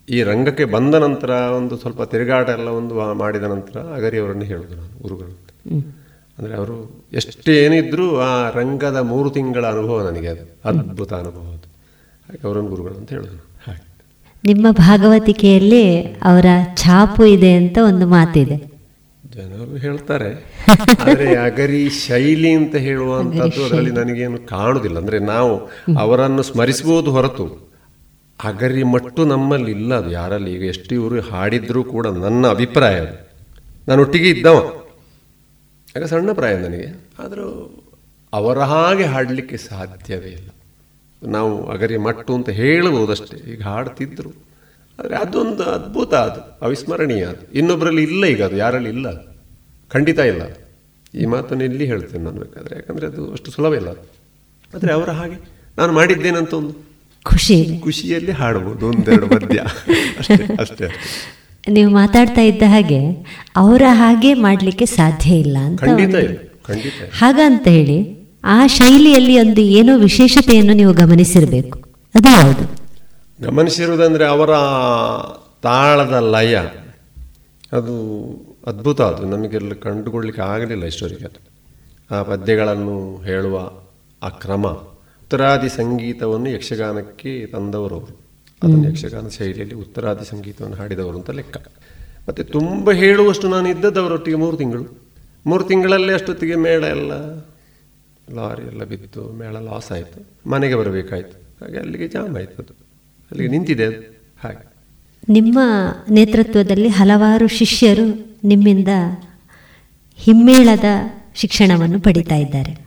ಈ 0.09 0.23
ರಂಗಕ್ಕೆ 0.23 0.65
ಬಂದ 0.65 0.95
ನಂತರ 0.95 1.29
ಒಂದು 1.29 1.77
ಸ್ವಲ್ಪ 1.77 2.01
ತಿರುಗಾಟ 2.03 2.49
ಎಲ್ಲ 2.49 2.67
ಒಂದು 2.67 3.13
ಮಾಡಿದ 3.13 3.43
ನಂತರ 3.43 3.79
ಅಗರಿಯವರನ್ನು 3.79 4.43
ಹೇಳೋದು 4.43 4.75
ನಾನು 4.75 5.01
ಗುರುಗಳು 5.01 5.39
ಅಂದರೆ 6.39 6.55
ಅವರು 6.55 7.03
ಎಷ್ಟೇನಿದ್ರೂ 7.13 8.17
ಆ 8.17 8.49
ರಂಗದ 8.49 8.97
ಮೂರು 8.97 9.29
ತಿಂಗಳ 9.29 9.65
ಅನುಭವ 9.65 10.09
ನನಗೆ 10.09 10.27
ಅದು 10.27 10.69
ಅದ್ಭುತ 10.69 11.13
ಅನುಭವ 11.13 11.39
ಅದು. 11.39 11.67
ಹಾಗೆ 12.29 12.47
ಅವರನ್ನು 12.47 12.69
ಗುರುಗಳು 12.69 12.93
ಅಂತ 12.93 13.09
ಹೇಳೋದು. 13.09 13.47
ಹಾಗೆ. 13.67 13.93
ನಿಮ್ಮ 14.43 14.67
ಭಾಗವತಿಕೆಯಲ್ಲಿ 14.71 16.01
ಅವರ 16.01 16.45
ಛಾಪು 16.75 17.25
ಇದೆ 17.25 17.53
ಅಂತ 17.53 17.77
ಒಂದು 17.83 18.07
ಮಾತಿದೆ. 18.07 18.72
ಜನರು 19.33 19.75
ಹೇಳ್ತಾರೆ. 19.75 20.53
ಆದರೆ 20.99 21.35
ಅಗರಿ 21.35 21.89
ಶೈಲಿ 21.89 22.51
ಅಂತ 22.51 22.75
ಹೇಳುವಂಥದ್ದು 22.75 23.65
ಅದರಲ್ಲಿ 23.65 23.91
ನನಗೇನು 23.91 24.37
ಕಾಣುವುದಿಲ್ಲ 24.37 24.97
ಅಂದರೆ 24.97 25.19
ನಾವು 25.19 25.69
ಅವರನ್ನು 25.99 26.43
ಸ್ಮರಿಸಬಹುದು 26.43 27.11
ಹೊರತು. 27.11 27.73
ಅಗರಿ 28.43 28.83
ಮಟ್ಟು 28.83 29.25
ನಮ್ಮಲ್ಲಿ 29.25 29.71
ಇಲ್ಲ 29.71 29.95
ಅದು 29.95 30.11
ಯಾರಲ್ಲಿ. 30.11 30.53
ಈಗ 30.53 30.63
ಎಷ್ಟು 30.63 30.95
ಇವರು 30.95 31.21
ಹಾಡಿದ್ರೂ 31.21 31.83
ಕೂಡ 31.83 32.07
ನನ್ನ 32.07 32.47
ಅಭಿಪ್ರಾಯ 32.47 32.95
ಅದು. 32.95 33.29
ನಾನು 33.87 34.01
ಒಟ್ಟಿಗೆ 34.01 34.29
ಇದ್ದವ. 34.29 34.83
ಆಗ 35.95 36.03
ಸಣ್ಣ 36.03 36.31
ಪ್ರಾಯ 36.31 36.57
ನನಗೆ. 36.57 37.05
ಆದರೂ 37.19 37.77
ಅವರ 38.33 38.59
ಹಾಗೆ 38.59 39.03
ಹಾಡಲಿಕ್ಕೆ 39.03 39.57
ಸಾಧ್ಯವೇ 39.57 40.29
ಇಲ್ಲ. 40.29 40.49
ನಾವು 41.23 41.67
ಅಗರಿ 41.67 41.97
ಮಟ್ಟು 41.97 42.35
ಅಂತ 42.35 42.49
ಹೇಳಬಹುದಷ್ಟೇ. 42.49 43.51
ಈಗ 43.51 43.61
ಹಾಡ್ತಿದ್ರು. 43.61 44.52
ಆದರೆ 44.99 45.15
ಅದೊಂದು 45.15 45.63
ಅದ್ಭುತ 45.73 46.13
ಅದು 46.27 46.41
ಅವಿಸ್ಮರಣೀಯ 46.61 47.23
ಅದು. 47.25 47.43
ಇನ್ನೊಬ್ಬರಲ್ಲಿ 47.53 48.03
ಇಲ್ಲ 48.03 48.25
ಈಗ 48.25 48.41
ಅದು 48.43 48.57
ಯಾರಲ್ಲಿ 48.57 48.89
ಇಲ್ಲ 48.89 49.07
ಖಂಡಿತ 49.91 50.19
ಇಲ್ಲ 50.25 50.43
ಈ 51.13 51.25
ಮಾತನ್ನು 51.25 51.63
ಇಲ್ಲಿ 51.63 51.85
ಹೇಳ್ತೇನೆ 51.85 52.23
ನಾನು 52.23 52.39
ಬೇಕಾದರೆ 52.39 52.75
ಯಾಕಂದರೆ 52.75 53.07
ಅದು 53.07 53.31
ಅಷ್ಟು 53.33 53.51
ಸುಲಭ 53.51 53.73
ಇಲ್ಲ 53.73 53.89
ಆದರೆ 54.73 54.91
ಅವರ 54.93 55.09
ಹಾಗೆ 55.11 55.37
ನಾನು 55.77 55.93
ಮಾಡಿದ್ದೇನಂತ 55.93 56.53
ಒಂದು 56.53 56.73
ಖುಷಿ 57.25 57.57
ಖುಷಿಯಲ್ಲಿ 57.79 58.31
ಹಾಡಬಹುದು 58.31 58.87
ಒಂದೆರಡು 58.87 59.27
ಮಧ್ಯ 59.27 59.59
ಅಷ್ಟೇ 60.19 60.45
ಅಷ್ಟೇ 60.57 60.87
ನೀವು 61.67 61.91
ಮಾತಾಡ್ತಾ 61.91 62.41
ಇದ್ದ 62.41 62.63
ಹಾಗೆ 62.67 62.99
ಅವರ 63.55 63.83
ಹಾಗೆ 63.93 64.33
ಮಾಡಲಿಕ್ಕೆ 64.39 64.85
ಸಾಧ್ಯ 64.93 65.29
ಇಲ್ಲ 65.35 65.57
ಅಂತ. 65.57 65.83
ಹಾಗಂತ 67.19 67.67
ಹೇಳಿ 67.67 67.97
ಆ 68.45 68.67
ಶೈಲಿಯಲ್ಲಿ 68.67 69.39
ಒಂದು 69.39 69.61
ಏನೋ 69.71 69.97
ವಿಶೇಷತೆಯನ್ನು 69.97 70.73
ನೀವು 70.73 70.93
ಗಮನಿಸಿರಬೇಕು. 70.93 71.77
ಅದು 72.15 72.29
ಯಾವುದು? 72.29 72.63
ಗಮನಿಸಿರುವುದಂದರೆ 73.43 74.25
ಅವರ 74.25 74.49
ತಾಳದ 75.61 76.13
ಲಯ. 76.13 76.57
ಅದು 77.71 77.93
ಅದ್ಭುತ 78.67 79.01
ಅದು. 79.01 79.25
ನಮಗೆಲ್ಲ 79.25 79.73
ಕಂಡುಕೊಳ್ಳಿಕ್ಕೆ 79.73 80.41
ಆಗಲಿಲ್ಲ 80.41 80.83
ಇಷ್ಟವರೆಗೆ 80.83 81.25
ಅದು. 81.25 81.53
ಆ 82.15 82.23
ಪದ್ಯಗಳನ್ನು 82.23 83.17
ಹೇಳುವ 83.17 83.71
ಆ 84.23 84.29
ಕ್ರಮ. 84.29 84.67
ಉತ್ತರಾದಿ 84.67 85.69
ಸಂಗೀತವನ್ನು 85.69 86.49
ಯಕ್ಷಗಾನಕ್ಕೆ 86.49 87.45
ತಂದವರು 87.45 87.95
ಅವರು. 87.95 88.19
ಅದನ್ನು 88.63 88.89
ಯಕ್ಷಗಾನ 88.89 89.27
ಶೈಲಿಯಲ್ಲಿ 89.27 89.75
ಉತ್ತರಾದಿ 89.75 90.25
ಸಂಗೀತವನ್ನು 90.25 90.75
ಹಾಡಿದವರು 90.75 91.17
ಅಂತ 91.17 91.29
ಲೆಕ್ಕ. 91.29 91.57
ಮತ್ತು 92.29 92.43
ತುಂಬ 92.43 92.91
ಹೇಳುವಷ್ಟು 92.91 93.49
ನಾನು 93.49 93.69
ಇದ್ದದ್ದು 93.69 94.01
ಅವರೊಟ್ಟಿಗೆ 94.01 94.37
ಮೂರು 94.37 94.57
ತಿಂಗಳು. 94.57 95.01
ಮೂರು 95.45 95.63
ತಿಂಗಳಲ್ಲೇ 95.63 96.13
ಅಷ್ಟೊತ್ತಿಗೆ 96.13 96.55
ಮೇಳ 96.55 96.83
ಎಲ್ಲ 96.83 97.11
ಲಾರಿ 98.33 98.67
ಎಲ್ಲ 98.67 98.83
ಬಿತ್ತು 98.83 99.33
ಮೇಳ 99.33 99.55
ಲಾಸ್ 99.55 99.91
ಆಯಿತು. 99.91 100.49
ಮನೆಗೆ 100.49 100.75
ಬರಬೇಕಾಯಿತು. 100.75 101.63
ಹಾಗೆ 101.63 101.77
ಅಲ್ಲಿಗೆ 101.77 102.07
ಜಾಮ್ 102.07 102.37
ಆಯ್ತು 102.37 102.61
ಅದು 102.61 102.82
ಅಲ್ಲಿಗೆ 103.31 103.49
ನಿಂತಿದೆ. 103.49 103.85
ಹಾಗೆ. 104.43 104.73
ನಿಮ್ಮ 105.29 105.59
ನೇತೃತ್ವದಲ್ಲಿ 106.09 106.87
ಹಲವಾರು 106.87 107.47
ಶಿಷ್ಯರು 107.47 108.37
ನಿಮ್ಮಿಂದ 108.43 108.87
ಹಿಮ್ಮೇಳದ 110.15 110.83
ಶಿಕ್ಷಣವನ್ನು 111.35 111.99
ಪಡಿತಾ 111.99 112.35
ಇದ್ದಾರೆ 112.35 112.77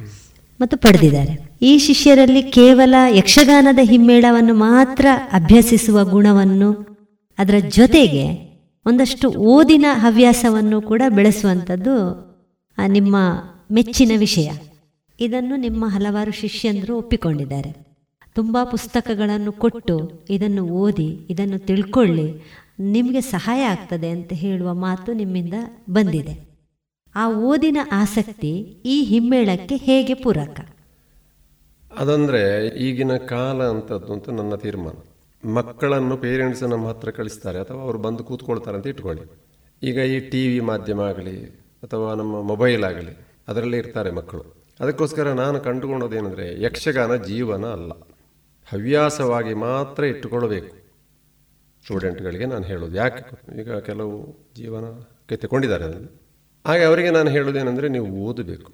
ಮತ್ತು 0.60 0.76
ಪಡೆದಿದ್ದಾರೆ. 0.76 1.50
ಈ 1.62 1.78
ಶಿಷ್ಯರಲ್ಲಿ 1.78 2.42
ಕೇವಲ 2.42 2.94
ಯಕ್ಷಗಾನದ 3.10 3.78
ಹಿಮ್ಮೇಳವನ್ನು 3.82 4.54
ಮಾತ್ರ 4.54 5.06
ಅಭ್ಯಸಿಸುವ 5.32 6.04
ಗುಣವನ್ನು 6.04 6.98
ಅದರ 7.38 7.54
ಜೊತೆಗೆ 7.68 8.46
ಒಂದಷ್ಟು 8.86 9.30
ಓದಿನ 9.30 9.86
ಹವ್ಯಾಸವನ್ನು 9.92 10.80
ಕೂಡ 10.80 11.02
ಬೆಳೆಸುವಂಥದ್ದು 11.08 12.26
ನಿಮ್ಮ 12.86 13.16
ಮೆಚ್ಚಿನ 13.72 14.12
ವಿಷಯ. 14.18 14.50
ಇದನ್ನು 15.20 15.56
ನಿಮ್ಮ 15.56 15.86
ಹಲವಾರು 15.86 16.32
ಶಿಷ್ಯಂದರು 16.32 16.96
ಒಪ್ಪಿಕೊಂಡಿದ್ದಾರೆ. 16.96 17.85
ತುಂಬ 18.36 18.56
ಪುಸ್ತಕಗಳನ್ನು 18.72 19.52
ಕೊಟ್ಟು 19.62 19.96
ಇದನ್ನು 20.36 20.62
ಓದಿ, 20.82 21.08
ಇದನ್ನು 21.32 21.58
ತಿಳ್ಕೊಳ್ಳಿ. 21.68 22.28
ನಿಮಗೆ 22.94 23.20
ಸಹಾಯ 23.34 23.60
ಆಗ್ತದೆ 23.74 24.08
ಅಂತ 24.16 24.32
ಹೇಳುವ 24.42 24.70
ಮಾತು 24.86 25.10
ನಿಮ್ಮಿಂದ 25.20 25.56
ಬಂದಿದೆ. 25.96 26.34
ಆ 27.14 27.24
ಓದಿನ 27.50 27.78
ಆಸಕ್ತಿ 28.00 28.50
ಈ 28.94 28.96
ಹಿಮ್ಮೇಳಕ್ಕೆ 29.10 29.76
ಹೇಗೆ 29.86 30.14
ಪೂರಕ? 30.24 30.56
ಅದಂದರೆ 32.02 32.42
ಈಗಿನ 32.86 33.12
ಕಾಲ 33.30 33.58
ಅಂತದ್ದು 33.74 34.10
ಅಂತ 34.16 34.28
ನನ್ನ 34.38 34.54
ತೀರ್ಮಾನ. 34.64 34.96
ಮಕ್ಕಳನ್ನು 35.42 36.14
ಪೇರೆಂಟ್ಸ್ 36.24 36.62
ನಮ್ಮ 36.72 36.86
ಹತ್ರ 36.90 37.10
ಕಳಿಸ್ತಾರೆ 37.18 37.58
ಅಥವಾ 37.64 37.80
ಅವರು 37.86 37.98
ಬಂದು 38.06 38.22
ಕೂತ್ಕೊಳ್ತಾರೆ 38.28 38.76
ಅಂತ 38.78 38.92
ಇಟ್ಕೊಳ್ಳಿ. 38.92 39.24
ಈಗ 39.82 39.98
ಈ 40.14 40.18
ಟಿ 40.30 40.42
ವಿ 40.50 40.60
ಮಾಧ್ಯಮ 40.70 41.00
ಆಗಲಿ 41.10 41.36
ಅಥವಾ 41.82 42.08
ನಮ್ಮ 42.20 42.34
ಮೊಬೈಲ್ 42.50 42.84
ಆಗಲಿ, 42.90 43.14
ಅದರಲ್ಲೇ 43.50 43.78
ಇರ್ತಾರೆ 43.82 44.12
ಮಕ್ಕಳು. 44.18 44.44
ಅದಕ್ಕೋಸ್ಕರ 44.80 45.32
ನಾನು 45.42 45.58
ಕಂಡುಕೊಂಡೋದೇನೆಂದರೆ 45.66 46.46
ಯಕ್ಷಗಾನ 46.66 47.12
ಜೀವನ 47.30 47.64
ಅಲ್ಲ. 47.76 47.92
ಹವ್ಯಾಸವಾಗಿ 48.72 49.54
ಮಾತ್ರ 49.54 50.04
ಇಟ್ಟುಕೊಳ್ಳಬೇಕು. 50.04 50.76
ಸ್ಟೂಡೆಂಟ್ಗಳಿಗೆ 51.82 52.46
ನಾನು 52.46 52.64
ಹೇಳೋದು. 52.64 52.96
ಯಾಕೆ? 52.96 53.60
ಈಗ 53.60 53.72
ಕೆಲವು 53.74 54.38
ಜೀವನಕ್ಕೆ 54.56 55.36
ತಗೊಂಡಿದ್ದಾರೆ 55.36 55.84
ಅದನ್ನು. 55.84 56.20
ಹಾಗೆ 56.66 56.84
ಅವರಿಗೆ 56.84 57.10
ನಾನು 57.10 57.30
ಹೇಳೋದೇನೆಂದರೆ 57.30 57.88
ನೀವು 57.88 58.06
ಓದಬೇಕು. 58.06 58.72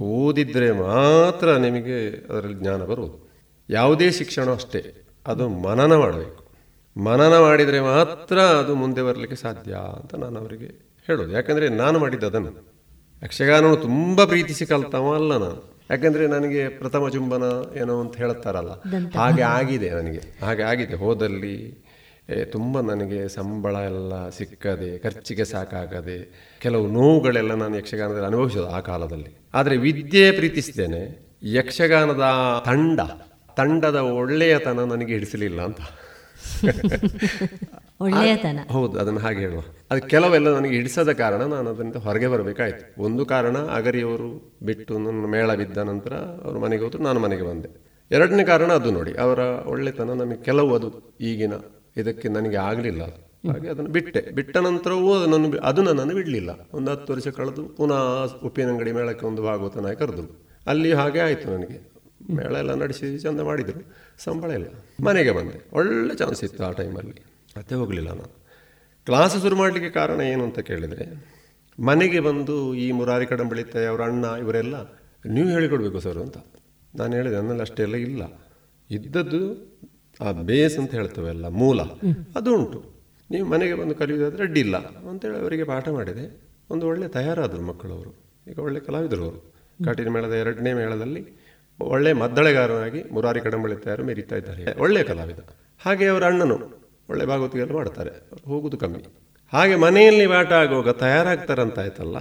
ಓದಿದರೆ 0.00 0.72
ಮಾತ್ರ 0.72 1.56
ನಿಮಗೆ 1.56 2.08
ಅದರಲ್ಲಿ 2.08 2.58
ಜ್ಞಾನ 2.58 2.82
ಬರುವುದು. 2.82 3.32
ಯಾವುದೇ 3.70 4.10
ಶಿಕ್ಷಣ 4.10 4.50
ಅಷ್ಟೇ, 4.54 5.02
ಅದು 5.26 5.48
ಮನನ 5.48 5.96
ಮಾಡಬೇಕು. 5.96 6.44
ಮನನ 7.00 7.38
ಮಾಡಿದರೆ 7.38 7.80
ಮಾತ್ರ 7.80 8.40
ಅದು 8.40 8.74
ಮುಂದೆ 8.74 9.02
ಬರಲಿಕ್ಕೆ 9.02 9.36
ಸಾಧ್ಯ 9.36 9.74
ಅಂತ 9.74 10.14
ನಾನು 10.14 10.40
ಅವರಿಗೆ 10.40 10.66
ಹೇಳೋದು. 11.06 11.32
ಯಾಕಂದರೆ 11.32 11.68
ನಾನು 11.68 11.98
ಮಾಡಿದ್ದು 11.98 12.26
ಅದನ್ನು 12.26 12.72
ಯಕ್ಷಗಾನವನ್ನು 13.24 13.76
ತುಂಬ 13.76 14.24
ಪ್ರೀತಿಸಿ 14.24 14.66
ಕಲ್ತವ 14.66 15.14
ಅಲ್ಲ 15.14 15.36
ನಾನು. 15.36 15.71
ಯಾಕಂದರೆ 15.90 16.26
ನನಗೆ 16.26 16.68
ಪ್ರಥಮ 16.68 17.08
ಚುಂಬನ 17.08 17.42
ಏನೋ 17.76 18.00
ಅಂತ 18.00 18.16
ಹೇಳ್ತಾರಲ್ಲ 18.16 18.72
ಹಾಗೆ 19.16 19.42
ಆಗಿದೆ 19.42 19.90
ನನಗೆ. 19.90 20.44
ಹಾಗೆ 20.44 20.62
ಆಗಿದೆ. 20.62 20.94
ಹೋದಲ್ಲಿ 20.94 21.82
ತುಂಬ 22.44 22.80
ನನಗೆ 22.80 23.28
ಸಂಬಳ 23.28 23.76
ಎಲ್ಲ 23.76 24.28
ಸಿಕ್ಕದೆ 24.28 24.98
ಖರ್ಚಿಗೆ 24.98 25.44
ಸಾಕಾಗದೆ 25.44 26.18
ಕೆಲವು 26.60 26.86
ನೋವುಗಳೆಲ್ಲ 26.86 27.54
ನಾನು 27.54 27.76
ಯಕ್ಷಗಾನದಲ್ಲಿ 27.76 28.26
ಅನುಭವಿಸೋದು 28.26 28.68
ಆ 28.68 28.80
ಕಾಲದಲ್ಲಿ. 28.80 29.30
ಆದರೆ 29.54 29.76
ವಿದ್ಯೆ 29.76 30.30
ಪ್ರೀತಿಸ್ತೇನೆ 30.30 31.02
ಯಕ್ಷಗಾನದ 31.42 32.24
ತಂಡ 32.66 33.00
ತಂಡದ 33.56 33.96
ಒಳ್ಳೆಯತನ 33.96 34.84
ನನಗೆ 34.84 35.12
ಹಿಡಿಸಲಿಲ್ಲ 35.12 35.62
ಅಂತ. 35.62 35.80
ಒಳ್ಳೆಯತನ. 38.00 38.58
ಹೌದು 38.70 38.98
ಅದನ್ನು 38.98 39.20
ಹಾಗೆ 39.20 39.38
ಹೇಳುವ. 39.38 39.62
ಅದು 39.92 40.08
ಕೆಲವೆಲ್ಲ 40.08 40.54
ನನಗೆ 40.54 40.74
ಹಿಡಿಸದ 40.74 41.12
ಕಾರಣ 41.12 41.42
ನಾನು 41.42 41.70
ಅದರಿಂದ 41.70 41.96
ಹೊರಗೆ 41.96 42.26
ಬರಬೇಕಾಯಿತು. 42.26 43.02
ಒಂದು 43.02 43.26
ಕಾರಣ 43.26 43.58
ಅಗರಿಯವರು 43.58 44.52
ಬಿಟ್ಟು 44.62 44.98
ನನ್ನ 44.98 45.26
ಮೇಳ 45.26 45.54
ಬಿದ್ದ 45.54 45.78
ನಂತರ 45.78 46.14
ಅವರು 46.14 46.60
ಮನೆಗೆ 46.60 46.82
ಹೋದ್ರು 46.82 47.02
ನಾನು 47.02 47.20
ಮನೆಗೆ 47.20 47.42
ಬಂದೆ. 47.42 47.68
ಎರಡನೇ 48.10 48.44
ಕಾರಣ 48.44 48.72
ಅದು 48.72 48.90
ನೋಡಿ 48.90 49.14
ಅವರ 49.14 49.38
ಒಳ್ಳೆತನ 49.38 50.10
ನನಗೆ 50.10 50.42
ಕೆಲವು 50.42 50.74
ಅದು 50.74 51.16
ಈಗಿನ 51.20 51.52
ಇದಕ್ಕೆ 51.96 52.28
ನನಗೆ 52.28 52.56
ಆಗಲಿಲ್ಲ 52.56 53.02
ಅದು. 53.02 53.50
ಹಾಗೆ 53.52 53.68
ಅದನ್ನು 53.68 53.90
ಬಿಟ್ಟೆ. 53.90 54.20
ಬಿಟ್ಟ 54.20 54.56
ನಂತರವೂ 54.56 55.14
ಅದು 55.14 55.38
ನನ್ನ 55.38 55.58
ಅದು 55.62 55.82
ನನ್ನನ್ನು 55.82 56.14
ಬಿಡಲಿಲ್ಲ. 56.14 56.68
ಒಂದು 56.72 56.90
ಹತ್ತು 56.90 57.12
ವರ್ಷ 57.12 57.28
ಕಳೆದು 57.28 57.64
ಪುನಃ 57.64 58.34
ಉಪ್ಪಿನಂಗಡಿ 58.44 58.92
ಮೇಳಕ್ಕೆ 58.92 59.26
ಒಂದು 59.26 59.42
ಭಾಗವತ 59.42 59.78
ನಾಯಿ 59.78 59.96
ಕರೆದು 59.96 60.48
ಅಲ್ಲಿ 60.66 60.92
ಹಾಗೆ 60.92 61.20
ಆಯಿತು 61.20 61.48
ನನಗೆ. 61.48 61.92
ಮೇಳ 62.34 62.52
ಎಲ್ಲ 62.52 62.74
ನಡೆಸಿ 62.74 63.18
ಚಂದ 63.18 63.40
ಮಾಡಿದರು. 63.40 63.96
ಸಂಬಳ 64.24 64.50
ಇಲ್ಲ. 64.50 64.66
ಮನೆಗೆ 65.04 65.30
ಬಂದೆ. 65.30 65.68
ಒಳ್ಳೆ 65.72 66.16
ಚಾನ್ಸ್ 66.16 66.44
ಇತ್ತು 66.44 66.64
ಆ 66.64 66.70
ಟೈಮಲ್ಲಿ 66.70 67.24
ಮತ್ತೆ 67.58 67.74
ಹೋಗಲಿಲ್ಲ 67.74 68.08
ನಾನು. 68.08 68.41
ಕ್ಲಾಸ್ 69.06 69.42
ಶುರು 69.42 69.56
ಮಾಡಲಿಕ್ಕೆ 69.56 69.90
ಕಾರಣ 69.90 70.20
ಏನು 70.20 70.44
ಅಂತ 70.44 70.58
ಕೇಳಿದರೆ, 70.58 71.04
ಮನೆಗೆ 71.78 72.20
ಬಂದು 72.20 72.74
ಈ 72.74 72.92
ಮುರಾರಿ 72.92 73.26
ಕಡಂಬಳಿತೆ 73.26 73.86
ಅವರ 73.86 74.00
ಅಣ್ಣ 74.00 74.24
ಇವರೆಲ್ಲ, 74.24 74.76
ನೀವು 75.26 75.48
ಹೇಳಿಕೊಡ್ಬೇಕು 75.48 76.00
ಸರ್ 76.00 76.18
ಅಂತ. 76.18 76.38
ನಾನು 76.94 77.12
ಹೇಳಿದೆ, 77.12 77.36
ನನ್ನಲ್ಲಿ 77.36 77.60
ಅಷ್ಟೆಲ್ಲ 77.60 77.94
ಇಲ್ಲ. 77.94 78.22
ಇದ್ದದ್ದು 78.90 79.40
ಆ 80.20 80.32
ಬೇಸ್ 80.32 80.78
ಅಂತ 80.78 80.94
ಹೇಳ್ತೇವೆಲ್ಲ 80.94 81.46
ಮೂಲ. 81.48 81.82
ಅದು 82.36 82.56
ಉಂಟು. 82.56 82.92
ನೀವು 83.30 83.46
ಮನೆಗೆ 83.48 83.74
ಬಂದು 83.74 83.94
ಕಲಿಯೋದಾದರೆ 83.94 84.42
ಅಡ್ಡಿಲ್ಲ 84.42 84.76
ಅಂತೇಳಿ 85.10 85.36
ಅವರಿಗೆ 85.36 85.64
ಪಾಠ 85.64 85.88
ಮಾಡಿದೆ. 85.88 86.42
ಒಂದು 86.70 86.86
ಒಳ್ಳೆ 86.86 87.08
ತಯಾರಾದರು 87.08 87.62
ಮಕ್ಕಳವರು 87.62 88.10
ಈಗ 88.50 88.58
ಒಳ್ಳೆ 88.58 88.80
ಕಲಾವಿದರು 88.80 89.24
ಅವರು. 89.24 89.54
ಕಾಟಿನ 89.84 90.08
ಮೇಳದ 90.08 90.32
ಎರಡನೇ 90.32 90.72
ಮೇಳದಲ್ಲಿ 90.72 91.22
ಒಳ್ಳೆ 91.80 92.12
ಮದ್ದಳೆಗಾರನಾಗಿ 92.12 93.02
ಮುರಾರಿ 93.12 93.40
ಕಡಂಬಳಿ 93.40 93.76
ತಯಾರು 93.76 94.04
ಮೆರೀತಾ 94.04 94.36
ಇದ್ದಾರೆ. 94.36 94.80
ಒಳ್ಳೆಯ 94.80 95.02
ಕಲಾವಿದ. 95.02 95.38
ಹಾಗೆ 95.80 96.06
ಅವರ 96.06 96.24
ಅಣ್ಣನು. 96.24 96.81
ಒಳ್ಳೆ 97.12 97.26
ಭಾಗವತಿಗೆಲ್ಲ 97.26 97.72
ಮಾಡ್ತಾರೆ. 97.72 98.12
ಹೋಗುದು 98.44 98.76
ಕಮ್ಮಿ. 98.76 99.02
ಹಾಗೆ 99.52 99.74
ಮನೆಯಲ್ಲಿ 99.76 100.24
ಆಟ 100.32 100.52
ಆಗುವಾಗ 100.62 100.90
ತಯಾರಾಗ್ತಾರಂತ 101.02 101.78
ಆಯ್ತಲ್ಲ 101.78 102.16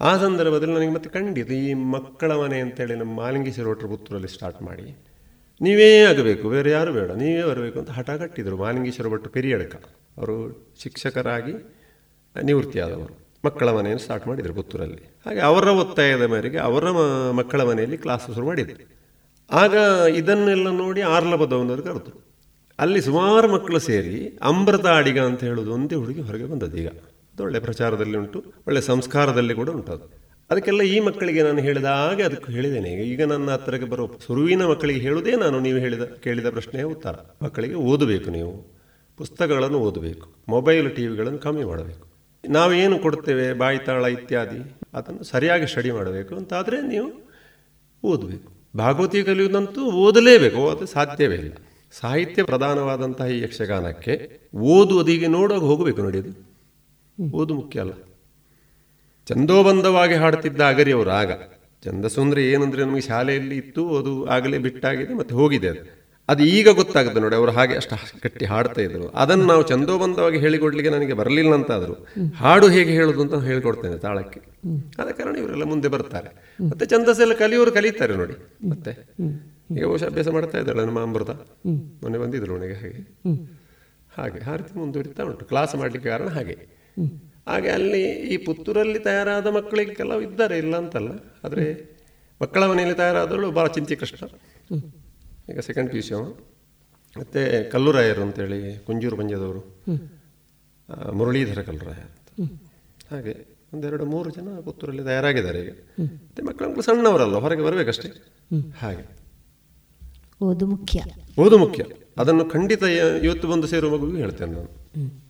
ಆ 0.00 0.10
ಸಂದರ್ಭದಲ್ಲಿ 0.16 0.74
ನನಗೆ 0.74 0.92
ಮತ್ತೆ 0.94 1.10
ಖಂಡಿತ 1.10 1.50
ಈ 1.50 1.72
ಮಕ್ಕಳ 1.94 2.32
ಮನೆ 2.34 2.56
ಅಂತೇಳಿ 2.60 2.94
ನಮ್ಮ 2.94 3.12
ಮಾಲಿಂಗೇಶ್ವರ 3.20 3.68
ಒಟ್ಟರ 3.68 3.86
ಪುತ್ತೂರಲ್ಲಿ 3.86 4.28
ಸ್ಟಾರ್ಟ್ 4.28 4.60
ಮಾಡಿ, 4.62 4.86
ನೀವೇ 5.60 5.88
ಆಗಬೇಕು, 6.02 6.44
ಬೇರೆ 6.50 6.70
ಯಾರು 6.70 6.92
ಬೇಡ, 6.92 7.10
ನೀವೇ 7.10 7.42
ಬರಬೇಕು 7.42 7.78
ಅಂತ 7.78 7.90
ಹಠ 7.90 8.10
ಕಟ್ಟಿದರು 8.10 8.56
ಮಾಲಿಂಗೇಶ್ವರ 8.56 9.08
ಭಟ್ 9.12 9.28
ಪೆರಿಯಡಕ. 9.28 9.74
ಅವರು 10.18 10.36
ಶಿಕ್ಷಕರಾಗಿ 10.82 11.54
ನಿವೃತ್ತಿಯಾದವರು, 12.36 13.14
ಮಕ್ಕಳ 13.44 13.68
ಮನೆಯನ್ನು 13.70 14.02
ಸ್ಟಾರ್ಟ್ 14.02 14.26
ಮಾಡಿದರು 14.26 14.54
ಪುತ್ತೂರಲ್ಲಿ. 14.54 15.00
ಹಾಗೆ 15.26 15.40
ಅವರ 15.40 15.66
ಒತ್ತಾಯದ 15.82 16.26
ಮೇರೆಗೆ 16.34 16.58
ಅವರ 16.58 16.84
ಮಕ್ಕಳ 17.32 17.62
ಮನೆಯಲ್ಲಿ 17.62 17.98
ಕ್ಲಾಸ್ 17.98 18.26
ಶುರು 18.26 18.46
ಮಾಡಿದರು. 18.46 18.86
ಆಗ 19.50 19.74
ಇದನ್ನೆಲ್ಲ 20.16 20.68
ನೋಡಿ 20.82 21.00
ಆರ್ಲಬದವನವರು 21.14 21.82
ಕರೆದರು. 21.82 22.18
ಅಲ್ಲಿ 22.78 23.02
ಸುಮಾರು 23.02 23.52
ಮಕ್ಕಳು 23.52 23.78
ಸೇರಿ 23.78 24.38
ಅಮೃತ 24.42 24.86
ಅಡಿಗ 24.86 25.20
ಅಂತ 25.20 25.44
ಹೇಳೋದು 25.44 25.72
ಒಂದೇ 25.72 25.94
ಹುಡುಗಿ 25.94 26.20
ಹೊರಗೆ 26.20 26.44
ಬಂದದ್ದು 26.44 26.76
ಈಗ. 26.76 26.88
ಒಳ್ಳೆ 27.40 27.60
ಪ್ರಚಾರದಲ್ಲಿ 27.60 28.18
ಉಂಟು, 28.18 28.44
ಒಳ್ಳೆ 28.66 28.80
ಸಂಸ್ಕಾರದಲ್ಲಿ 28.80 29.54
ಕೂಡ 29.54 29.70
ಉಂಟದು. 29.70 30.24
ಅದಕ್ಕೆಲ್ಲ 30.50 30.82
ಈ 30.82 31.00
ಮಕ್ಕಳಿಗೆ 31.00 31.42
ನಾನು 31.42 31.58
ಹೇಳಿದ 31.58 31.84
ಹಾಗೆ 31.84 32.22
ಅದಕ್ಕೆ 32.22 32.52
ಹೇಳಿದ್ದೇನೆ. 32.52 32.88
ಈಗ 32.88 33.00
ಈಗ 33.00 33.24
ನನ್ನ 33.24 33.50
ಹತ್ತಿರಕ್ಕೆ 33.50 33.88
ಬರೋ 33.88 34.10
ಸುರುವಿನ 34.26 34.66
ಮಕ್ಕಳಿಗೆ 34.66 35.00
ಹೇಳುವುದೇ 35.00 35.36
ನಾನು 35.36 35.60
ನೀವು 35.60 35.78
ಹೇಳಿದ, 35.78 36.02
ಕೇಳಿದ 36.02 36.50
ಪ್ರಶ್ನೆಯ 36.50 36.84
ಉತ್ತರ. 36.84 37.14
ಮಕ್ಕಳಿಗೆ 37.42 37.74
ಓದಬೇಕು 37.74 38.30
ನೀವು. 38.30 38.74
ಪುಸ್ತಕಗಳನ್ನು 39.16 39.78
ಓದಬೇಕು. 39.78 40.34
ಮೊಬೈಲ್ 40.48 40.96
ಟಿ 40.96 41.06
ವಿಗಳನ್ನು 41.06 41.38
ಕಮ್ಮಿ 41.38 41.64
ಮಾಡಬೇಕು. 41.64 42.06
ನಾವೇನು 42.48 42.98
ಕೊಡ್ತೇವೆ 42.98 43.52
ಬಾಯಿತಾಳ 43.52 44.04
ಇತ್ಯಾದಿ. 44.04 44.76
ಅದನ್ನು 44.94 45.24
ಸರಿಯಾಗಿ 45.24 45.66
ಸ್ಟಡಿ 45.66 45.90
ಮಾಡಬೇಕು 45.90 46.34
ಅಂತಾದರೆ 46.34 46.82
ನೀವು 46.82 47.30
ಓದಬೇಕು. 48.04 48.52
ಭಾಗವತಿ 48.76 49.22
ಕಲಿಯುವುದಂತೂ 49.22 49.80
ಓದಲೇಬೇಕು. 49.80 50.70
ಅದು 50.70 50.86
ಸಾಧ್ಯವೇ 50.86 51.34
ಇಲ್ಲ. 51.34 51.52
ಸಾಹಿತ್ಯ 52.00 52.42
ಪ್ರಧಾನವಾದಂತಹ 52.42 53.26
ಈ 53.34 53.38
ಯಕ್ಷಗಾನಕ್ಕೆ 53.40 54.14
ಓದುವುದಿಗೆ 54.74 55.28
ನೋಡೋಕೆ 55.36 55.66
ಹೋಗಬೇಕು 55.70 56.00
ನೋಡಿ 56.02 56.18
ಅದು. 56.18 56.32
ಓದು 57.18 57.52
ಮುಖ್ಯ 57.54 57.80
ಅಲ್ಲ. 57.80 57.94
ಚಂದೋಬಂಧವಾಗಿ 59.28 60.14
ಹಾಡುತ್ತಿದ್ದ 60.14 60.62
ಅಗರಿಯವರು 60.72 61.12
ಆಗ 61.20 61.32
ಚಂದಸುಂದ್ರ 61.82 62.38
ಏನಂದ್ರೆ 62.52 62.82
ನಮಗೆ 62.84 63.04
ಶಾಲೆಯಲ್ಲಿ 63.08 63.56
ಇತ್ತು, 63.56 63.82
ಅದು 63.98 64.12
ಆಗಲೇ 64.26 64.58
ಬಿಟ್ಟಾಗಿದೆ 64.58 65.14
ಮತ್ತೆ 65.14 65.34
ಹೋಗಿದೆ 65.34 65.68
ಅದು. 65.68 65.82
ಅದು 66.28 66.42
ಈಗ 66.56 66.68
ಗೊತ್ತಾಗುತ್ತೆ 66.78 67.20
ನೋಡಿ, 67.20 67.36
ಅವರು 67.36 67.52
ಹಾಗೆ 67.52 67.74
ಅಷ್ಟು 67.76 67.96
ಕಟ್ಟಿ 68.22 68.44
ಹಾಡ್ತಾ 68.44 68.80
ಇದ್ರು 68.80 69.06
ಅದನ್ನು 69.22 69.46
ನಾವು 69.46 69.62
ಚಂದೋಬಂಧವಾಗಿ 69.62 70.38
ಹೇಳಿಕೊಡ್ಲಿಕ್ಕೆ 70.38 70.92
ನನಗೆ 70.94 71.14
ಬರಲಿಲ್ಲ 71.14 71.54
ಅಂತಾದ್ರು 71.54 71.94
ಹಾಡು 72.34 72.68
ಹೇಗೆ 72.68 72.92
ಹೇಳೋದು 72.92 73.22
ಅಂತ 73.22 73.42
ಹೇಳಿಕೊಡ್ತೇನೆ 73.48 73.98
ತಾಳಕ್ಕೆ. 73.98 74.40
ಆದ 75.00 75.08
ಕಾರಣ 75.18 75.34
ಇವರೆಲ್ಲ 75.36 75.64
ಮುಂದೆ 75.64 75.88
ಬರ್ತಾರೆ. 75.88 76.30
ಮತ್ತೆ 76.70 76.86
ಛಂದಸ್ಸೆಲ್ಲ 76.86 77.34
ಕಲಿಯೋರು 77.42 77.72
ಕಲಿತಾರೆ 77.72 78.16
ನೋಡಿ, 78.16 78.36
ಮತ್ತೆ. 78.68 78.94
ಈಗ 79.70 79.84
ಬಹುಶಃ 79.86 80.06
ಅಭ್ಯಾಸ 80.06 80.28
ಮಾಡ್ತಾ 80.28 80.58
ಇದ್ದಾಳೆ 80.58 80.84
ನಮ್ಮ 80.84 81.00
ಅಮೃತ 81.00 81.30
ಮೊನ್ನೆ 82.02 82.18
ಬಂದಿದ್ರು 82.18 82.58
ನನಗೆ 82.58 82.74
ಹಾಗೆ. 82.74 83.00
ಹಾಗೆ 84.16 84.40
ಆ 84.50 84.56
ರೀತಿ 84.56 84.78
ಮುಂದುವರಿತಾ 84.78 85.22
ಉಂಟು. 85.22 85.44
ಕ್ಲಾಸ್ 85.44 85.74
ಮಾಡಲಿಕ್ಕೆ 85.76 86.08
ಕಾರಣ 86.08 86.28
ಹಾಗೆ. 86.28 86.56
ಹಾಗೆ 87.46 87.68
ಅಲ್ಲಿ 87.68 88.02
ಈ 88.34 88.36
ಪುತ್ತೂರಲ್ಲಿ 88.36 88.98
ತಯಾರಾದ 88.98 89.46
ಮಕ್ಕಳಿಗೆ 89.46 89.94
ಕೆಲವು 89.94 90.20
ಇದ್ದಾರೆ 90.20 90.58
ಇಲ್ಲ 90.58 90.76
ಅಂತಲ್ಲ 90.76 91.08
ಆದರೆ 91.44 91.64
ಮಕ್ಕಳ 92.40 92.66
ಮನೆಯಲ್ಲಿ 92.66 92.96
ತಯಾರಾದವಳು 92.96 93.50
ಭಾಳ 93.50 93.66
ಚಿಂತೆ 93.66 93.96
ಕಷ್ಟ. 93.96 94.22
ಈಗ 95.50 95.58
ಸೆಕೆಂಡ್ 95.60 95.90
ಪಿ 95.90 95.96
ಯು 95.96 96.02
ಸಿ 96.02 96.14
ಮತ್ತು 97.18 97.70
ಕಲ್ಲುರಾಯರು 97.70 98.22
ಅಂತೇಳಿ 98.22 98.78
ಕುಂಜೂರು 98.86 99.16
ಪಂಜದವರು 99.16 99.60
ಮುರಳೀಧರ 101.12 101.62
ಕಲ್ಲುರಾಯ 101.62 101.94
ಅಂತ. 101.94 102.28
ಹಾಗೆ 103.10 103.34
ಒಂದೆರಡು 103.74 104.04
ಮೂರು 104.04 104.30
ಜನ 104.30 104.48
ಪುತ್ತೂರಲ್ಲಿ 104.64 105.02
ತಯಾರಾಗಿದ್ದಾರೆ 105.02 105.60
ಈಗ. 105.60 105.70
ಮತ್ತು 106.00 106.44
ಮಕ್ಕಳು 106.44 106.68
ಮಕ್ಕಳು 106.68 106.82
ಸಣ್ಣವರಲ್ಲ 106.82 107.36
ಹೊರಗೆ 107.36 107.62
ಬರಬೇಕಷ್ಟೇ. 107.62 108.08
ಹಾಗೆ. 108.78 109.23
ಓದು 110.40 110.66
ಮುಖ್ಯ. 110.66 111.02
ಓದು 111.38 111.58
ಮುಖ್ಯ. 111.58 111.84
ಅದನ್ನು 112.18 112.44
ಖಂಡಿತ 112.44 112.82
ಇವತ್ತು 113.22 113.48
ಬಂದು 113.48 113.66
ಸೇರುವ 113.66 113.96
ಮಗುವಿಗೆ 113.96 114.18
ಹೇಳ್ತೇನೆ 114.18 114.52
ನಾನು. 114.52 114.84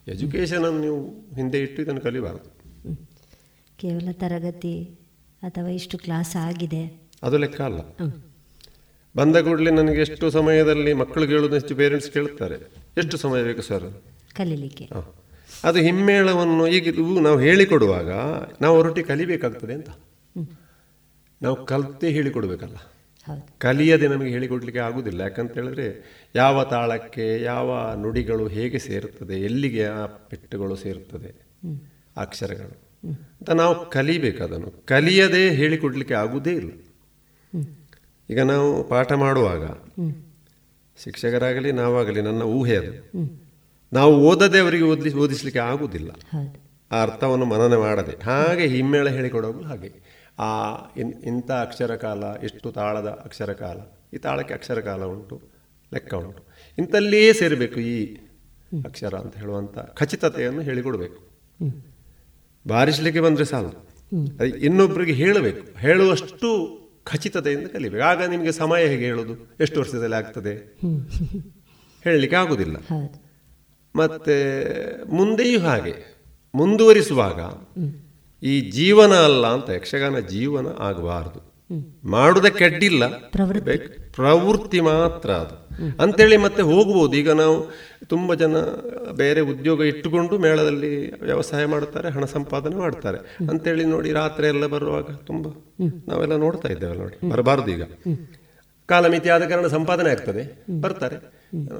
ಎಜುಕೇಶನ್ 0.09 0.65
ಅನ್ನು 0.65 0.81
ನೀವು 0.81 1.11
ಹಿಂದೆ 1.35 1.61
ಇಟ್ಟು 1.61 1.83
ಇದನ್ನು 1.83 2.01
ಕಲಿಬಾರದು. 2.01 2.55
ಕೇವಲ 3.79 4.09
ತರಗತಿ 4.13 4.85
ಅಥವಾ 5.43 5.69
ಇಷ್ಟು 5.69 5.99
ಕ್ಲಾಸ್ 5.99 6.37
ಆಗಿದೆ. 6.37 7.03
ಅದು 7.23 7.37
ಲೆಕ್ಕ 7.37 7.61
ಅಲ್ಲ. 7.61 7.81
ಬಂದ 9.17 9.37
ಕೂಡಲೇ 9.37 9.71
ನನಗೆ 9.71 10.01
ಎಷ್ಟು 10.01 10.31
ಸಮಯದಲ್ಲಿ 10.31 10.93
ಮಕ್ಕಳು 10.93 11.55
ಎಷ್ಟು 11.55 11.77
ಪೇರೆಂಟ್ಸ್ 11.77 12.11
ಕೇಳ್ತಾರೆ. 12.11 12.55
ಎಷ್ಟು 12.99 13.17
ಸಮಯ 13.17 13.43
ಬೇಕು 13.43 13.63
ಸರ್ 13.63 14.03
ಕಲೀಲಿಕ್ಕೆ. 14.35 14.89
ಅದು 15.65 15.79
ಹಿಮ್ಮೇಳವನ್ನು 15.79 16.67
ಈಗ 16.67 16.99
ನಾವು 17.21 17.41
ಹೇಳಿಕೊಡುವಾಗ 17.41 18.11
ನಾವು 18.63 18.83
ಹೊರಟಿ 18.83 19.03
ಕಲಿಬೇಕಾಗ್ತದೆ 19.03 19.75
ಅಂತ. 19.75 19.91
ನಾವು 21.43 21.67
ಕಲಿತೇ 21.67 22.11
ಹೇಳಿಕೊಡ್ಬೇಕಲ್ಲ. 22.11 22.77
ಕಲಿಯದೆ 23.59 24.09
ನಮಗೆ 24.09 24.31
ಹೇಳಿಕೊಡ್ಲಿಕ್ಕೆ 24.31 24.81
ಆಗುದಿಲ್ಲ 24.81 25.20
ಯಾಕಂತ 25.20 25.55
ಹೇಳಿದ್ರೆ 25.55 25.87
ಯಾವ 26.35 26.64
ತಾಳಕ್ಕೆ 26.64 27.43
ಯಾವ 27.43 27.95
ನುಡಿಗಳು 27.97 28.49
ಹೇಗೆ 28.49 28.79
ಸೇರುತ್ತದೆ 28.79 29.35
ಎಲ್ಲಿಗೆ 29.35 29.85
ಆ 29.85 30.07
ಪೆಟ್ಟುಗಳು 30.07 30.77
ಸೇರುತ್ತದೆ 30.77 31.35
ಅಕ್ಷರಗಳು. 32.16 32.85
ಅಂತ 33.11 33.51
ನಾವು 33.51 33.91
ಕಲಿಬೇಕು 33.91 34.45
ಅದನ್ನು. 34.45 34.87
ಕಲಿಯದೆ 34.87 35.51
ಹೇಳಿಕೊಡ್ಲಿಕ್ಕೆ 35.51 36.14
ಆಗುದೇ 36.14 36.53
ಇಲ್ಲ. 36.53 36.70
ಈಗ 38.31 38.41
ನಾವು 38.41 38.89
ಪಾಠ 38.89 39.12
ಮಾಡುವಾಗ 39.12 39.64
ಶಿಕ್ಷಕರಾಗಲಿ 41.05 41.72
ನಾವಾಗಲಿ 41.72 42.22
ನನ್ನ 42.22 42.43
ಊಹೆ 42.43 42.77
ಅದು. 42.77 43.12
ನಾವು 43.93 44.14
ಓದದೆ 44.16 44.59
ಅವರಿಗೆ 44.59 44.85
ಓದಿಸ್ 44.85 45.14
ಓದಿಸ್ಲಿಕ್ಕೆ 45.14 45.59
ಆಗುದಿಲ್ಲ 45.59 46.11
ಆ 46.93 47.03
ಅರ್ಥವನ್ನು 47.03 47.45
ಮನನ 47.45 47.77
ಮಾಡದೆ 47.77 48.25
ಹಾಗೆ 48.25 48.66
ಹಿಮ್ಮೇಳ 48.66 49.09
ಹೇಳಿಕೊಡೋದು 49.09 49.62
ಹಾಗೆ. 49.62 50.14
ಆ 50.39 50.74
ಇನ್ 50.97 51.22
ಇಂಥ 51.22 51.51
ಅಕ್ಷರಕಾಲ 51.51 52.24
ಎಷ್ಟು 52.43 52.72
ತಾಳದ 52.72 53.07
ಅಕ್ಷರಕಾಲ 53.24 53.78
ಈ 54.14 54.18
ತಾಳಕ್ಕೆ 54.18 54.55
ಅಕ್ಷರಕಾಲ 54.55 55.05
ಉಂಟು 55.05 55.43
ಲೆಕ್ಕ 55.93 56.14
ಉಂಟು. 56.14 56.45
ಇಂಥಲ್ಲಿಯೇ 56.78 57.32
ಸೇರಬೇಕು 57.32 57.80
ಈ 57.80 58.14
ಅಕ್ಷರ 58.85 59.14
ಅಂತ 59.14 59.37
ಹೇಳುವಂಥ 59.37 59.78
ಖಚಿತತೆಯನ್ನು 59.78 60.61
ಹೇಳಿಕೊಡಬೇಕು. 60.61 61.28
ಬಾರಿಸಲಿಕ್ಕೆ 62.68 63.20
ಬಂದರೆ 63.20 63.45
ಸಾಲ. 63.45 63.66
ಅದು 64.35 64.45
ಇನ್ನೊಬ್ಬರಿಗೆ 64.45 65.12
ಹೇಳಬೇಕು. 65.12 65.78
ಹೇಳುವಷ್ಟು 65.78 66.78
ಖಚಿತತೆಯಿಂದ 67.05 67.66
ಕಲಿಬೇಕು. 67.66 68.05
ಆಗ 68.05 68.22
ನಿಮಗೆ 68.24 68.53
ಸಮಯ 68.53 68.87
ಹೇಗೆ 68.87 69.05
ಹೇಳೋದು 69.05 69.57
ಎಷ್ಟು 69.61 69.80
ವರ್ಷದಲ್ಲಿ 69.80 70.16
ಆಗ್ತದೆ? 70.16 70.78
ಹೇಳಲಿಕ್ಕೆ 72.05 72.37
ಆಗುದಿಲ್ಲ. 72.37 72.76
ಮತ್ತೆ 73.96 74.34
ಮುಂದೆಯೂ 75.04 75.61
ಹಾಗೆ. 75.61 76.14
ಮುಂದುವರಿಸುವಾಗ 76.54 77.41
ಈ 78.45 78.71
ಜೀವನ 78.71 79.12
ಅಲ್ಲ 79.12 79.46
ಅಂತ 79.46 79.71
ಯಕ್ಷಗಾನ 79.71 80.18
ಜೀವನ 80.18 80.66
ಆಗಬಾರದು. 80.79 81.54
ಮಾಡುವುದಕ್ಕೆ 82.04 82.64
ಅಡ್ಡಿಲ್ಲ. 82.64 83.04
ಪ್ರವೃತ್ತಿ. 84.14 84.80
ಮಾತ್ರ 84.80 85.30
ಅದು. 85.30 85.64
ಅಂತೇಳಿ 86.03 86.37
ಮತ್ತೆ 86.37 86.62
ಹೋಗ್ಬೋದು. 86.62 87.16
ಈಗ 87.16 87.30
ನಾವು 87.30 87.71
ತುಂಬ 88.07 88.34
ಜನ 88.34 88.57
ಬೇರೆ 89.16 89.41
ಉದ್ಯೋಗ 89.41 89.83
ಇಟ್ಟುಕೊಂಡು 89.83 90.38
ಮೇಳದಲ್ಲಿ 90.38 91.21
ವ್ಯವಸಾಯ 91.21 91.66
ಮಾಡ್ತಾರೆ 91.66 92.08
ಹಣ 92.08 92.25
ಸಂಪಾದನೆ 92.25 92.76
ಮಾಡ್ತಾರೆ. 92.76 93.18
ಅಂತೇಳಿ 93.50 93.84
ನೋಡಿ 93.84 94.12
ರಾತ್ರಿ 94.12 94.46
ಎಲ್ಲ 94.46 94.66
ಬರುವಾಗ 94.66 95.03
ತುಂಬ 95.03 95.46
ನಾವೆಲ್ಲ 96.08 96.37
ನೋಡ್ತಾ 96.37 96.68
ಇದ್ದೇವೆ 96.68 96.95
ನೋಡಿ. 96.95 97.29
ಬರಬಾರ್ದು 97.29 97.71
ಈಗ. 97.71 97.83
ಕಾಲಮಿತಿ 98.87 99.29
ಆದ 99.29 99.42
ಕಾರಣ 99.42 99.66
ಸಂಪಾದನೆ 99.66 100.11
ಆಗ್ತದೆ. 100.11 100.64
ಬರ್ತಾರೆ. 100.80 101.16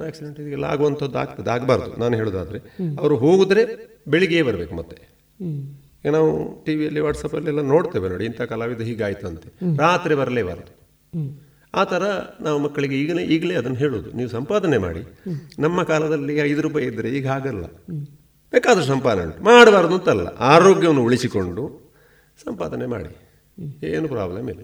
ಆಕ್ಸಿಡೆಂಟ್ 0.07 0.39
ಇದೆಲ್ಲ 0.39 0.65
ಆಗುವಂಥದ್ದು 0.65 1.17
ಆಗ್ತದೆ. 1.17 1.49
ಆಗಬಾರ್ದು. 1.49 1.95
ನಾನು 1.99 2.15
ಹೇಳೋದಾದ್ರೆ 2.15 2.59
ಅವರು 2.99 3.17
ಹೋಗಿದ್ರೆ 3.17 3.89
ಬೆಳಿಗ್ಗೆ 4.07 4.41
ಬರಬೇಕು 4.43 4.75
ಮತ್ತೆ. 4.75 5.15
ಈಗ 6.05 6.11
ನಾವು 6.11 6.63
ಟಿ 6.63 6.75
ವಿಯಲ್ಲಿ 6.75 6.99
ವಾಟ್ಸಪ್ಪಲ್ಲಿ 6.99 7.47
ಎಲ್ಲ 7.47 7.61
ನೋಡ್ತೇವೆ 7.61 8.09
ನೋಡಿ, 8.09 8.25
ಇಂಥ 8.25 8.41
ಕಲಾವಿದ 8.41 8.81
ಅಂತ 9.25 9.43
ರಾತ್ರಿ 9.79 10.15
ಬರಲೇಬಾರದು 10.15 10.73
ಆ 11.73 11.83
ಥರ 11.83 12.03
ನಾವು 12.41 12.59
ಮಕ್ಕಳಿಗೆ 12.59 13.01
ಈಗಲೇ 13.01 13.23
ಈಗಲೇ 13.23 13.55
ಅದನ್ನು 13.55 13.77
ಹೇಳೋದು 13.77 14.11
ನೀವು 14.11 14.29
ಸಂಪಾದನೆ 14.29 14.77
ಮಾಡಿ. 14.77 15.01
ನಮ್ಮ 15.59 15.83
ಕಾಲದಲ್ಲಿ 15.83 16.35
ಐದು 16.35 16.61
ರೂಪಾಯಿ 16.61 16.85
ಇದ್ದರೆ 16.85 17.09
ಈಗ 17.09 17.27
ಹಾಗಲ್ಲ. 17.27 17.65
ಬೇಕಾದರೂ 18.51 18.83
ಸಂಪಾದನೆ 18.83 19.25
ಉಂಟು. 19.25 19.43
ಮಾಡಬಾರ್ದು 19.43 19.93
ಅಂತಲ್ಲ. 19.93 20.27
ಆರೋಗ್ಯವನ್ನು 20.27 21.03
ಉಳಿಸಿಕೊಂಡು 21.03 21.93
ಸಂಪಾದನೆ 22.45 22.85
ಮಾಡಿ. 22.85 23.11
ಏನು 23.83 24.07
ಪ್ರಾಬ್ಲಮ್ 24.07 24.49
ಇಲ್ಲ. 24.49 24.61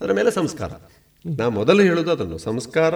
ಅದರ 0.00 0.12
ಮೇಲೆ 0.12 0.30
ಸಂಸ್ಕಾರ. 0.30 0.70
ನಾ 1.26 1.48
ಮೊದಲು 1.48 1.82
ಹೇಳೋದು 1.82 2.10
ಅದನ್ನು. 2.10 2.38
ಸಂಸ್ಕಾರ, 2.38 2.94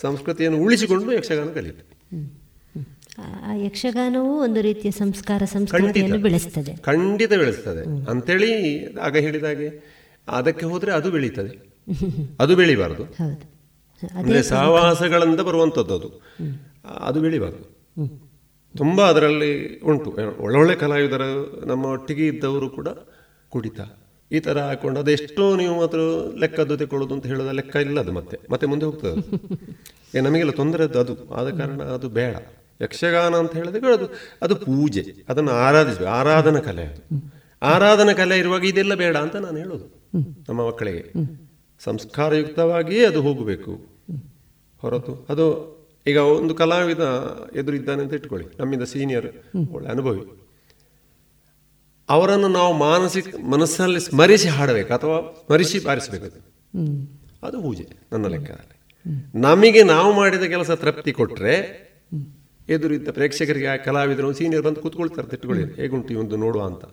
ಸಂಸ್ಕೃತಿಯನ್ನು 0.00 0.58
ಉಳಿಸಿಕೊಂಡು 0.58 1.12
ಯಕ್ಷಗಾನ 1.12 1.48
ಕಲಿಯಿತು 1.54 1.84
ಆ- 3.18 3.54
ಯಕ್ಷಗಾನವೂ 3.54 4.42
ಒಂದು 4.42 4.60
ರೀತಿಯ 4.60 4.90
ಸಂಸ್ಕಾರ 4.90 5.42
ಸಂಸ್ಕೃತಿಯನ್ನು 5.44 6.18
ಬೆಳೆಸ್ತದೆ. 6.18 6.76
ಖಂಡಿತ 6.76 7.28
ಬೆಳೆಸ್ತದೆ. 7.28 8.10
ಅಂತೇಳಿ 8.10 8.84
ಆಗ 8.94 9.16
ಹೇಳಿದಾಗೆ 9.16 9.98
ಅದಕ್ಕೆ 10.28 10.66
ಹೋದ್ರೆ 10.66 10.92
ಅದು 10.92 11.10
ಬೆಳೀತದೆ. 11.10 11.68
ಅದು 12.40 12.56
ಬೆಳಿಬಾರ್ದು. 12.56 13.04
ಅಂದ್ರೆ 14.14 14.42
ಸಹವಾಸಗಳಿಂದ 14.42 15.40
ಬರುವಂತದ್ದು 15.40 15.94
ಅದು. 15.94 16.22
ಅದು 17.00 17.20
ಬೆಳಿಬಾರ್ದು. 17.20 17.78
ತುಂಬ 18.76 19.08
ಅದರಲ್ಲಿ 19.08 19.80
ಉಂಟು. 19.80 20.16
ಒಳ್ಳೊಳ್ಳೆ 20.40 20.74
ಕಲಾವಿದರ 20.74 21.22
ನಮ್ಮ 21.66 21.86
ಒಟ್ಟಿಗೆ 21.86 22.26
ಇದ್ದವರು 22.26 22.70
ಕೂಡ 22.70 22.88
ಕುಡಿತ. 23.48 23.80
ಈ 24.32 24.40
ಥರ 24.40 24.58
ಹಾಕೊಂಡು 24.58 25.00
ಅದೆಷ್ಟೋ 25.00 25.56
ನೀವು 25.56 25.80
ಮಾತ್ರ 25.80 25.98
ಲೆಕ್ಕದ್ದು 26.38 26.76
ತೆಕೊಳ್ಳೋದು 26.76 27.14
ಅಂತ 27.14 27.26
ಹೇಳೋದು 27.26 27.52
ಲೆಕ್ಕ 27.52 27.76
ಇಲ್ಲ 27.76 28.00
ಅದು 28.00 28.12
ಮತ್ತೆ. 28.12 28.36
ಮತ್ತೆ 28.50 28.66
ಮುಂದೆ 28.66 28.86
ಹೋಗ್ತದೆ 28.86 29.14
ಏ 30.18 30.20
ನಮಗೆಲ್ಲ 30.20 30.50
ತೊಂದರೆ 30.50 30.84
ಅದು. 30.84 31.34
ಆದ 31.34 31.58
ಕಾರಣ 31.58 31.82
ಅದು 31.82 32.08
ಬೇಡ. 32.08 32.36
ಯಕ್ಷಗಾನ 32.80 33.34
ಅಂತ 33.34 33.52
ಹೇಳಿದ್ರೆ 33.56 33.92
ಅದು 33.92 34.06
ಅದು 34.42 34.54
ಪೂಜೆ, 34.56 35.02
ಅದನ್ನು 35.28 35.52
ಆರಾಧಿಸಬೇಕು 35.66 36.10
ಆರಾಧನಾ 36.10 36.60
ಕಲೆ. 36.60 36.84
ಅದು 36.84 37.02
ಆರಾಧನಾ 37.62 38.12
ಕಲೆ 38.12 38.36
ಇರುವಾಗ 38.38 38.64
ಇದೆಲ್ಲ 38.64 38.94
ಬೇಡ 38.94 39.16
ಅಂತ 39.16 39.36
ನಾನು 39.36 39.56
ಹೇಳೋದು 39.56 39.86
ನಮ್ಮ 40.48 40.60
ಮಕ್ಕಳಿಗೆ. 40.66 41.02
ಸಂಸ್ಕಾರಯುಕ್ತವಾಗಿಯೇ 41.80 43.02
ಅದು 43.06 43.20
ಹೋಗಬೇಕು. 43.22 43.72
ಹೊರತು 44.82 45.12
ಅದು 45.28 45.46
ಈಗ 46.06 46.16
ಒಂದು 46.16 46.52
ಕಲಾವಿದ 46.54 47.04
ಎದುರಿದ್ದಾನೆ 47.56 48.00
ಅಂತ 48.02 48.12
ಇಟ್ಕೊಳ್ಳಿ, 48.12 48.46
ನಮ್ಮಿಂದ 48.58 48.82
ಸೀನಿಯರ್ 48.82 49.28
ಒಳ್ಳೆ 49.72 49.88
ಅನುಭವಿ. 49.88 50.22
ಅವರನ್ನು 52.08 52.48
ನಾವು 52.48 52.72
ಮಾನಸಿಕ, 52.78 53.34
ಮನಸ್ಸಲ್ಲಿ 53.50 54.00
ಸ್ಮರಿಸಿ 54.00 54.48
ಹಾಡಬೇಕು 54.48 54.92
ಅಥವಾ 54.94 55.16
ಸ್ಮರಿಸಿ 55.46 55.78
ಬಾರಿಸಬೇಕು 55.84 56.24
ಅದು. 56.24 56.38
ಅದು 57.46 57.56
ಪೂಜೆ, 57.62 57.86
ನನ್ನ 58.12 58.26
ಲೆಕ್ಕದಲ್ಲಿ. 58.26 58.76
ನಮಗೆ 59.40 59.82
ನಾವು 59.82 60.10
ಮಾಡಿದ 60.12 60.42
ಕೆಲಸ 60.42 60.70
ತೃಪ್ತಿ 60.70 61.12
ಕೊಟ್ಟರೆ 61.12 61.54
ಎದುರಿದ್ದ 62.68 63.08
ಪ್ರೇಕ್ಷಕರಿಗೆ 63.08 63.66
ಆ 63.66 63.76
ಕಲಾವಿದರು 63.76 64.32
ಸೀನಿಯರ್ 64.32 64.62
ಬಂದು 64.62 64.80
ಕೂತ್ಕೊಳ್ತಾರೆ 64.80 65.28
ತಿಟ್ಕೊಳ್ಳಿ 65.28 65.64
ಹೇಗುಂಟು 65.80 66.18
ಒಂದು 66.20 66.36
ನೋಡುವ 66.36 66.62
ಅಂತ. 66.64 66.84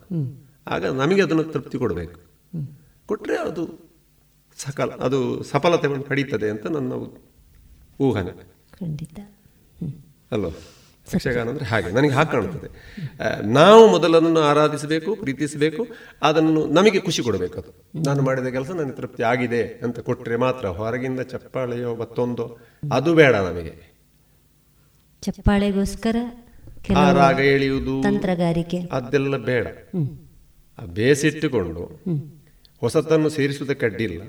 ಆಗ 0.66 0.86
ನಮಗೆ 0.86 1.22
ಅದನ್ನು 1.22 1.44
ತೃಪ್ತಿ 1.44 1.78
ಕೊಡಬೇಕು. 1.78 2.20
ಕೊಟ್ಟರೆ 3.06 3.36
ಅದು 3.36 3.64
ಸಕಲ 4.58 4.90
ಅದು 4.90 5.42
ಸಫಲತೆಯನ್ನು 5.42 6.02
ಪಡೀತದೆ 6.02 6.50
ಅಂತ 6.50 6.66
ನನ್ನ 6.66 6.92
ಊಹನೆ. 8.00 8.32
ಖಂಡಿತ. 8.80 9.18
ಅಲ್ಲೋ 10.32 10.48
ಯಕ್ಷಗಾನ 11.14 11.48
ಅಂದರೆ 11.48 11.64
ಹಾಗೆ 11.64 11.90
ನನಗೆ 11.90 12.12
ಹಾಗೆ 12.12 12.30
ಕಾಣುತ್ತದೆ 12.30 12.68
ನಾವು 13.52 13.88
ಮೊದಲನ್ನು 13.88 14.40
ಆರಾಧಿಸಬೇಕು 14.40 15.16
ಪ್ರೀತಿಸಬೇಕು 15.16 15.86
ಅದನ್ನು 16.22 16.66
ನಮಗೆ 16.66 17.00
ಖುಷಿ 17.00 17.22
ಕೊಡಬೇಕು 17.22 17.58
ಅದು. 17.60 17.70
ನಾನು 18.06 18.22
ಮಾಡಿದ 18.22 18.46
ಕೆಲಸ 18.46 18.70
ನನಗೆ 18.70 18.96
ತೃಪ್ತಿ 18.96 19.22
ಆಗಿದೆ 19.22 19.62
ಅಂತ 19.62 20.00
ಕೊಟ್ಟರೆ 20.00 20.36
ಮಾತ್ರ 20.36 20.66
ಹೊರಗಿಂದ 20.68 21.20
ಚಪ್ಪಾಳೆಯೋ 21.20 21.94
ಮತ್ತೊಂದೋ 21.94 22.58
ಅದು 22.92 23.14
ಬೇಡ 23.14 23.34
ನಮಗೆ. 23.34 23.85
ಚಪ್ಪಾಳೆಗೋಸ್ಕರ 25.26 26.16
ರಾಗ 27.14 27.38
ಎಳೆಯುವುದು 27.38 28.02
ತಂತ್ರಗಾರಿಕೆ. 28.02 28.78
ಅದೆಲ್ಲ 28.92 29.36
ಬೇಡ. 29.36 29.66
ಆ 30.82 30.84
ಬೇಸಿಟ್ಟುಕೊಂಡು. 30.84 32.02
ಹೊಸತನ್ನು 32.80 33.28
ಸೇರಿಸುವುದಕ್ಕೆ 33.28 33.86
ಅಡ್ಡಿಲ್ಲ 33.86 34.22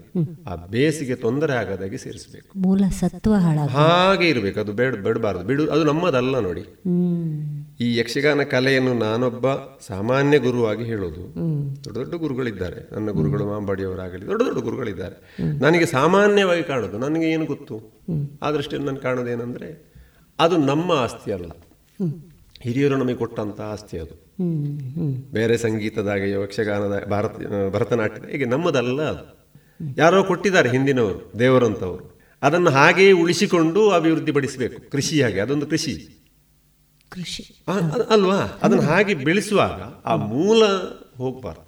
ಆ 0.48 0.56
ಬೇಸಿಗೆ 0.56 1.16
ತೊಂದರೆ 1.16 1.54
ಆಗದಾಗಿ 1.54 1.98
ಸೇರಿಸಬೇಕು. 1.98 2.60
ಮೂಲ 2.60 2.84
ಸತ್ವ 2.90 3.34
ಹಾಗೆ 3.68 4.30
ಇರಬೇಕು. 4.30 4.60
ಅದು 4.60 4.74
ಬೇಡ 4.74 4.96
ಬಿಡಬಾರದು. 4.96 5.44
ಬಿಡು 5.44 5.72
ಅದು 5.72 5.84
ನಮ್ಮದಲ್ಲ 5.84 6.40
ನೋಡಿ. 6.40 6.62
ಈ 7.80 7.98
ಯಕ್ಷಗಾನ 7.98 8.44
ಕಲೆಯನ್ನು 8.44 8.94
ನಾನೊಬ್ಬ 8.94 9.46
ಸಾಮಾನ್ಯ 9.88 10.40
ಗುರುವಾಗಿ 10.40 10.84
ಹೇಳೋದು. 10.84 11.36
ದೊಡ್ಡ 11.86 11.98
ದೊಡ್ಡ 11.98 12.16
ಗುರುಗಳಿದ್ದಾರೆ. 12.16 12.94
ನನ್ನ 12.94 13.10
ಗುರುಗಳು 13.10 13.46
ಮಾಂಬಾಡಿಯವರಾಗಲಿ 13.46 14.26
ದೊಡ್ಡ 14.26 14.42
ದೊಡ್ಡ 14.42 14.60
ಗುರುಗಳಿದ್ದಾರೆ. 14.60 15.38
ನನಗೆ 15.60 15.86
ಸಾಮಾನ್ಯವಾಗಿ 15.86 16.64
ಕಾಣೋದು. 16.64 16.98
ನನಗೆ 16.98 17.30
ಏನು 17.30 17.46
ಗೊತ್ತು? 17.46 17.92
ಆ 18.42 18.52
ದೃಷ್ಟಿಯಲ್ಲಿ 18.52 18.88
ನಾನು 18.88 19.00
ಕಾಣೋದೇನೆಂದರೆ 19.00 19.87
ಅದು 20.40 20.58
ನಮ್ಮ 20.58 20.92
ಆಸ್ತಿ 20.92 21.32
ಅಲ್ಲ. 21.32 21.52
ಹಿರಿಯರು 22.62 22.98
ನಮಗೆ 22.98 23.16
ಕೊಟ್ಟಂತ 23.16 23.62
ಆಸ್ತಿ 23.62 24.00
ಅದು. 24.00 24.28
ಬೇರೆ 25.32 25.58
ಸಂಗೀತದಾಗೆಯೋ 25.58 26.44
ಯಕ್ಷಗಾನದ 26.44 27.06
ಭಾರತ 27.10 27.36
ಭರತನಾಟ್ಯದ 27.72 28.26
ಹೀಗೆ 28.26 28.46
ನಮ್ಮದಲ್ಲ 28.46 29.02
ಅದು. 29.02 29.38
ಯಾರೋ 29.98 30.24
ಕೊಟ್ಟಿದ್ದಾರೆ 30.24 30.70
ಹಿಂದಿನವರು 30.70 31.32
ದೇವರಂತವರು 31.40 32.20
ಅದನ್ನು 32.42 32.70
ಹಾಗೆಯೇ 32.70 33.12
ಉಳಿಸಿಕೊಂಡು 33.12 33.90
ಅಭಿವೃದ್ಧಿಪಡಿಸಬೇಕು 33.90 34.92
ಕೃಷಿಯಾಗಿ. 34.92 35.40
ಅದೊಂದು 35.40 35.68
ಕೃಷಿ. 35.68 36.24
ಕೃಷಿ. 37.10 37.64
ಅಲ್ವಾ? 38.10 38.36
ಅದನ್ನು 38.36 38.84
ಹಾಗೆ 38.84 39.14
ಬೆಳೆಸುವಾಗ 39.14 39.82
ಆ 40.06 40.16
ಮೂಲ 40.16 40.64
ಹೋಗ್ಬಾರ್ದು. 41.18 41.68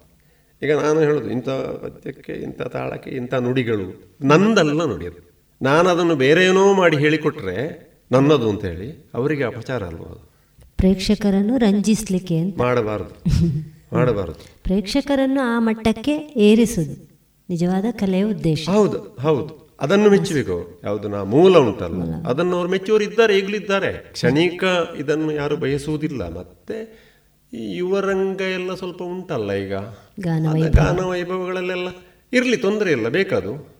ಈಗ 0.65 0.77
ನಾನು 0.77 0.99
ಹೇಳೋದು 0.99 1.29
ಇಂಥ 1.29 1.49
ಪದ್ಯಕ್ಕೆ 1.49 2.33
ಇಂಥ 2.33 2.61
ತಾಳಕ್ಕೆ 2.61 3.09
ಇಂಥ 3.09 3.33
ನುಡಿಗಳು 3.33 4.15
ನಂದಲ್ಲ 4.21 4.85
ನುಡಿ 4.85 5.07
ಅದು. 5.07 5.29
ನಾನು 5.61 5.89
ಅದನ್ನು 5.89 6.15
ಬೇರೆ 6.15 6.45
ಏನೋ 6.45 6.73
ಮಾಡಿ 6.73 6.97
ಹೇಳಿಕೊಟ್ರೆ 6.97 7.88
ನನ್ನದು 8.11 8.49
ಅಂತ 8.49 8.65
ಹೇಳಿ 8.65 9.09
ಅವರಿಗೆ 9.13 9.43
ಅಪಚಾರ 9.43 9.83
ಅಲ್ವಾ 9.83 10.05
ಅದು? 10.05 10.29
ಪ್ರೇಕ್ಷಕರನ್ನು 10.77 11.57
ರಂಜಿಸ್ಲಿಕ್ಕೆ 11.57 12.37
ಅಂತ. 12.37 12.57
ಮಾಡಬಾರದು. 12.57 13.23
ಮಾಡಬಾರದು. 13.95 14.63
ಪ್ರೇಕ್ಷಕರನ್ನು 14.63 15.41
ಆ 15.41 15.59
ಮಟ್ಟಕ್ಕೆ 15.59 16.11
ಏರಿಸುದು. 16.35 17.09
ನಿಜವಾದ 17.49 17.85
ಕಲೆಯ 17.91 18.23
ಉದ್ದೇಶ. 18.23 18.69
ಹೌದು 18.69 19.17
ಹೌದು. 19.21 19.69
ಅದನ್ನು 19.81 20.09
ಮೆಚ್ಚಬೇಕು. 20.09 20.81
ಯಾವುದು 20.83 21.07
ನಾ 21.07 21.23
ಮೂಲ 21.23 21.57
ಉಂಟಲ್ಲ 21.57 22.13
ಅದನ್ನು 22.27 22.55
ಅವ್ರು 22.55 22.69
ಮೆಚ್ಚುವರು 22.69 23.03
ಇದ್ದಾರೆ 23.03 23.39
ಈಗಲಿದ್ದಾರೆ. 23.39 23.93
ಕ್ಷಣಿಕ 23.93 24.63
ಇದನ್ನು 24.99 25.31
ಯಾರು 25.31 25.57
ಬಯಸುವುದಿಲ್ಲ. 25.57 26.37
ಮತ್ತೆ 26.37 27.09
ಈ 27.53 27.75
ಯುವರಂಗ 27.75 28.41
ಎಲ್ಲ 28.41 28.75
ಸ್ವಲ್ಪ 28.75 29.03
ಉಂಟಲ್ಲ 29.03 29.53
ಈಗ? 29.53 29.73
ಗಾನ 30.19 30.99
ವೈಭವಗಳಲ್ಲೆಲ್ಲ 30.99 31.87
ಇರಲಿ 32.33 32.57
ತೊಂದರೆ 32.57 32.91
ಇಲ್ಲ 32.91 33.07
ಬೇಕದು. 33.07 33.78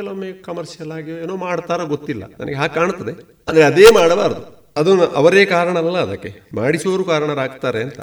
ಕೆಲವೊಮ್ಮೆ 0.00 0.32
ಕಮರ್ಷಿಯಲ್ 0.32 0.92
ಆಗಿ 0.92 1.10
ಏನೋ 1.10 1.36
ಮಾಡ್ತಾರೋ 1.36 1.86
ಗೊತ್ತಿಲ್ಲ. 1.86 2.22
ನನಗೆ 2.40 2.54
ಹಾಗೆ 2.54 2.74
ಕಾಣ್ತದೆ 2.74 3.12
ಅಂದ್ರೆ 3.48 3.64
ಅದೇ 3.64 3.84
ಮಾಡಬಾರದು. 3.94 4.72
ಅದು 4.76 5.06
ಅವರೇ 5.06 5.44
ಕಾರಣ 5.44 5.78
ಅಲ್ಲ 5.78 5.98
ಅದಕ್ಕೆ. 5.98 6.40
ಮಾಡಿಸುವವರು 6.54 7.04
ಕಾರಣರಾಗ್ತಾರೆ 7.04 7.82
ಅಂತ. 7.82 8.00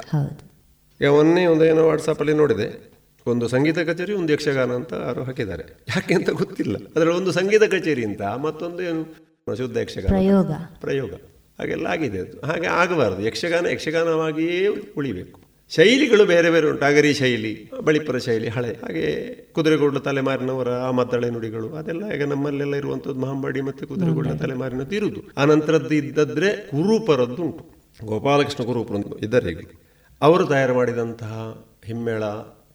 ಈಗ 1.00 1.08
ಮೊನ್ನೆ 1.08 1.46
ಒಂದು 1.46 1.64
ಏನೋ 1.64 1.88
ವಾಟ್ಸಪ್ಪಲ್ಲಿ 1.88 2.32
ನೋಡಿದೆ. 2.32 2.92
ಒಂದು 3.26 3.48
ಸಂಗೀತ 3.48 3.78
ಕಚೇರಿ 3.78 4.12
ಒಂದು 4.12 4.32
ಯಕ್ಷಗಾನ 4.32 4.72
ಅಂತ 4.72 4.92
ಯಾರು 4.92 5.24
ಹಾಕಿದ್ದಾರೆ. 5.24 5.84
ಯಾಕೆ 5.88 6.14
ಅಂತ 6.14 6.30
ಗೊತ್ತಿಲ್ಲ. 6.30 6.76
ಅದರಲ್ಲಿ 6.96 7.16
ಒಂದು 7.16 7.32
ಸಂಗೀತ 7.32 7.62
ಕಚೇರಿ 7.62 8.04
ಅಂತ 8.04 8.22
ಮತ್ತೊಂದು 8.22 8.82
ಏನು? 8.82 9.56
ಶುದ್ಧ 9.56 9.76
ಯಕ್ಷಗಾನ. 9.76 10.08
ಪ್ರಯೋಗ. 10.08 10.52
ಪ್ರಯೋಗ. 10.80 11.10
ಹಾಗೆಲ್ಲ 11.58 11.86
ಆಗಿದೆ 11.86 12.18
ಅದು. 12.18 12.46
ಹಾಗೆ 12.46 12.66
ಆಗಬಾರದು. 12.66 13.22
ಯಕ್ಷಗಾನ 13.22 13.66
ಯಕ್ಷಗಾನವಾಗಿಯೇ 13.66 14.66
ಉಳಿಬೇಕು. 14.96 15.47
ಶೈಲಿಗಳು 15.76 16.24
ಬೇರೆ 16.24 16.50
ಬೇರೆ 16.50 16.70
ಉಂಟು. 16.70 16.84
ಅಗರಿ 16.84 17.14
ಶೈಲಿ 17.14 17.70
ಬಳಿಪುರ 17.84 18.18
ಶೈಲಿ 18.18 18.48
ಹಳೆ. 18.48 18.68
ಹಾಗೆ 18.68 19.34
ಕುದುರೆಗೌಡ 19.52 19.98
ತಲೆಮಾರಿನವರ 19.98 20.70
ಆ 20.70 20.90
ಮದ್ದಳೆ 20.90 21.30
ನುಡಿಗಳು 21.30 21.68
ಅದೆಲ್ಲ 21.68 22.12
ಈಗ 22.12 22.24
ನಮ್ಮಲ್ಲೆಲ್ಲ 22.24 22.74
ಇರುವಂಥದ್ದು 22.74 23.20
ಮಹಂಬಡಿ 23.20 23.60
ಮತ್ತು 23.60 23.86
ಕುದುರೆಗೌಡ 23.86 24.28
ತಲೆಮಾರಿನದ್ದು 24.28 24.96
ಇರುವುದು 24.96 25.20
ಆ 25.38 25.44
ನಂತರದ್ದು 25.44 25.94
ಇದ್ದದ್ರೆ 25.94 26.56
ಕುರೂಪರದ್ದು 26.56 27.42
ಉಂಟು. 27.42 27.78
ಗೋಪಾಲಕೃಷ್ಣ 28.04 28.64
ಕುರೂಪರು 28.64 29.18
ಇದ್ದಾರೆ 29.18 29.50
ಈಗ. 29.50 29.60
ಅವರು 30.22 30.46
ತಯಾರು 30.46 30.74
ಮಾಡಿದಂತಹ 30.74 31.64
ಹಿಮ್ಮೇಳ 31.84 32.22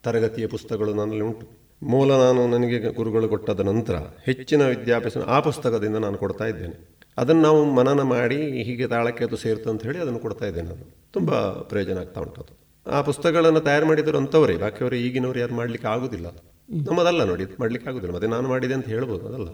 ತರಗತಿಯ 0.03 0.47
ಪುಸ್ತಕಗಳು 0.47 0.93
ನನ್ನಲ್ಲಿ 0.93 1.21
ಉಂಟು. 1.21 1.63
ಮೂಲ 1.83 2.11
ನಾನು 2.11 2.47
ನನಗೆ 2.47 2.93
ಗುರುಗಳು 2.93 3.29
ಕೊಟ್ಟದ 3.29 3.59
ನಂತರ 3.59 3.95
ಹೆಚ್ಚಿನ 4.25 4.67
ವಿದ್ಯಾಭ್ಯಾಸ 4.67 5.17
ಆ 5.17 5.39
ಪುಸ್ತಕದಿಂದ 5.39 5.95
ನಾನು 5.95 6.17
ಕೊಡ್ತಾ 6.17 6.45
ಇದ್ದೇನೆ. 6.45 6.89
ಅದನ್ನು 7.17 7.41
ನಾವು 7.41 7.65
ಮನನ 7.65 8.01
ಮಾಡಿ 8.01 8.63
ಹೀಗೆ 8.63 8.87
ತಾಳಕ್ಕೆ 8.87 9.23
ಅದು 9.23 9.37
ಸೇರ್ತಂತ 9.37 9.67
ಅಂತ 9.67 9.83
ಹೇಳಿ 9.83 9.99
ಅದನ್ನು 9.99 10.19
ಕೊಡ್ತಾ 10.19 10.45
ಇದ್ದೇನೆ 10.45 10.67
ನಾನು. 10.67 10.95
ತುಂಬ 11.13 11.31
ಪ್ರಯೋಜನ 11.41 11.97
ಆಗ್ತಾ 11.97 12.21
ಉಂಟು 12.21 12.41
ಅದು. 12.41 12.62
ಆ 12.85 13.01
ಪುಸ್ತಕಗಳನ್ನು 13.01 13.59
ತಯಾರು 13.59 13.85
ಮಾಡಿದ್ರು 13.85 14.17
ಅಂತವರೇ 14.17 14.57
ಬಾಕಿಯವರು 14.57 14.95
ಈಗಿನವ್ರು 14.95 15.39
ಯಾರು 15.39 15.53
ಮಾಡ್ಲಿಕ್ಕೆ 15.53 15.87
ಆಗುದಿಲ್ಲ. 15.87 16.27
ನಮ್ಮದಲ್ಲ 16.69 17.23
ನೋಡಿ, 17.23 17.45
ಮಾಡ್ಲಿಕ್ಕೆ 17.59 17.89
ಆಗುದಿಲ್ಲ. 17.89 18.15
ಮತ್ತೆ 18.15 18.27
ನಾನು 18.27 18.49
ಮಾಡಿದೆ 18.49 18.73
ಅಂತ 18.73 18.85
ಹೇಳ್ಬೋದು, 18.85 19.27
ಅದಲ್ಲ. 19.27 19.49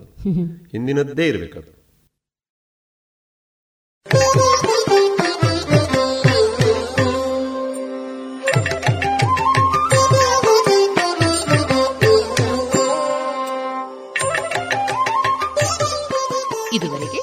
ಹಿಂದಿನದ್ದೇ 0.71 1.27
ಇರಬೇಕದು 1.27 1.79
ಇದುವರೆಗೆ 16.73 17.21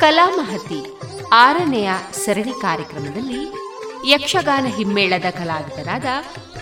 ಕಲಾಮಹತಿ 0.00 0.80
ಆರನೆಯ 1.32 1.90
ಸರಣಿ 2.12 2.52
ಕಾರ್ಯಕ್ರಮದಲ್ಲಿ 2.60 3.63
ಯಕ್ಷಗಾನ 4.04 4.66
ಹಿಮ್ಮೇಳದ 4.66 5.24
ಕಲಾವಿದರಾದ 5.30 6.04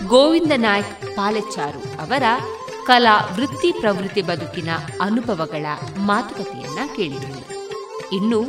ಗೋವಿಂದ 0.07 0.51
ನಾಯ್ಕ್ 0.55 1.15
ಪಾಲೆಚಾರು 1.15 1.79
ಅವರ 2.01 2.23
ಕಲಾ 2.85 3.33
ವೃತ್ತಿ 3.35 3.71
ಪ್ರವೃತ್ತಿ 3.71 4.21
ಬದುಕಿನ 4.21 4.69
ಅನುಭವಗಳ 5.01 5.65
ಮಾತುಕತೆಯನ್ನ 5.97 6.79
ಕೇಳಿದರು 6.95 7.41
ಇನ್ನು 8.11 8.39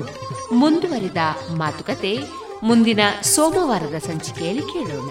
ಮುಂದುವರಿದ 0.53 1.16
ಮಾತುಕತೆ 1.57 2.15
ಮುಂದಿನ 2.62 3.01
ಸೋಮವಾರದ 3.23 3.99
ಸಂಚಿಕೆಯಲ್ಲಿ 3.99 4.62
ಕೇಳೋಣ. 4.62 5.11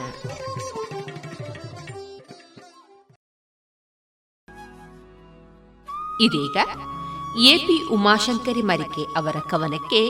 ಇದೀಗ 6.22 6.58
ಎಪಿ 7.46 7.90
ಉಮಾಶಂಕರಿ 7.94 8.62
ಮರಿಕೆ 8.62 9.04
ಅವರ 9.18 9.36
ಕವನಕ್ಕೆ 9.50 10.02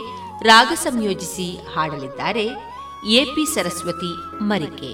ರಾಗ 0.43 0.71
ಸಂಯೋಜಿಸಿ 0.75 1.57
ಹಾಡಲಿದ್ದಾರೆ 1.75 2.72
ಎಪಿ 3.07 3.53
ಸರಸ್ವತಿ 3.55 4.43
ಮರಿಕೆ. 4.43 4.91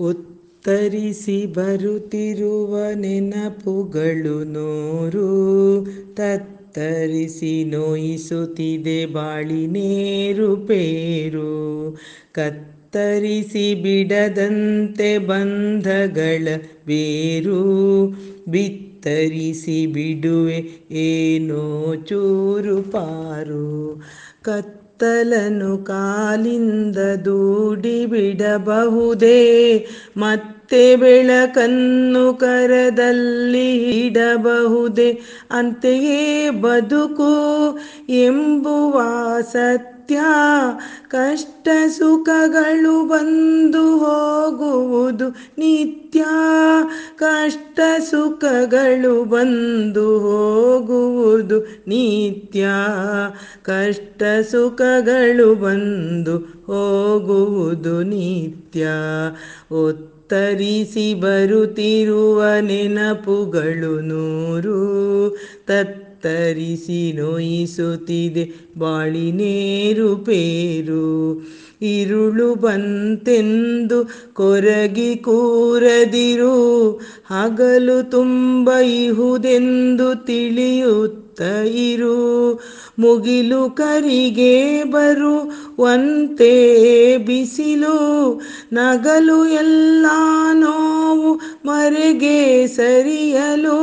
ಉತ್ತರಿಸಿ 0.00 1.46
ಬರುತ್ತಿರುವ 1.46 2.92
ನೆನಪುಗಳು 2.94 4.44
ನೋರು, 4.44 5.28
ತತ್ತರಿಸಿ 6.14 7.64
ನೋಯಿಸುತ್ತಿದೆ 7.64 9.06
ಬಾಳಿನೇರು 9.06 10.56
ಪೇರು, 10.56 11.96
ಕತ್ತರಿಸಿ 12.32 13.74
ಬಿಡದಂತೆ 13.74 15.18
ಬಂಧಗಳ 15.18 16.48
ಬೇರು, 16.86 18.06
ಬಿತ್ತರಿಸಿ 18.48 19.86
ಬಿಡುವೆ 19.86 20.90
ಏನೋ 20.90 21.94
ಚೂರು 21.94 22.82
ಪಾರು 22.82 24.02
ಕತ್ತಲನು 25.00 25.78
ಕಾಲಿಂದ 25.78 26.98
ದೂಡಿ 27.24 28.06
ಬಿಡಬಹುದೇ 28.06 29.38
ಮತ್ತೆ 30.16 30.96
ಬೆಳಕನ್ನು 30.96 32.34
ಕರದಲ್ಲಿ 32.34 33.68
ಇಡಬಹುದೇ? 34.00 35.20
ಅಂತೆಯೇ 35.50 36.50
ಬದುಕು 36.50 37.30
ಎಂಬುವ 38.08 38.96
ಸತ್ಯ 39.52 39.97
ಕಷ್ಟ, 41.08 41.68
ಸುಖಗಳು 41.88 43.08
ಬಂದು 43.08 43.98
ಹೋಗುವುದು 43.98 45.28
ನಿತ್ಯ. 45.28 46.24
ಕಷ್ಟ, 47.16 47.80
ಸುಖಗಳು 48.10 49.24
ಬಂದು 49.24 50.18
ಹೋಗುವುದು 50.18 51.60
ನಿತ್ಯ. 51.60 52.66
ಕಷ್ಟ, 53.62 54.22
ಸುಖಗಳು 54.50 55.54
ಬಂದು 55.54 56.36
ಹೋಗುವುದು 56.38 58.02
ನಿತ್ಯ. 58.02 58.86
ಒತ್ತರಿಸಿ 59.72 61.14
ಬರುತ್ತಿರುವ 61.14 62.44
ನೆನಪುಗಳು 62.60 64.00
ನೂರು. 64.00 64.88
ತತ್ತರಿಸಿ 66.28 67.12
ನೋಯಿಸುತ್ತಿದೆ. 67.12 68.52
ಬಾಳಿನೇರು 68.78 70.16
ಪೇರು 70.16 71.46
ಇರುಳು 71.82 72.54
ಬಂತೆಂದು 72.54 74.04
ಕೊರಗಿ 74.34 75.16
ಕೂರದಿರು. 75.16 76.90
ಹಗಲು 77.30 78.10
ತುಂಬ 78.10 78.70
ಇಹುದೆಂದು 78.78 80.26
ತಿಳಿಯುತ್ತ 80.26 81.40
ಇರು. 81.74 82.54
ಮುಗಿಲು 82.98 83.70
ಕರಿಗೆ 83.70 84.84
ಬರುವಂತೆ 84.84 86.52
ಬಿಸಿಲು, 87.18 88.40
ನಗಲು 88.72 89.46
ಎಲ್ಲ 89.46 90.06
ನೋವು 90.52 91.34
ಮರೆಗೆ 91.64 92.66
ಸರಿಯಲು, 92.66 93.78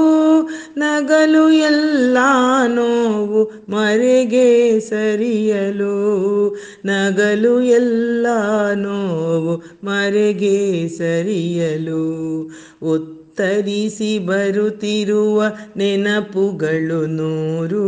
ನಗಲು 0.78 1.52
ಎಲ್ಲ 1.52 2.18
ನೋವು 2.68 3.44
ಮರೆಗೆ 3.70 4.80
ಸರಿಯಲು, 4.80 5.96
ನಗಲು 6.86 7.62
ಎಲ್ಲ 7.62 8.28
ನೋವು 8.74 9.86
ಮರೆಗೆ 9.86 10.90
ಸರಿಯಲು. 10.90 12.06
ಉತ್ತರಿಸಿ 12.84 14.20
ಬರುತ್ತಿರುವ 14.20 15.44
ನೆನಪುಗಳು 15.78 17.06
ನೂರು 17.06 17.86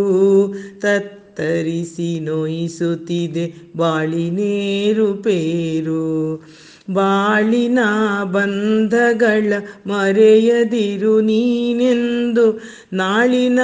ತತ್ತರಿಸಿ 1.38 2.19
ನೋಯಿಸುತ್ತಿದೆ 2.19 3.53
ಬಾಳಿನೇರು 3.77 5.14
ಪೇರು. 5.14 6.43
ಬಾಳಿನ 6.93 7.80
ಬಂಧಗಳ 8.23 9.53
ಮರೆಯದಿರು 9.88 11.22
ನೀನೆಂದು 11.22 12.61
ನಾಳಿನ 12.93 13.59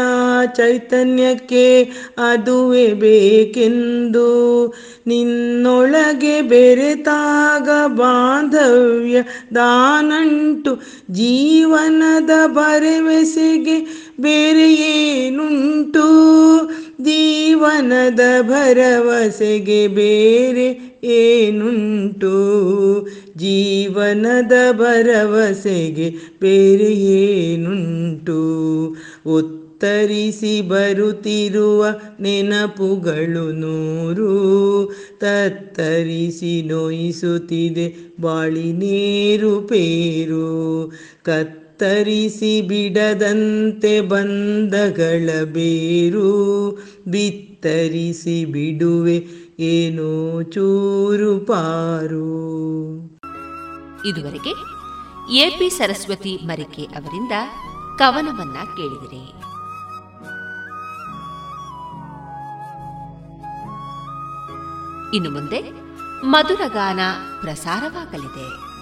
ಚೈತನ್ಯಕ್ಕೆ 0.55 1.83
ಅದುವೇ 2.17 2.93
ಬೇಕೆಂದು. 2.93 4.67
ನಿನ್ನೊಳಗೆ 5.07 6.41
ಬೆರೆತಾಗ 6.41 7.69
ಬಾಂಧವ್ಯ 7.87 9.23
ದಾನಂಟು 9.55 10.75
ಜೀವನದ 11.11 12.29
ಬರೆವೆಸೆಗೆ 12.45 13.79
ಬೇರೆ 14.19 14.73
ಏನುಂಟು? 14.73 16.03
ಜೀವನದ 17.01 18.19
ಭರವಸೆಗೆ 18.41 19.87
ಬೇರೆ 19.87 20.93
ಏನುಂಟು? 21.03 22.33
ಜೀವನದ 23.37 24.51
ಭರವಸೆಗೆ 24.71 26.09
ಬೇರೆ 26.41 26.95
ಏನುಂಟು? 26.95 28.43
ಉತ್ತರಿಸಿ 29.25 30.61
ಬರುತ್ತಿರುವ 30.61 31.85
ನೆನಪುಗಳು 32.19 33.51
ನೂರು. 33.51 34.85
ತತ್ತರಿಸಿ 35.19 36.61
ನೋಯಿಸುತ್ತಿದೆ 36.61 37.95
ಬಾಳಿನೇರು 38.21 39.61
ಪೇರು. 39.61 40.91
ಕತ್ತರಿಸಿ 41.73 42.61
ಬಿಡದಂತೆ 42.61 44.01
ಬಂಧಗಳ 44.01 45.43
ಬೇರು 45.43 46.71
ಬಿತ್ತರಿಸಿ 47.07 48.45
ಬಿಡುವೆ 48.45 49.27
ಏನೋ 49.59 50.41
ಚೂರು 50.41 51.39
ಪಾರು. 51.39 52.29
ಇದುವರೆಗೆ 54.09 54.49
ಎಪಿ 55.37 55.69
ಸರಸ್ವತಿ 55.69 56.35
ಮರಿಕೆ 56.35 56.83
ಅವರಿಂದ 56.83 57.31
ಕವನವನ್ನ 57.97 58.57
ಕೇಳಿದಿರಿ. 58.77 59.25
ಇನ್ನು 65.15 65.29
ಮುಂದೆ 65.29 65.71
ಮಧುರಗಾನ 66.25 66.99
ಪ್ರಸಾರವಾಗಲಿದೆ. 67.41 68.72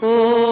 Oh. 0.00 0.47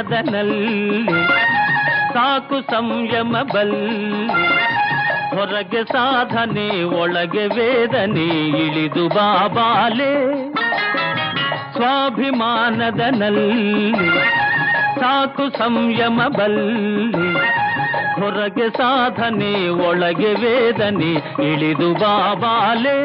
ಸ್ವಾಭಿಮಾನದನಲ್ಲಿ 0.00 1.04
ಸಾಕು 2.12 2.58
ಸಂಯಮ 2.70 3.36
ಬಲ್ಲಿ 3.48 4.26
ಹೊರಗೆ 5.32 5.82
ಸಾಧನೆ 5.92 6.66
ಒಳಗೆ 6.98 7.44
ವೇದನೆ 7.56 8.26
ಇಳಿದು 8.60 9.04
ಬಾಬಾಲೆ 9.08 10.12
ಸ್ವಾಭಿಮಾನದನಲ್ಲಿ 11.76 13.50
ಸಾಕು 15.00 15.46
ಸಂಯಮ 15.58 16.20
ಬಲ್ಲಿ 16.38 17.28
ಹೊರಗೆ 18.20 18.68
ಸಾಧನೆ 18.78 19.52
ಒಳಗೆ 19.88 20.32
ವೇದನೆ 20.36 21.12
ಇಳಿದು 21.50 21.90
ಬಾಬಾಲೆ 21.94 22.98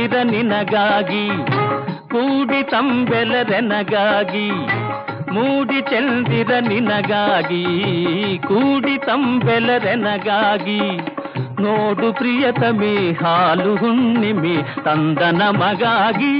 ಚಂದಿರ 0.00 0.22
ನಿನಗಾಗಿ, 0.22 1.28
ಕೂಡಿ 2.08 2.62
ತಂಬೆಲರೆನಗಾಗಿ, 2.70 4.48
ಮೂಡಿ 5.32 5.80
ಚೆಂದಿದ 5.80 6.50
ನಿನಗಾಗಿ, 6.50 7.64
ಕೂಡಿ 8.38 8.98
ತಂಬೆಲರೆನಗಾಗಿ. 8.98 10.80
ನೋಡು 11.62 12.12
ಪ್ರಿಯತಮೆ 12.12 13.12
ಹಾಲು 13.12 13.76
ಹುಣ್ಣಿಮೆ 13.76 14.56
ತಂದನ 14.84 15.42
ಮಗಾಗಿ. 15.42 16.36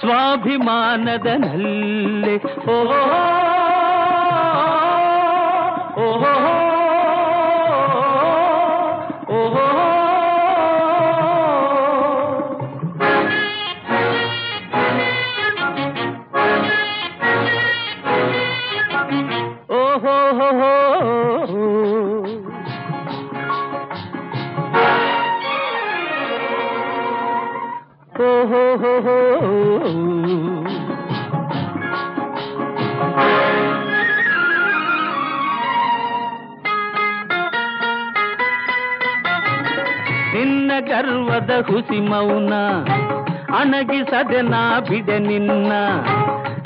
ಸ್ವಾಭಿಮಾನದ 0.00 1.26
ನಲ್ಲೆ, 1.26 2.36
ಓಹೋ 2.72 3.02
ಓಹೋ. 6.04 6.35
ನಿನ್ನ 28.96 29.10
ಗರ್ವದ 40.80 41.50
ಹುಸಿ 41.68 42.00
ಮೌನ, 42.00 42.54
ಅಣಗಿಸದೆ 43.58 44.42
ನಾ 44.42 44.80
ಬಿಡೆ 44.80 45.18
ನಿನ್ನ. 45.18 45.72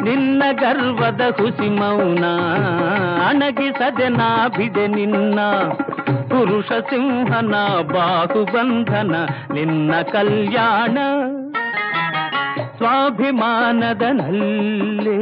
ನಿನ್ನ 0.02 0.42
ಗರ್ವದ 0.52 1.20
ಹುಸಿ 1.36 1.68
ಮೌನ, 1.68 2.24
ಅಣಗಿಸದೆ 3.28 4.08
ನಾ 4.08 4.48
ಬಿಡೆ 4.48 4.86
ನಿನ್ನ. 4.86 5.40
ಪುರುಷ 6.30 6.64
ಸಿಂಹನ 6.64 7.54
ಬಾಹುಬಂಧನ, 7.92 9.14
ನಿನ್ನ 9.54 9.94
ಕಲ್ಯಾಣ. 10.12 10.98
ಸ್ವಾಭಿಮಾನದ 12.80 14.04
ನಲ್ಲೆ 14.10 15.16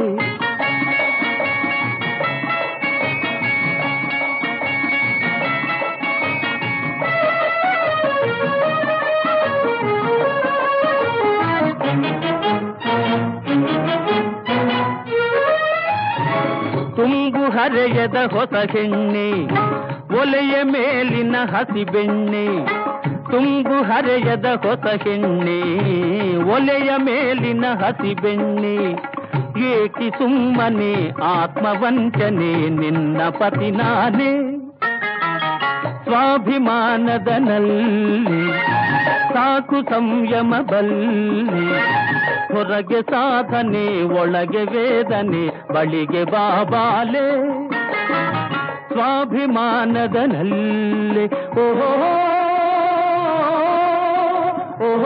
ತುಂಬು 16.95 17.43
ಹರೆಯದ 17.49 18.17
ಹೊಸ 18.31 18.53
ಹೆಣ್ಣೆ 18.71 19.27
ಒಲೆಯ 20.19 20.55
ಮೇಲಿನ 20.63 21.35
ಹಸಿ 21.51 21.83
ಬೆಣ್ಣೆ 21.91 22.45
ತುಂಬು 23.31 23.83
ಹರೆಯದ 23.83 24.45
ಹೊಸ 24.45 24.85
ಹೆಣ್ಣೆ, 25.03 25.59
ಒಲೆಯ 26.53 26.91
ಮೇಲಿನ 26.97 27.65
ಹಸಿ 27.73 28.13
ಬೆಣ್ಣೆ. 28.13 28.75
ಏಕಿ 29.59 30.09
ಸುಮ್ಮನೆ 30.09 31.09
ಆತ್ಮವಂಚನೆ, 31.23 32.69
ನಿನ್ನ 32.69 33.21
ಪತಿ 33.29 33.71
ನಾನೇ. 33.71 34.55
ಸ್ವಾಭಿಮಾನದ 36.03 37.27
ನಲ್ಲಿ 37.27 38.51
ಸಾಕು 39.33 39.83
ಸಂಯಮ 39.83 40.53
ಬಲ್ಲಿ. 40.61 41.67
ಹೊರಗೆ 42.53 43.01
ಸಾಧನೆ, 43.01 44.03
ಒಳಗೆ 44.03 44.63
ವೇದನೆ, 44.63 45.73
ಬಳಿಗೆ 45.73 46.23
ಬಾಬಾಲೆ 46.23 47.27
ಸ್ವಾಭಿಮಾನದ 48.87 50.15
ನಲ್ಲಿ 50.15 51.25
ಓಹೋ 51.49 51.85
ಓಹೋ 51.85 52.38
ಗುಣನಾಥರೆ 54.79 54.99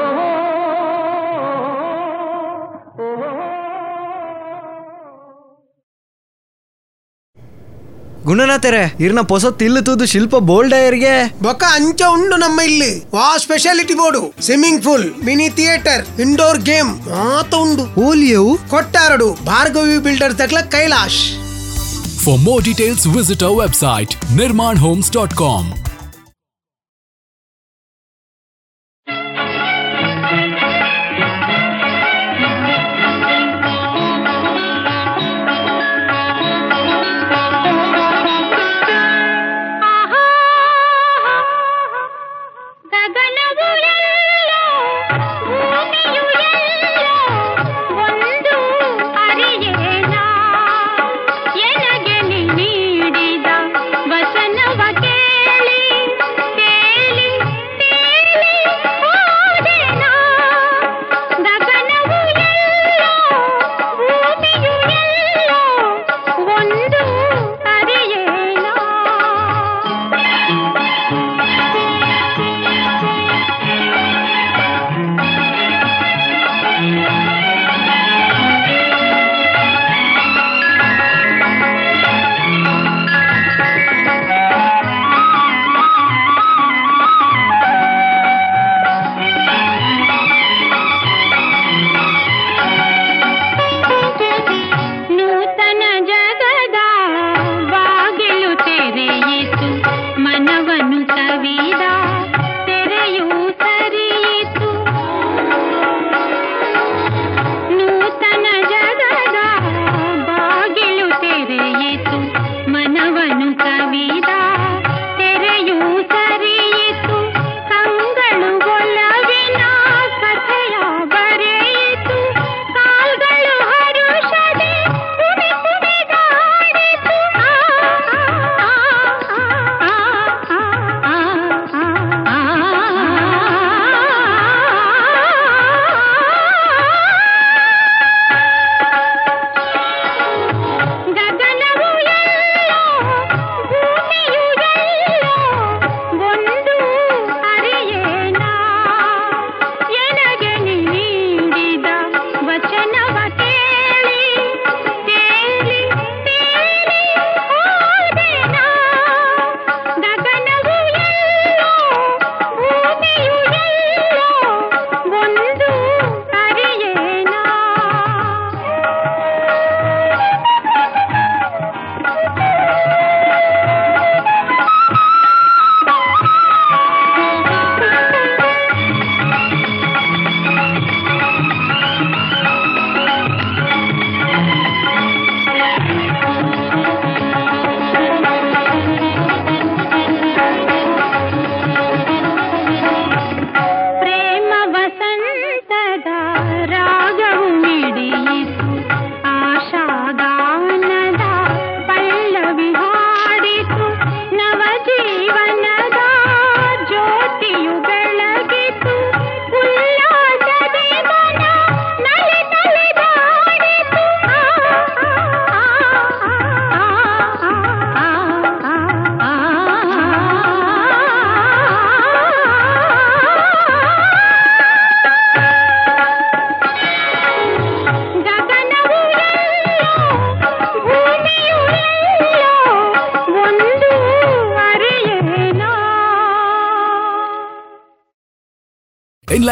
ಇರ್ನ 9.06 9.22
ಪೊಸ 9.32 9.46
ತಿಲ್ಲು 9.62 9.82
ತೂದು 9.88 10.06
ಶಿಲ್ಪ 10.12 10.36
ಬೋಲ್ಡಯರ್ಗೆ 10.50 11.16
ಬೊಕ್ಕ 11.46 11.64
ಅಂಚ 11.78 12.02
ಉಂಡು 12.16 12.36
ನಮ್ಮ 12.44 12.58
ಇಲ್ಲಿ. 12.70 12.92
ವಾ 13.16 13.26
speciality 13.44 13.96
board. 14.02 14.22
Swimming 14.46 14.82
pool 14.86 15.06
mini 15.26 15.48
theatre 15.58 16.04
indoor 16.26 16.60
game 16.70 16.92
ಮಾತ 17.10 17.52
ಉಂಡು. 17.66 17.86
ಓಲಿಯವು? 18.08 18.54
ಕೊಟ್ಟಾರಡು 18.74 19.30
Bhargavi 19.52 19.98
builder 20.08 20.36
ತಕ್ಲ 20.42 20.62
Kailash. 20.76 21.22
For 22.26 22.42
more 22.48 22.64
details 22.70 23.06
visit 23.18 23.46
our 23.50 23.60
website 23.64 24.14
Nirmana 24.42 24.76
homes 24.88 25.12
dot 25.18 25.36
ಗಗನವು 25.42 25.83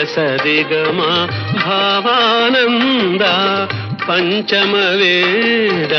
दशदिगमा 0.00 1.08
भावानन्द 1.62 3.22
पञ्चमवेद 4.06 5.92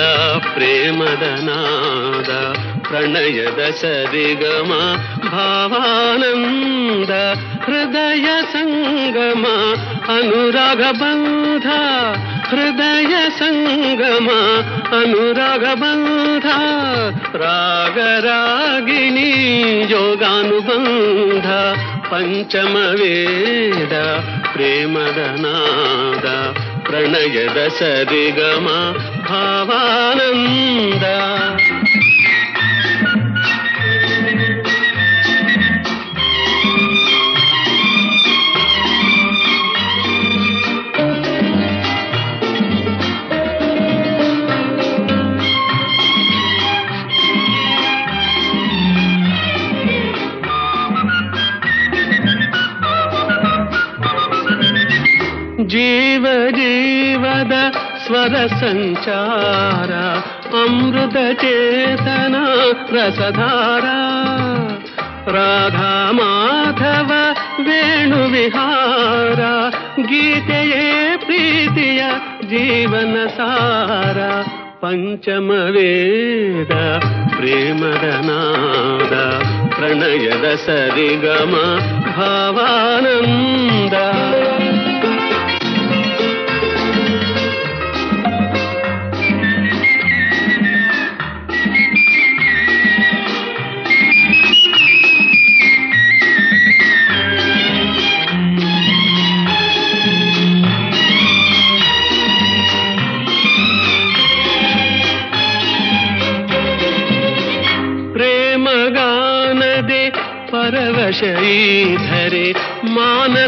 प्रेम 0.53 0.99
दनाद 1.22 2.30
प्रणयदशदिगमा 2.88 4.80
भावानन्द 5.28 7.11
हृदय 7.68 8.28
सङ्गमा 8.53 9.53
अनुरगबन्ध 10.15 11.68
हृदय 12.52 13.14
सङ्गमा 13.40 14.40
अनुरागबन्धा 15.02 16.57
रागरागिनी 17.44 19.32
योगानुबन्ध 19.94 21.48
పంచಮ 22.11 22.77
వేద 22.99 23.93
ప్రేమదనాద 24.53 26.25
ప్రణయద 26.88 27.59
సరిగమ 27.79 28.67
భావానంద. 29.29 31.05
ीव 55.82 56.26
जीवद 56.49 57.53
स्वरसञ्चार 58.06 59.91
अमृतचेतना 60.53 62.44
रसारा 62.94 63.99
राधा 65.28 65.94
माधव 66.14 67.12
वेणुविहार 67.68 69.40
गीतये 69.99 71.16
प्रीत्या 71.26 72.12
जीवनसार। 72.44 74.18
पञ्चमवेद 74.82 76.72
प्रेमरनाद 77.36 79.14
प्रणयदसरिगम 79.76 81.53
भावानन्द। 82.12 83.95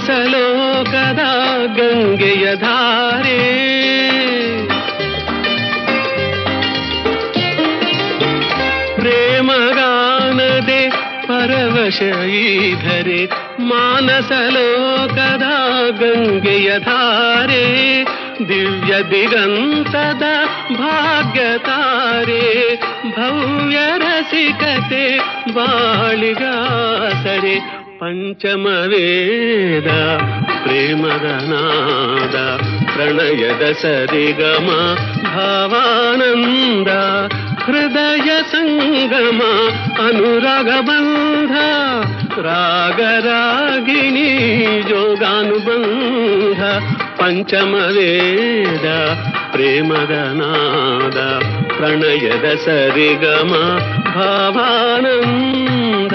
ಮಾನಸ 0.03 0.11
ಲೋಕದ 0.31 1.23
ಗಂಗೆಯ 1.77 2.57
ಧಾರೆ 2.57 3.39
ಪ್ರೇಮಗಾನದೆ 9.51 10.91
ಪರವಶೈಧರೆ 11.27 13.20
ಮಾನಸ 13.69 14.33
ಲೋಕದ 14.49 15.47
ಗಂಗೆಯ 16.01 16.81
ಧಾರೆ 16.81 17.65
ದಿವ್ಯ 18.49 18.95
ದಿಗಂತದ 19.11 20.23
ಭಾಗ್ಯತಾರೆ 20.77 22.43
ಭವ್ಯ 23.16 23.79
ರಸಿಕತೆ 23.99 25.19
ಬಾಳಿಗಾಸರೆ 25.53 26.49
ಪಂಚಮ 28.03 28.65
ವೇದ 28.85 29.91
ಪ್ರೇಮದ 30.62 31.29
ನಾದ 31.51 32.37
ಪ್ರಣಯದ 32.93 33.65
ಸರಿಗಮ 33.83 34.69
ಭಾವಾನಂದ 35.27 36.91
ಹೃದಯ 37.65 38.31
ಸಂಗಮ 38.53 39.41
ಅನುರಾಗ 40.07 40.70
ಬಂಧ 40.81 41.55
ರಾಗರಾಗಿಣಿ 42.41 44.29
ಯೋಗಾನುಬಂಧ 44.91 46.62
ಪಂಚಮ 47.19 47.75
ವೇದ 47.97 48.87
ಪ್ರೇಮದ 49.53 50.16
ನಾದ 50.33 51.19
ಪ್ರಣಯದ 51.77 52.49
ಸರಿಗಮ 52.65 53.53
ಭಾವಾನಂದ 54.09 56.15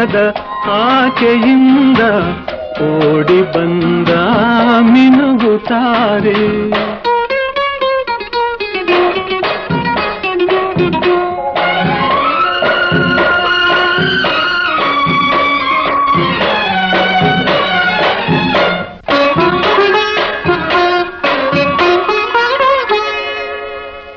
ಮೋಡದ 0.00 0.18
ಆಚೆಯಿಂದ 0.74 2.02
ಓಡಿ 2.86 3.40
ಬಂದ 3.52 4.10
ಮಿನುಗುತ್ತಾರೆ 4.90 6.38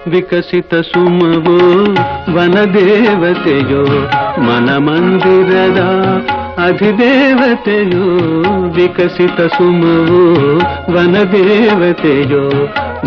ವಿಕಸಿತ 0.10 0.74
ಸುಮವೋ 0.84 1.58
ವನದೇವತೆಯೋ 2.36 3.84
ಮನಮಂದಿರದ 4.43 5.81
ಅಧಿದೇವತೆಯೋ 6.59 8.05
ವಿಕಸಿತ 8.71 9.41
ಸುಮವೋ 9.57 10.23
ವನದೇವತೆಯೋ 10.95 12.45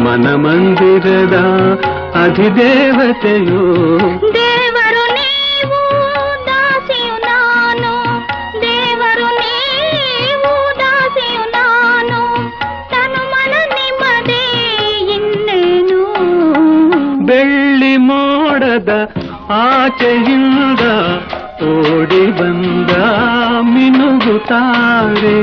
ಮನಮಂದಿರದ 0.06 1.36
ಅಧಿದೇವತೆಯೋ 2.24 3.64
ದೇವರು 4.38 5.04
ನೀವು 5.18 5.80
ದಾಸಿಯು 6.48 7.16
ನಾನು 7.26 7.94
ದೇವರು 8.62 9.30
ನೀವು 9.42 10.52
ದಾಸಿಯು 10.82 11.46
ನಾನು 11.56 12.20
ತನು 12.94 13.24
ಮನ 13.34 13.54
ನಿಮ್ಮದೇ 13.76 14.44
ಇನ್ನೇನು 15.18 16.02
ಬೆಳ್ಳಿ 17.22 17.96
ಮೋಡದ 18.10 18.92
ಆಚೆಯಿಂದ 19.60 20.37
ಓಡಿ 20.37 20.37
ಬಂದ 22.38 22.92
ಮಿನುಗುತ್ತಾರೆ 23.74 25.38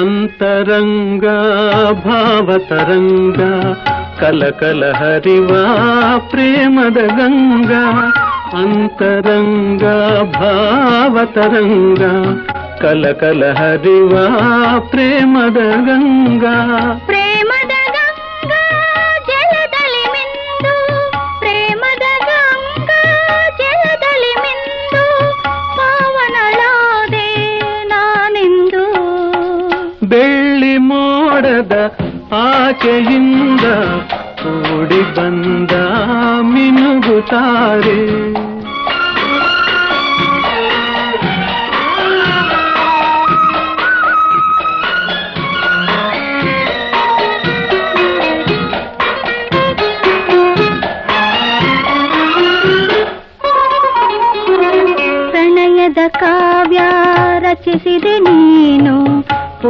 ಅಂತರಂಗ 0.00 1.26
ಭಾವತರಂಗ 2.04 3.40
ಕಲಕಲ 4.20 4.82
ಹರಿವ 4.92 5.50
ಪ್ರೇಮದ 6.30 7.00
ಗಂಗಾ 7.16 7.84
ಅಂತರಂಗ 8.52 9.82
ಭಾವತರಂಗ 10.36 12.02
ಕಲಕಲ 12.82 13.58
ಹರಿವ 13.58 14.36
ಪ್ರೇಮದ 14.90 15.56
ಗಂಗಾ. 15.56 17.06
ಪ್ರೇಮದ 17.06 17.68
ಗಂಗಾ 17.68 18.62
ಜಲದಲ್ಲಿ 19.26 20.12
ಮಿಂದು. 20.12 21.02
ಪ್ರೇಮದ 21.38 22.24
ಗಂಗಾ 22.24 23.02
ಜಲದಲ್ಲಿ 23.58 24.40
ಮಿಂದು. 24.40 25.34
ಪಾವನಳಾದೆ 25.76 27.58
ನಾನೆಂದು. 27.84 28.86
ಬೆಳ್ಳಿ 30.06 30.76
ಮೋಡದ 30.76 31.92
ಆಚೆಯಿಂದ 32.32 33.60
ಓಡಿ 34.46 35.14
ಬಂದ 35.14 35.70
ಮಿನುಗುತ್ತಾರೆ 36.40 38.39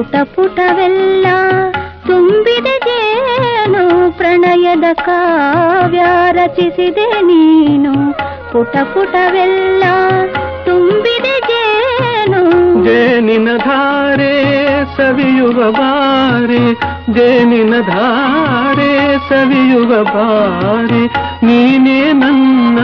ಪುಟ 0.00 0.16
ಪುಟವೆಲ್ಲ 0.34 1.26
ತುಂಬಿದೆ 2.06 2.78
ಜೇನು 2.78 4.10
ಪ್ರಣಯದ 4.10 4.84
ಕಾವ್ಯ 4.94 6.02
ರಚಿಸಿದೆ 6.32 7.20
ನೀನು. 7.20 7.92
ಪುಟ 8.52 8.76
ಪುಟವೆಲ್ಲ 8.94 9.84
ತುಂಬಿದೆ 10.64 11.34
ಜೇನು 11.40 12.42
ಜೇನಿನ 12.84 13.56
ಧಾರೆ 13.56 14.32
ಸವಿಯುವ 14.96 15.70
ಬಾರಿ 15.70 16.64
ಜೇನಿನ 17.14 17.74
ಧಾರೆ 17.80 19.18
ಸವಿಯುವ 19.28 20.04
ಬಾರಿ 20.04 21.04
ನೀನೇ 21.46 22.12
ನನ್ನ 22.12 22.78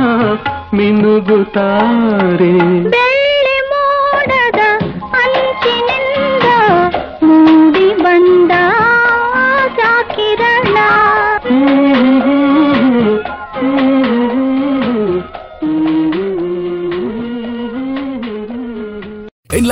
ಮಿನುಗುತ್ತಾರೆ. 0.75 2.53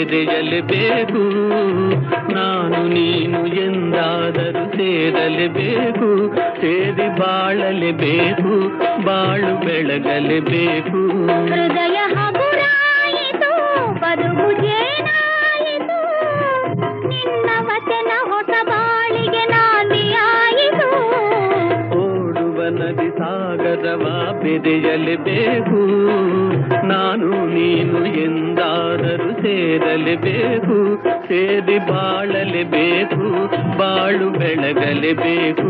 ಬೆರೆಯಲೇಬೇಕು 0.00 1.22
ನಾನು 2.32 2.80
ನೀನು 2.88 3.40
ಎಂದಾದರೂ 3.46 4.62
ಸೇರಲೇಬೇಕು 4.76 6.08
ಸೇರಿ 6.60 7.08
ಬಾಳಲೇಬೇಕು 7.20 8.52
ಬಾಳು 9.04 9.52
ಬೆಳಗಲೇಬೇಕು 9.66 11.00
ಹೃದಯ 11.48 11.98
ಬದುಕು 14.00 14.48
ನದಿ 23.28 23.58
ಸಾಗರವ 23.60 24.04
ಬೆರೆಯಲೇಬೇಕು 24.42 25.80
ನಾನು 26.86 27.46
ನೀನು 27.54 28.06
ಎಂದಾದರೂ 28.06 29.42
ಸೇರಲೇಬೇಕು 29.42 30.76
ಸೇರಿ 31.28 31.78
ಬಾಳಲೇಬೇಕು 31.78 33.48
ಬಾಳು 33.78 34.30
ಬೆಳಗಲೇಬೇಕು 34.30 35.68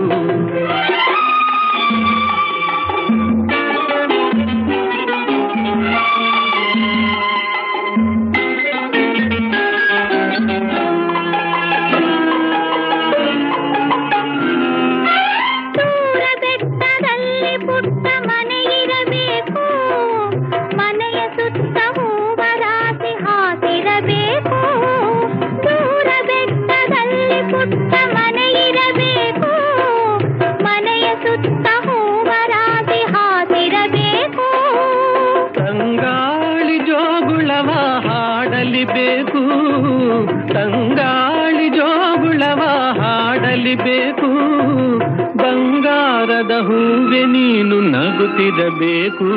ನಗುತ್ತಿರಬೇಕು 48.38 49.28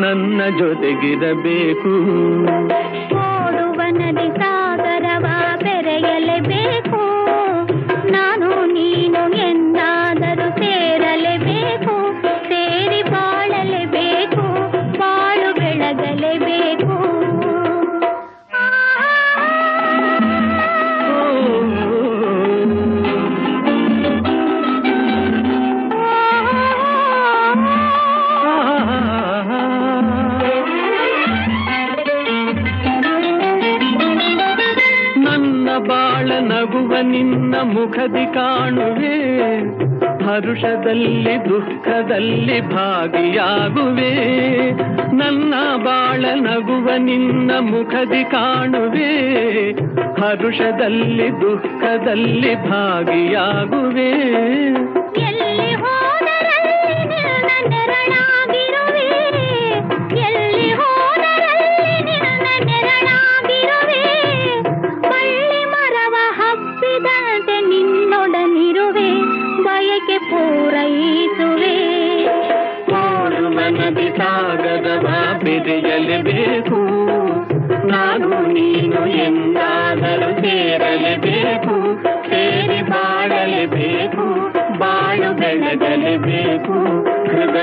ನನ್ನ 0.00 0.40
ಜೊತೆಗಿರಬೇಕು. 0.58 1.92
ನಿನ್ನ 37.00 37.54
ಮುಖದಿ 37.62 38.34
ಕಾಣುವೆ, 38.34 39.16
ಹರುಷದಲ್ಲಿ 40.24 41.48
ದುಃಖದಲ್ಲಿ 41.48 42.60
ಭಾಗಿಯಾಗುವೆ. 42.60 44.12
ನನ್ನ 45.16 45.54
ಬಾಳ 45.84 46.24
ನಗುವ 46.34 46.90
ನಿನ್ನ 46.98 47.50
ಮುಖದಿ 47.60 48.24
ಕಾಣುವೆ, 48.24 49.12
ಹರುಷದಲ್ಲಿ 50.20 51.30
ದುಃಖದಲ್ಲಿ 51.30 52.54
ಭಾಗಿಯಾಗುವೆ. 52.70 54.14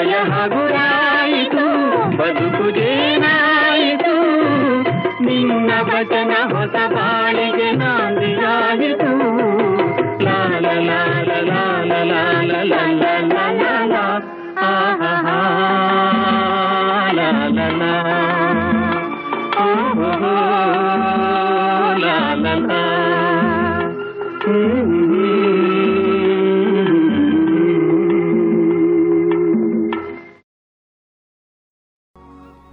ಹೃದಯ 0.02 0.20
ಹಗುರಾಯಿತು 0.30 1.64
ಬದುಕು 2.18 2.68
ಜೇನಾಯಿತು 2.70 4.16
ನಿನ್ನ 5.24 5.72
ವಚನ 5.82 6.32
ಹೊಸ 6.54 6.71
ಬಾಳಿಗೆ 6.71 6.71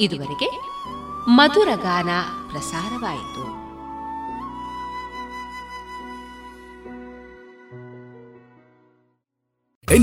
ಇದುವರೆಗೆ 0.00 0.48
ಮಧುರ 1.28 1.68